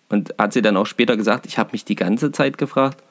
[0.09, 3.01] und hat sie dann auch später gesagt, ich habe mich die ganze Zeit gefragt,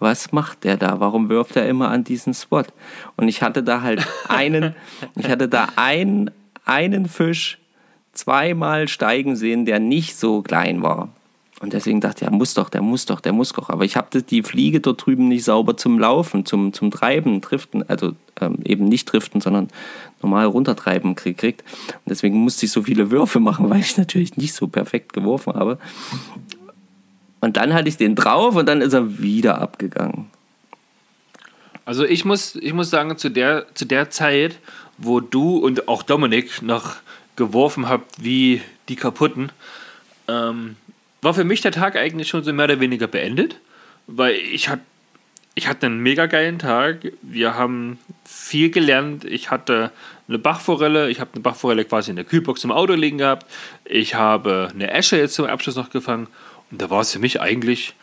[0.00, 1.00] was macht der da?
[1.00, 2.64] Warum wirft er immer an diesen Spot?
[3.16, 4.74] Und ich hatte da halt einen,
[5.16, 6.30] ich hatte da einen,
[6.66, 7.58] einen Fisch
[8.12, 11.08] zweimal steigen sehen, der nicht so klein war.
[11.62, 13.70] Und deswegen dachte ich, ja, muss doch, der muss doch, der muss doch.
[13.70, 17.88] Aber ich habe die Fliege dort drüben nicht sauber zum Laufen, zum, zum Treiben, Driften,
[17.88, 19.68] also ähm, eben nicht Driften, sondern
[20.22, 21.62] normal runtertreiben gekriegt.
[21.88, 25.54] Und deswegen musste ich so viele Würfe machen, weil ich natürlich nicht so perfekt geworfen
[25.54, 25.78] habe.
[27.40, 30.30] Und dann hatte ich den drauf und dann ist er wieder abgegangen.
[31.84, 34.58] Also ich muss, ich muss sagen, zu der, zu der Zeit,
[34.98, 36.96] wo du und auch Dominik noch
[37.36, 39.50] geworfen habt wie die Kaputten,
[40.28, 40.76] ähm,
[41.20, 43.58] war für mich der Tag eigentlich schon so mehr oder weniger beendet,
[44.06, 44.82] weil ich hatte
[45.54, 47.12] ich hatte einen mega geilen Tag.
[47.20, 49.24] Wir haben viel gelernt.
[49.24, 49.90] Ich hatte
[50.26, 51.10] eine Bachforelle.
[51.10, 53.46] Ich habe eine Bachforelle quasi in der Kühlbox im Auto liegen gehabt.
[53.84, 56.26] Ich habe eine Esche jetzt zum Abschluss noch gefangen.
[56.70, 57.94] Und da war es für mich eigentlich,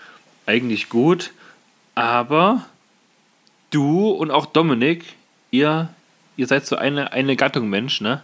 [0.46, 1.32] eigentlich gut.
[1.96, 2.66] Aber
[3.72, 5.06] du und auch Dominik,
[5.50, 5.90] ihr,
[6.38, 8.22] ihr seid so eine, eine Gattung Mensch, ne?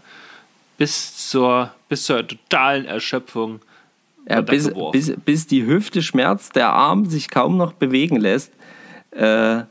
[0.78, 3.62] Bis zur, bis zur totalen Erschöpfung.
[4.28, 8.52] Ja, bis, bis, bis die Hüfte schmerzt, der Arm sich kaum noch bewegen lässt,
[9.12, 9.64] äh,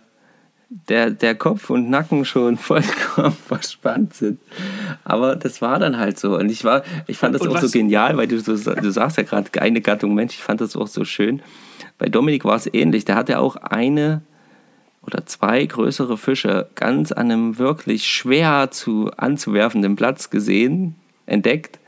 [0.88, 4.40] der, der Kopf und Nacken schon vollkommen verspannt sind.
[5.02, 6.36] Aber das war dann halt so.
[6.36, 9.16] Und ich, war, ich fand das Und auch so genial, weil du, so, du sagst
[9.16, 11.42] ja gerade eine Gattung Mensch, ich fand das auch so schön.
[11.98, 13.04] Bei Dominik war es ähnlich.
[13.04, 14.22] Der hatte auch eine
[15.06, 20.96] oder zwei größere Fische ganz an einem wirklich schwer zu anzuwerfenden Platz gesehen,
[21.26, 21.78] entdeckt.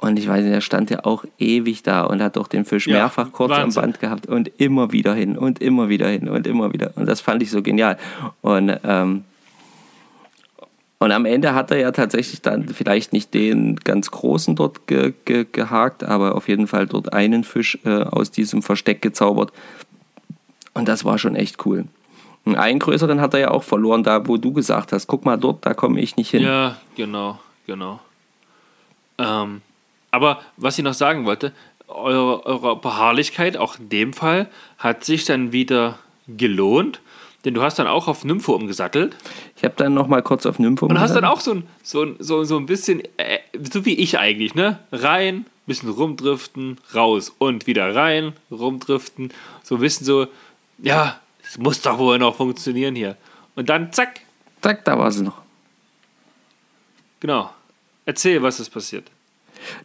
[0.00, 2.88] Und ich weiß nicht, er stand ja auch ewig da und hat doch den Fisch
[2.88, 3.82] Ja, mehrfach kurz am Wahnsinn.
[3.82, 6.90] Band gehabt und immer wieder hin und immer wieder hin und immer wieder.
[6.96, 7.96] Und das fand ich so genial.
[8.40, 9.22] Und, ähm,
[10.98, 15.12] und am Ende hat er ja tatsächlich dann vielleicht nicht den ganz großen dort ge
[15.24, 19.52] ge gehakt, aber auf jeden Fall dort einen Fisch äh, aus diesem Versteck gezaubert.
[20.74, 21.84] Und das war schon echt cool.
[22.44, 25.64] Einen größeren hat er ja auch verloren, da wo du gesagt hast, guck mal dort,
[25.64, 26.42] da komme ich nicht hin.
[26.42, 28.00] Ja, genau, genau.
[29.18, 29.62] Ähm,
[30.10, 31.52] aber was ich noch sagen wollte,
[31.86, 37.00] eure, eure Beharrlichkeit, auch in dem Fall, hat sich dann wieder gelohnt,
[37.44, 39.16] denn du hast dann auch auf Nympho umgesattelt
[39.56, 41.32] Ich habe dann noch mal kurz auf Nympho und hast dann umgesattelt.
[41.32, 43.38] auch so ein, so ein, so, so ein bisschen, äh,
[43.72, 44.78] so wie ich eigentlich, ne?
[44.90, 49.32] Rein, bisschen rumdriften, raus und wieder rein, rumdriften.
[49.62, 50.26] So ein bisschen so,
[50.78, 51.20] ja,
[51.52, 53.18] es muss doch wohl noch funktionieren hier.
[53.56, 54.20] Und dann zack,
[54.62, 55.42] Zack, da war sie noch.
[57.20, 57.50] genau.
[58.06, 59.10] Erzähl, was ist passiert.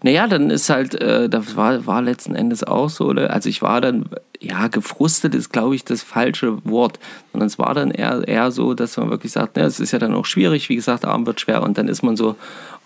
[0.01, 3.31] Naja, dann ist halt, äh, das war, war letzten Endes auch so, oder?
[3.31, 4.09] also ich war dann,
[4.39, 6.99] ja, gefrustet ist, glaube ich, das falsche Wort,
[7.31, 9.99] sondern es war dann eher, eher so, dass man wirklich sagt, ne, es ist ja
[9.99, 12.37] dann auch schwierig, wie gesagt, Arm wird schwer und dann ist man so,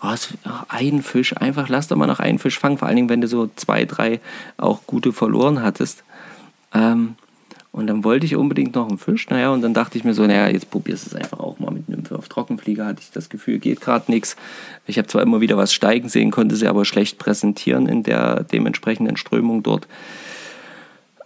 [0.02, 0.14] oh,
[0.68, 3.28] ein Fisch, einfach lass doch mal noch einen Fisch fangen, vor allen Dingen, wenn du
[3.28, 4.20] so zwei, drei
[4.58, 6.02] auch gute verloren hattest.
[6.74, 7.14] Ähm,
[7.72, 10.26] und dann wollte ich unbedingt noch einen Fisch, naja, und dann dachte ich mir so,
[10.26, 13.30] naja, jetzt probierst du es einfach auch mal mit Nymphe auf Trockenflieger, hatte ich das
[13.30, 14.36] Gefühl, geht gerade nichts.
[14.86, 18.44] Ich habe zwar immer wieder was steigen sehen, konnte sie aber schlecht präsentieren in der
[18.44, 19.88] dementsprechenden Strömung dort.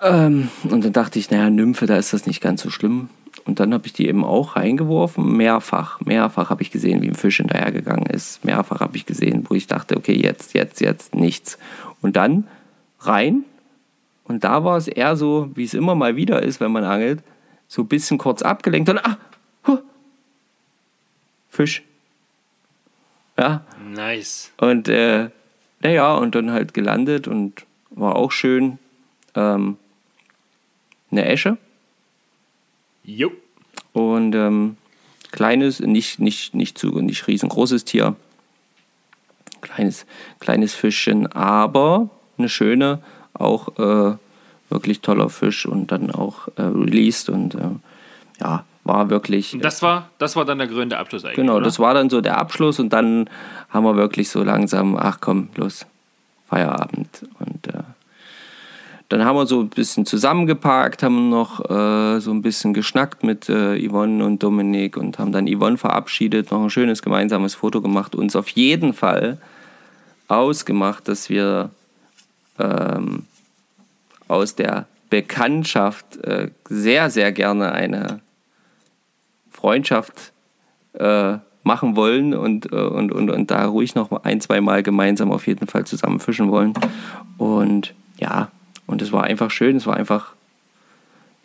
[0.01, 3.09] Ähm, und dann dachte ich, naja, Nymphe, da ist das nicht ganz so schlimm.
[3.45, 7.15] Und dann habe ich die eben auch reingeworfen, mehrfach, mehrfach habe ich gesehen, wie ein
[7.15, 8.45] Fisch hinterhergegangen ist.
[8.45, 11.59] Mehrfach habe ich gesehen, wo ich dachte, okay, jetzt, jetzt, jetzt, nichts.
[12.01, 12.47] Und dann
[13.01, 13.45] rein,
[14.29, 17.23] und da war es eher so, wie es immer mal wieder ist, wenn man angelt,
[17.69, 19.19] so ein bisschen kurz abgelenkt und ah,
[19.67, 19.79] huh,
[21.49, 21.83] Fisch.
[23.39, 24.53] Ja, Nice.
[24.57, 25.31] und äh,
[25.81, 28.79] naja, und dann halt gelandet und war auch schön.
[29.35, 29.77] Ähm,
[31.11, 31.57] eine Esche
[33.05, 33.31] Jo.
[33.93, 34.77] und ähm,
[35.31, 38.17] kleines, nicht, nicht, nicht zu, nicht riesengroßes Tier.
[39.61, 40.07] Kleines,
[40.41, 43.03] kleines Fischchen, aber eine schöne,
[43.41, 44.17] auch äh,
[44.69, 47.69] wirklich toller Fisch und dann auch äh, released und äh,
[48.41, 49.57] ja, war wirklich.
[49.61, 51.37] Das war, das war dann der grüne Abschluss eigentlich.
[51.37, 51.65] Genau, oder?
[51.65, 53.29] das war dann so der Abschluss und dann
[53.71, 55.87] haben wir wirklich so langsam, ach komm, los,
[56.49, 57.27] Feierabend.
[57.41, 57.83] Und äh,
[59.09, 63.49] dann haben wir so ein bisschen zusammengeparkt, haben noch äh, so ein bisschen geschnackt mit
[63.49, 68.15] äh, Yvonne und Dominik und haben dann Yvonne verabschiedet, noch ein schönes gemeinsames Foto gemacht,
[68.15, 69.39] uns auf jeden Fall
[70.29, 71.71] ausgemacht, dass wir
[72.59, 73.25] ähm,
[74.29, 78.21] aus der Bekanntschaft äh, sehr, sehr gerne eine
[79.51, 80.33] Freundschaft
[80.95, 85.33] äh, machen wollen und, äh, und, und, und da ruhig noch ein, zwei Mal gemeinsam
[85.33, 86.75] auf jeden Fall zusammen fischen wollen.
[87.39, 88.51] Und ja,
[88.87, 90.35] und es war einfach schön, es war einfach,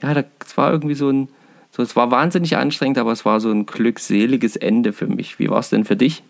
[0.02, 1.28] ja, es war irgendwie so ein,
[1.72, 5.40] so, es war wahnsinnig anstrengend, aber es war so ein glückseliges Ende für mich.
[5.40, 6.24] Wie war es denn für dich?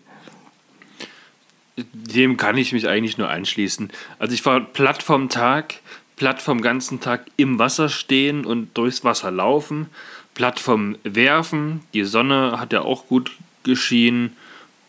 [1.76, 3.90] Dem kann ich mich eigentlich nur anschließen.
[4.18, 5.76] Also ich war platt vom Tag,
[6.16, 9.86] platt vom ganzen Tag im Wasser stehen und durchs Wasser laufen,
[10.34, 11.80] platt vom Werfen.
[11.94, 13.32] Die Sonne hat ja auch gut
[13.62, 14.36] geschienen.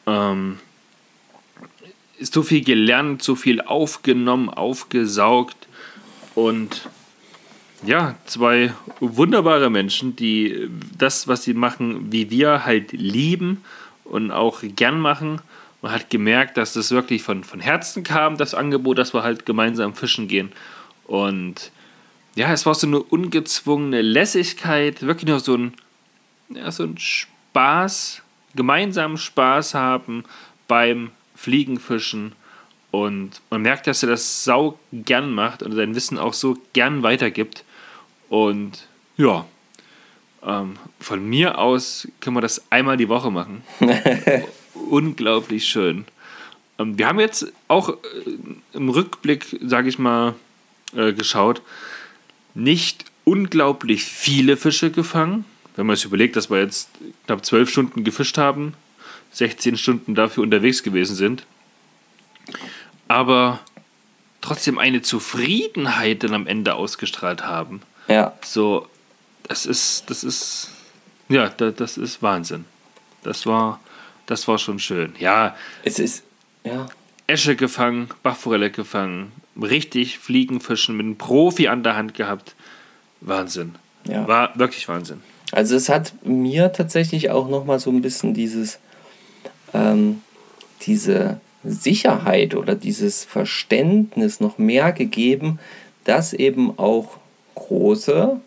[0.05, 0.59] Ähm,
[2.19, 5.67] so viel gelernt, so viel aufgenommen, aufgesaugt.
[6.35, 6.89] Und
[7.85, 13.63] ja, zwei wunderbare Menschen, die das, was sie machen, wie wir halt lieben
[14.03, 15.41] und auch gern machen.
[15.83, 19.45] Man hat gemerkt, dass das wirklich von, von Herzen kam, das Angebot, dass wir halt
[19.45, 20.53] gemeinsam fischen gehen.
[21.07, 21.73] Und
[22.35, 25.73] ja, es war so eine ungezwungene Lässigkeit, wirklich nur so ein,
[26.47, 28.21] ja, so ein Spaß,
[28.55, 30.23] gemeinsamen Spaß haben
[30.69, 32.31] beim Fliegenfischen
[32.91, 37.03] und man merkt, dass er das sau gern macht und sein Wissen auch so gern
[37.03, 37.65] weitergibt.
[38.29, 38.87] Und
[39.17, 39.45] ja,
[40.45, 43.63] ähm, von mir aus können wir das einmal die Woche machen.
[44.93, 46.05] Unglaublich schön.
[46.79, 47.95] Ähm, wir haben jetzt auch äh,
[48.73, 50.35] im Rückblick, sage ich mal,
[50.95, 51.61] äh, geschaut,
[52.53, 55.45] nicht unglaublich viele Fische gefangen.
[55.75, 56.89] Wenn man sich überlegt, dass wir jetzt
[57.25, 58.73] knapp zwölf Stunden gefischt haben,
[59.31, 61.43] 16 Stunden dafür unterwegs gewesen sind
[63.07, 63.59] aber
[64.41, 67.81] trotzdem eine Zufriedenheit dann am Ende ausgestrahlt haben.
[68.07, 68.33] Ja.
[68.43, 68.87] So,
[69.43, 70.71] das ist, das ist,
[71.29, 72.65] ja, das ist Wahnsinn.
[73.23, 73.79] Das war,
[74.25, 75.13] das war schon schön.
[75.19, 75.55] Ja.
[75.83, 76.23] Es ist,
[76.63, 76.87] ja.
[77.27, 79.31] Esche gefangen, Bachforelle gefangen,
[79.61, 82.55] richtig Fliegenfischen mit einem Profi an der Hand gehabt.
[83.21, 83.75] Wahnsinn.
[84.07, 84.27] Ja.
[84.27, 85.21] War wirklich Wahnsinn.
[85.51, 88.79] Also es hat mir tatsächlich auch nochmal so ein bisschen dieses,
[89.73, 90.21] ähm,
[90.81, 95.59] diese Sicherheit oder dieses Verständnis noch mehr gegeben,
[96.03, 97.17] dass eben auch
[97.55, 98.41] große,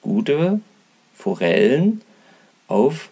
[0.00, 0.60] gute
[1.14, 2.00] Forellen
[2.66, 3.10] auf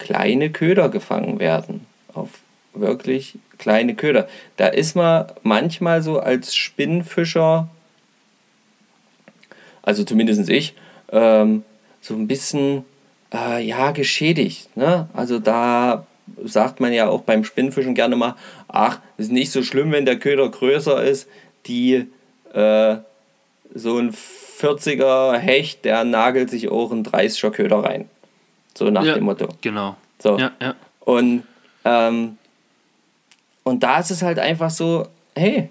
[0.00, 1.86] kleine Köder gefangen werden.
[2.12, 2.30] Auf
[2.74, 4.26] wirklich kleine Köder.
[4.56, 7.68] Da ist man manchmal so als Spinnfischer,
[9.82, 10.74] also zumindest ich,
[11.12, 11.62] ähm,
[12.00, 12.84] so ein bisschen
[13.32, 14.76] äh, ja geschädigt.
[14.76, 15.08] Ne?
[15.12, 16.06] Also da
[16.44, 18.36] sagt man ja auch beim Spinnfischen gerne mal,
[18.68, 21.28] ach, ist nicht so schlimm, wenn der Köder größer ist.
[21.66, 22.06] Die
[22.54, 22.96] äh,
[23.74, 28.08] so ein 40er Hecht, der nagelt sich auch einen 30er Köder rein.
[28.76, 29.48] So nach ja, dem Motto.
[29.60, 29.96] Genau.
[30.18, 30.38] So.
[30.38, 30.74] Ja, ja.
[31.00, 31.44] Und,
[31.84, 32.38] ähm,
[33.64, 35.68] und da ist es halt einfach so, hey,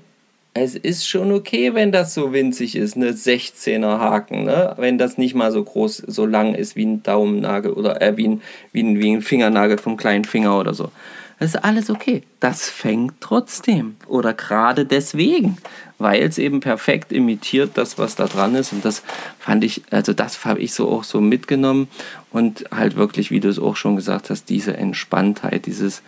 [0.53, 4.73] es ist schon okay, wenn das so winzig ist, eine 16er Haken, ne?
[4.77, 8.27] Wenn das nicht mal so groß, so lang ist wie ein Daumennagel oder äh, wie,
[8.27, 10.91] ein, wie, ein, wie ein Fingernagel vom kleinen Finger oder so.
[11.39, 12.23] Das ist alles okay.
[12.41, 13.95] Das fängt trotzdem.
[14.07, 15.57] Oder gerade deswegen.
[15.97, 18.73] Weil es eben perfekt imitiert das, was da dran ist.
[18.73, 19.03] Und das
[19.39, 21.87] fand ich, also das habe ich so auch so mitgenommen.
[22.31, 26.01] Und halt wirklich, wie du es auch schon gesagt hast, diese Entspanntheit, dieses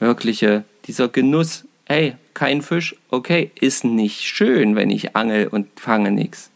[0.00, 1.64] wirkliche, dieser Genuss.
[1.86, 6.50] Ey, kein Fisch, okay, ist nicht schön, wenn ich angel und fange nichts.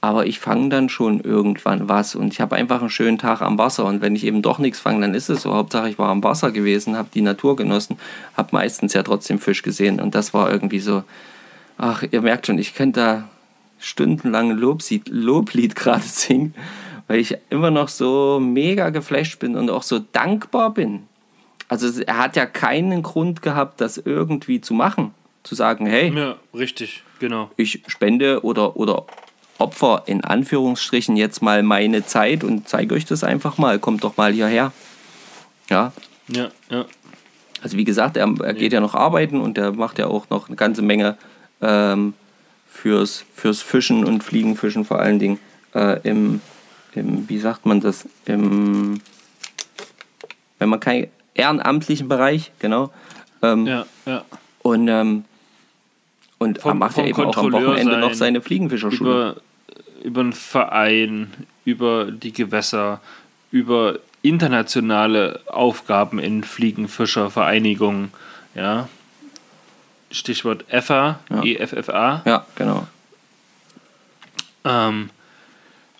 [0.00, 3.58] Aber ich fange dann schon irgendwann was und ich habe einfach einen schönen Tag am
[3.58, 3.84] Wasser.
[3.84, 5.54] Und wenn ich eben doch nichts fange, dann ist es so.
[5.54, 7.98] Hauptsache, ich war am Wasser gewesen, habe die Natur genossen,
[8.36, 10.00] habe meistens ja trotzdem Fisch gesehen.
[10.00, 11.02] Und das war irgendwie so,
[11.78, 13.28] ach, ihr merkt schon, ich könnte da
[13.80, 16.54] stundenlang Lobsied, Loblied gerade singen,
[17.08, 21.08] weil ich immer noch so mega geflasht bin und auch so dankbar bin
[21.68, 25.14] also er hat ja keinen Grund gehabt, das irgendwie zu machen.
[25.44, 27.50] Zu sagen, hey, ja, richtig, genau.
[27.56, 29.06] Ich spende oder, oder
[29.58, 33.78] Opfer in Anführungsstrichen jetzt mal meine Zeit und zeige euch das einfach mal.
[33.78, 34.72] Kommt doch mal hierher.
[35.68, 35.92] Ja.
[36.28, 36.84] Ja, ja.
[37.62, 40.48] Also wie gesagt, er, er geht ja noch arbeiten und er macht ja auch noch
[40.48, 41.16] eine ganze Menge
[41.60, 42.14] ähm,
[42.70, 45.38] fürs, fürs Fischen und Fliegenfischen vor allen Dingen
[45.74, 46.40] äh, im,
[46.94, 49.00] im, wie sagt man das, im,
[50.58, 51.08] wenn man kein,
[51.38, 52.90] ehrenamtlichen Bereich, genau.
[53.42, 54.24] Ähm, ja, ja.
[54.62, 55.24] Und, ähm,
[56.38, 59.40] und vom, macht ja eben auch am Wochenende sein, noch seine Fliegenfischerschule.
[60.02, 61.32] Über, einen Verein,
[61.64, 63.00] über die Gewässer,
[63.50, 68.12] über internationale Aufgaben in Fliegenfischervereinigungen,
[68.54, 68.88] ja.
[70.10, 71.42] Stichwort EFA, ja.
[71.42, 72.22] EFFA.
[72.24, 72.86] Ja, genau.
[74.64, 75.10] Ähm,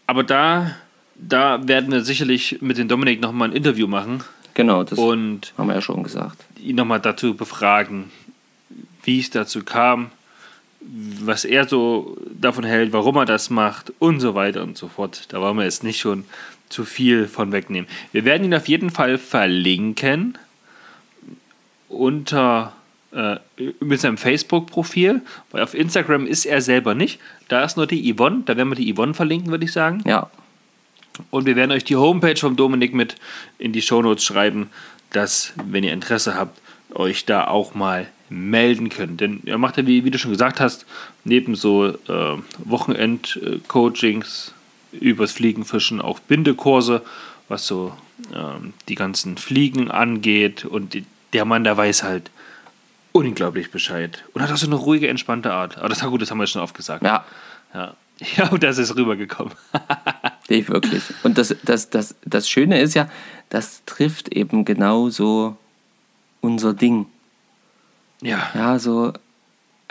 [0.07, 0.75] aber da,
[1.15, 4.25] da werden wir sicherlich mit dem Dominik nochmal ein Interview machen.
[4.55, 6.45] Genau, das und haben wir ja schon gesagt.
[6.59, 8.11] Ihn nochmal dazu befragen,
[9.05, 10.11] wie es dazu kam,
[10.81, 15.25] was er so davon hält, warum er das macht und so weiter und so fort.
[15.29, 16.25] Da wollen wir jetzt nicht schon
[16.69, 17.89] zu viel von wegnehmen.
[18.13, 20.39] Wir werden ihn auf jeden Fall verlinken
[21.89, 22.75] unter
[23.13, 23.37] äh,
[23.81, 27.21] mit seinem Facebook-Profil, weil auf Instagram ist er selber nicht.
[27.49, 30.03] Da ist nur die Yvonne, da werden wir die Yvonne verlinken, würde ich sagen.
[30.07, 30.31] Ja.
[31.31, 33.17] Und wir werden euch die Homepage vom Dominik mit
[33.59, 34.71] in die Shownotes schreiben,
[35.11, 36.61] dass, wenn ihr Interesse habt,
[36.95, 39.21] euch da auch mal melden könnt.
[39.21, 40.87] Denn er macht ja, wie, wie du schon gesagt hast,
[41.25, 44.55] neben so äh, Wochenend-Coachings
[44.93, 47.03] übers Fliegenfischen auch Bindekurse,
[47.49, 47.93] was so
[48.35, 50.65] ähm, die ganzen Fliegen angeht.
[50.65, 52.31] Und die, der Mann, der weiß halt
[53.13, 54.25] unglaublich Bescheid.
[54.33, 55.79] Und hat auch so eine ruhige, entspannte Art.
[55.79, 57.03] Aber das war gut, das haben wir schon oft gesagt.
[57.03, 57.25] Ja.
[57.75, 57.95] Ja,
[58.37, 59.55] ja und das ist rübergekommen.
[60.49, 61.03] Nicht wirklich.
[61.23, 63.11] Und das, das, das, das Schöne ist ja,
[63.51, 65.57] das trifft eben genau so
[66.41, 67.07] unser Ding.
[68.21, 68.51] Ja.
[68.55, 69.13] Ja, so,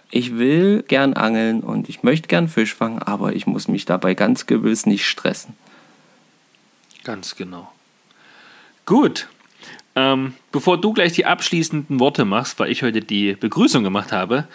[0.10, 4.14] ich will gern angeln und ich möchte gern Fisch fangen, aber ich muss mich dabei
[4.14, 5.56] ganz gewiss nicht stressen.
[7.04, 7.72] Ganz genau.
[8.86, 9.28] Gut.
[9.96, 14.48] Ähm, bevor du gleich die abschließenden Worte machst, weil ich heute die Begrüßung gemacht habe,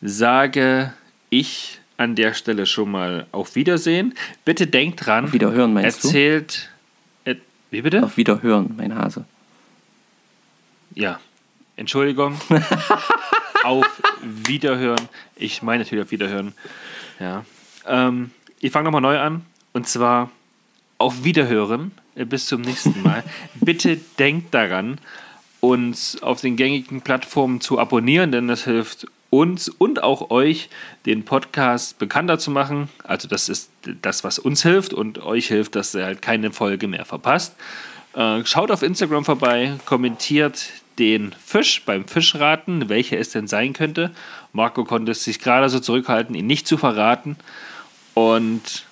[0.00, 0.92] sage
[1.30, 4.14] ich an der Stelle schon mal auf Wiedersehen.
[4.44, 5.24] Bitte denkt dran.
[5.24, 6.70] Auf Wiederhören meinst erzählt,
[7.24, 7.30] du?
[7.32, 7.36] Er,
[7.70, 8.04] wie bitte?
[8.04, 9.24] Auf Wiederhören, mein Hase.
[10.94, 11.18] Ja.
[11.76, 12.38] Entschuldigung.
[13.64, 15.08] auf Wiederhören.
[15.34, 16.52] Ich meine natürlich auf Wiederhören.
[17.20, 17.44] Ja.
[17.86, 18.30] Ähm,
[18.60, 19.44] ich fange nochmal neu an.
[19.72, 20.30] Und zwar
[20.98, 21.92] auf Wiederhören.
[22.14, 23.22] Äh, bis zum nächsten Mal.
[23.54, 24.98] Bitte denkt daran,
[25.60, 30.70] uns auf den gängigen Plattformen zu abonnieren, denn das hilft uns und auch euch,
[31.04, 32.88] den Podcast bekannter zu machen.
[33.02, 33.70] Also das ist
[34.02, 37.54] das, was uns hilft und euch hilft, dass ihr halt keine Folge mehr verpasst.
[38.14, 44.10] Äh, schaut auf Instagram vorbei, kommentiert den Fisch beim Fischraten, welcher es denn sein könnte.
[44.52, 47.36] Marco konnte sich gerade so zurückhalten, ihn nicht zu verraten.
[48.14, 48.86] Und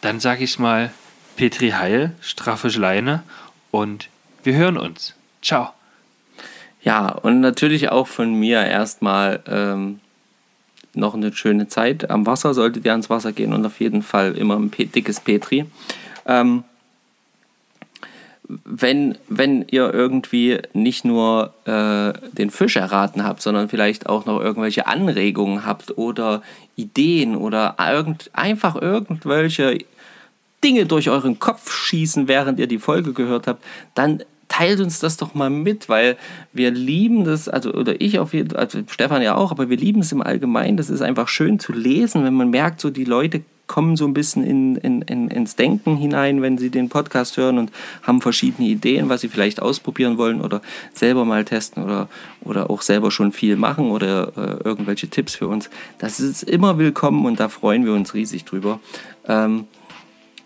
[0.00, 0.92] dann sage ich mal,
[1.36, 3.22] Petri Heil, straffe Schleine
[3.70, 4.08] und
[4.42, 5.14] wir hören uns.
[5.42, 5.70] Ciao.
[6.82, 10.00] Ja, und natürlich auch von mir erstmal ähm,
[10.94, 12.54] noch eine schöne Zeit am Wasser.
[12.54, 15.66] Solltet ihr ans Wasser gehen und auf jeden Fall immer ein dickes Petri.
[16.26, 16.64] Ähm,
[18.64, 24.40] wenn, wenn ihr irgendwie nicht nur äh, den Fisch erraten habt, sondern vielleicht auch noch
[24.40, 26.42] irgendwelche Anregungen habt oder
[26.76, 29.78] Ideen oder irgend, einfach irgendwelche
[30.62, 33.64] Dinge durch euren Kopf schießen, während ihr die Folge gehört habt,
[33.94, 36.16] dann teilt uns das doch mal mit, weil
[36.52, 39.76] wir lieben das, also oder ich auf jeden Fall, also Stefan ja auch, aber wir
[39.76, 40.76] lieben es im Allgemeinen.
[40.76, 44.14] Das ist einfach schön zu lesen, wenn man merkt, so die Leute kommen so ein
[44.14, 47.70] bisschen in, in, in, ins Denken hinein, wenn sie den Podcast hören und
[48.02, 50.60] haben verschiedene Ideen, was sie vielleicht ausprobieren wollen oder
[50.92, 52.08] selber mal testen oder,
[52.40, 55.70] oder auch selber schon viel machen oder äh, irgendwelche Tipps für uns.
[55.98, 58.80] Das ist immer willkommen und da freuen wir uns riesig drüber.
[59.28, 59.68] Ähm,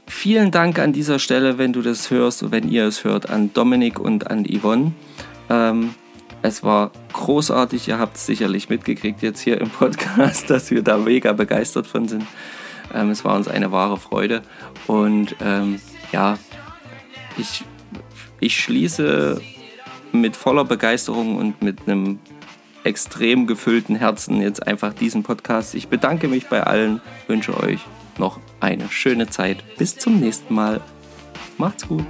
[0.06, 3.54] vielen Dank an dieser Stelle, wenn du das hörst und wenn ihr es hört, an
[3.54, 4.92] Dominik und an Yvonne.
[5.48, 5.94] Ähm,
[6.42, 10.98] es war großartig, ihr habt es sicherlich mitgekriegt jetzt hier im Podcast, dass wir da
[10.98, 12.24] mega begeistert von sind.
[12.94, 14.42] Ähm, es war uns eine wahre Freude.
[14.86, 15.80] Und ähm,
[16.12, 16.38] ja,
[17.36, 17.64] ich,
[18.40, 19.40] ich schließe
[20.12, 22.20] mit voller Begeisterung und mit einem
[22.84, 25.74] extrem gefüllten Herzen jetzt einfach diesen Podcast.
[25.74, 27.80] Ich bedanke mich bei allen, wünsche euch
[28.18, 29.64] noch eine schöne Zeit.
[29.76, 30.80] Bis zum nächsten Mal.
[31.58, 32.04] Macht's gut.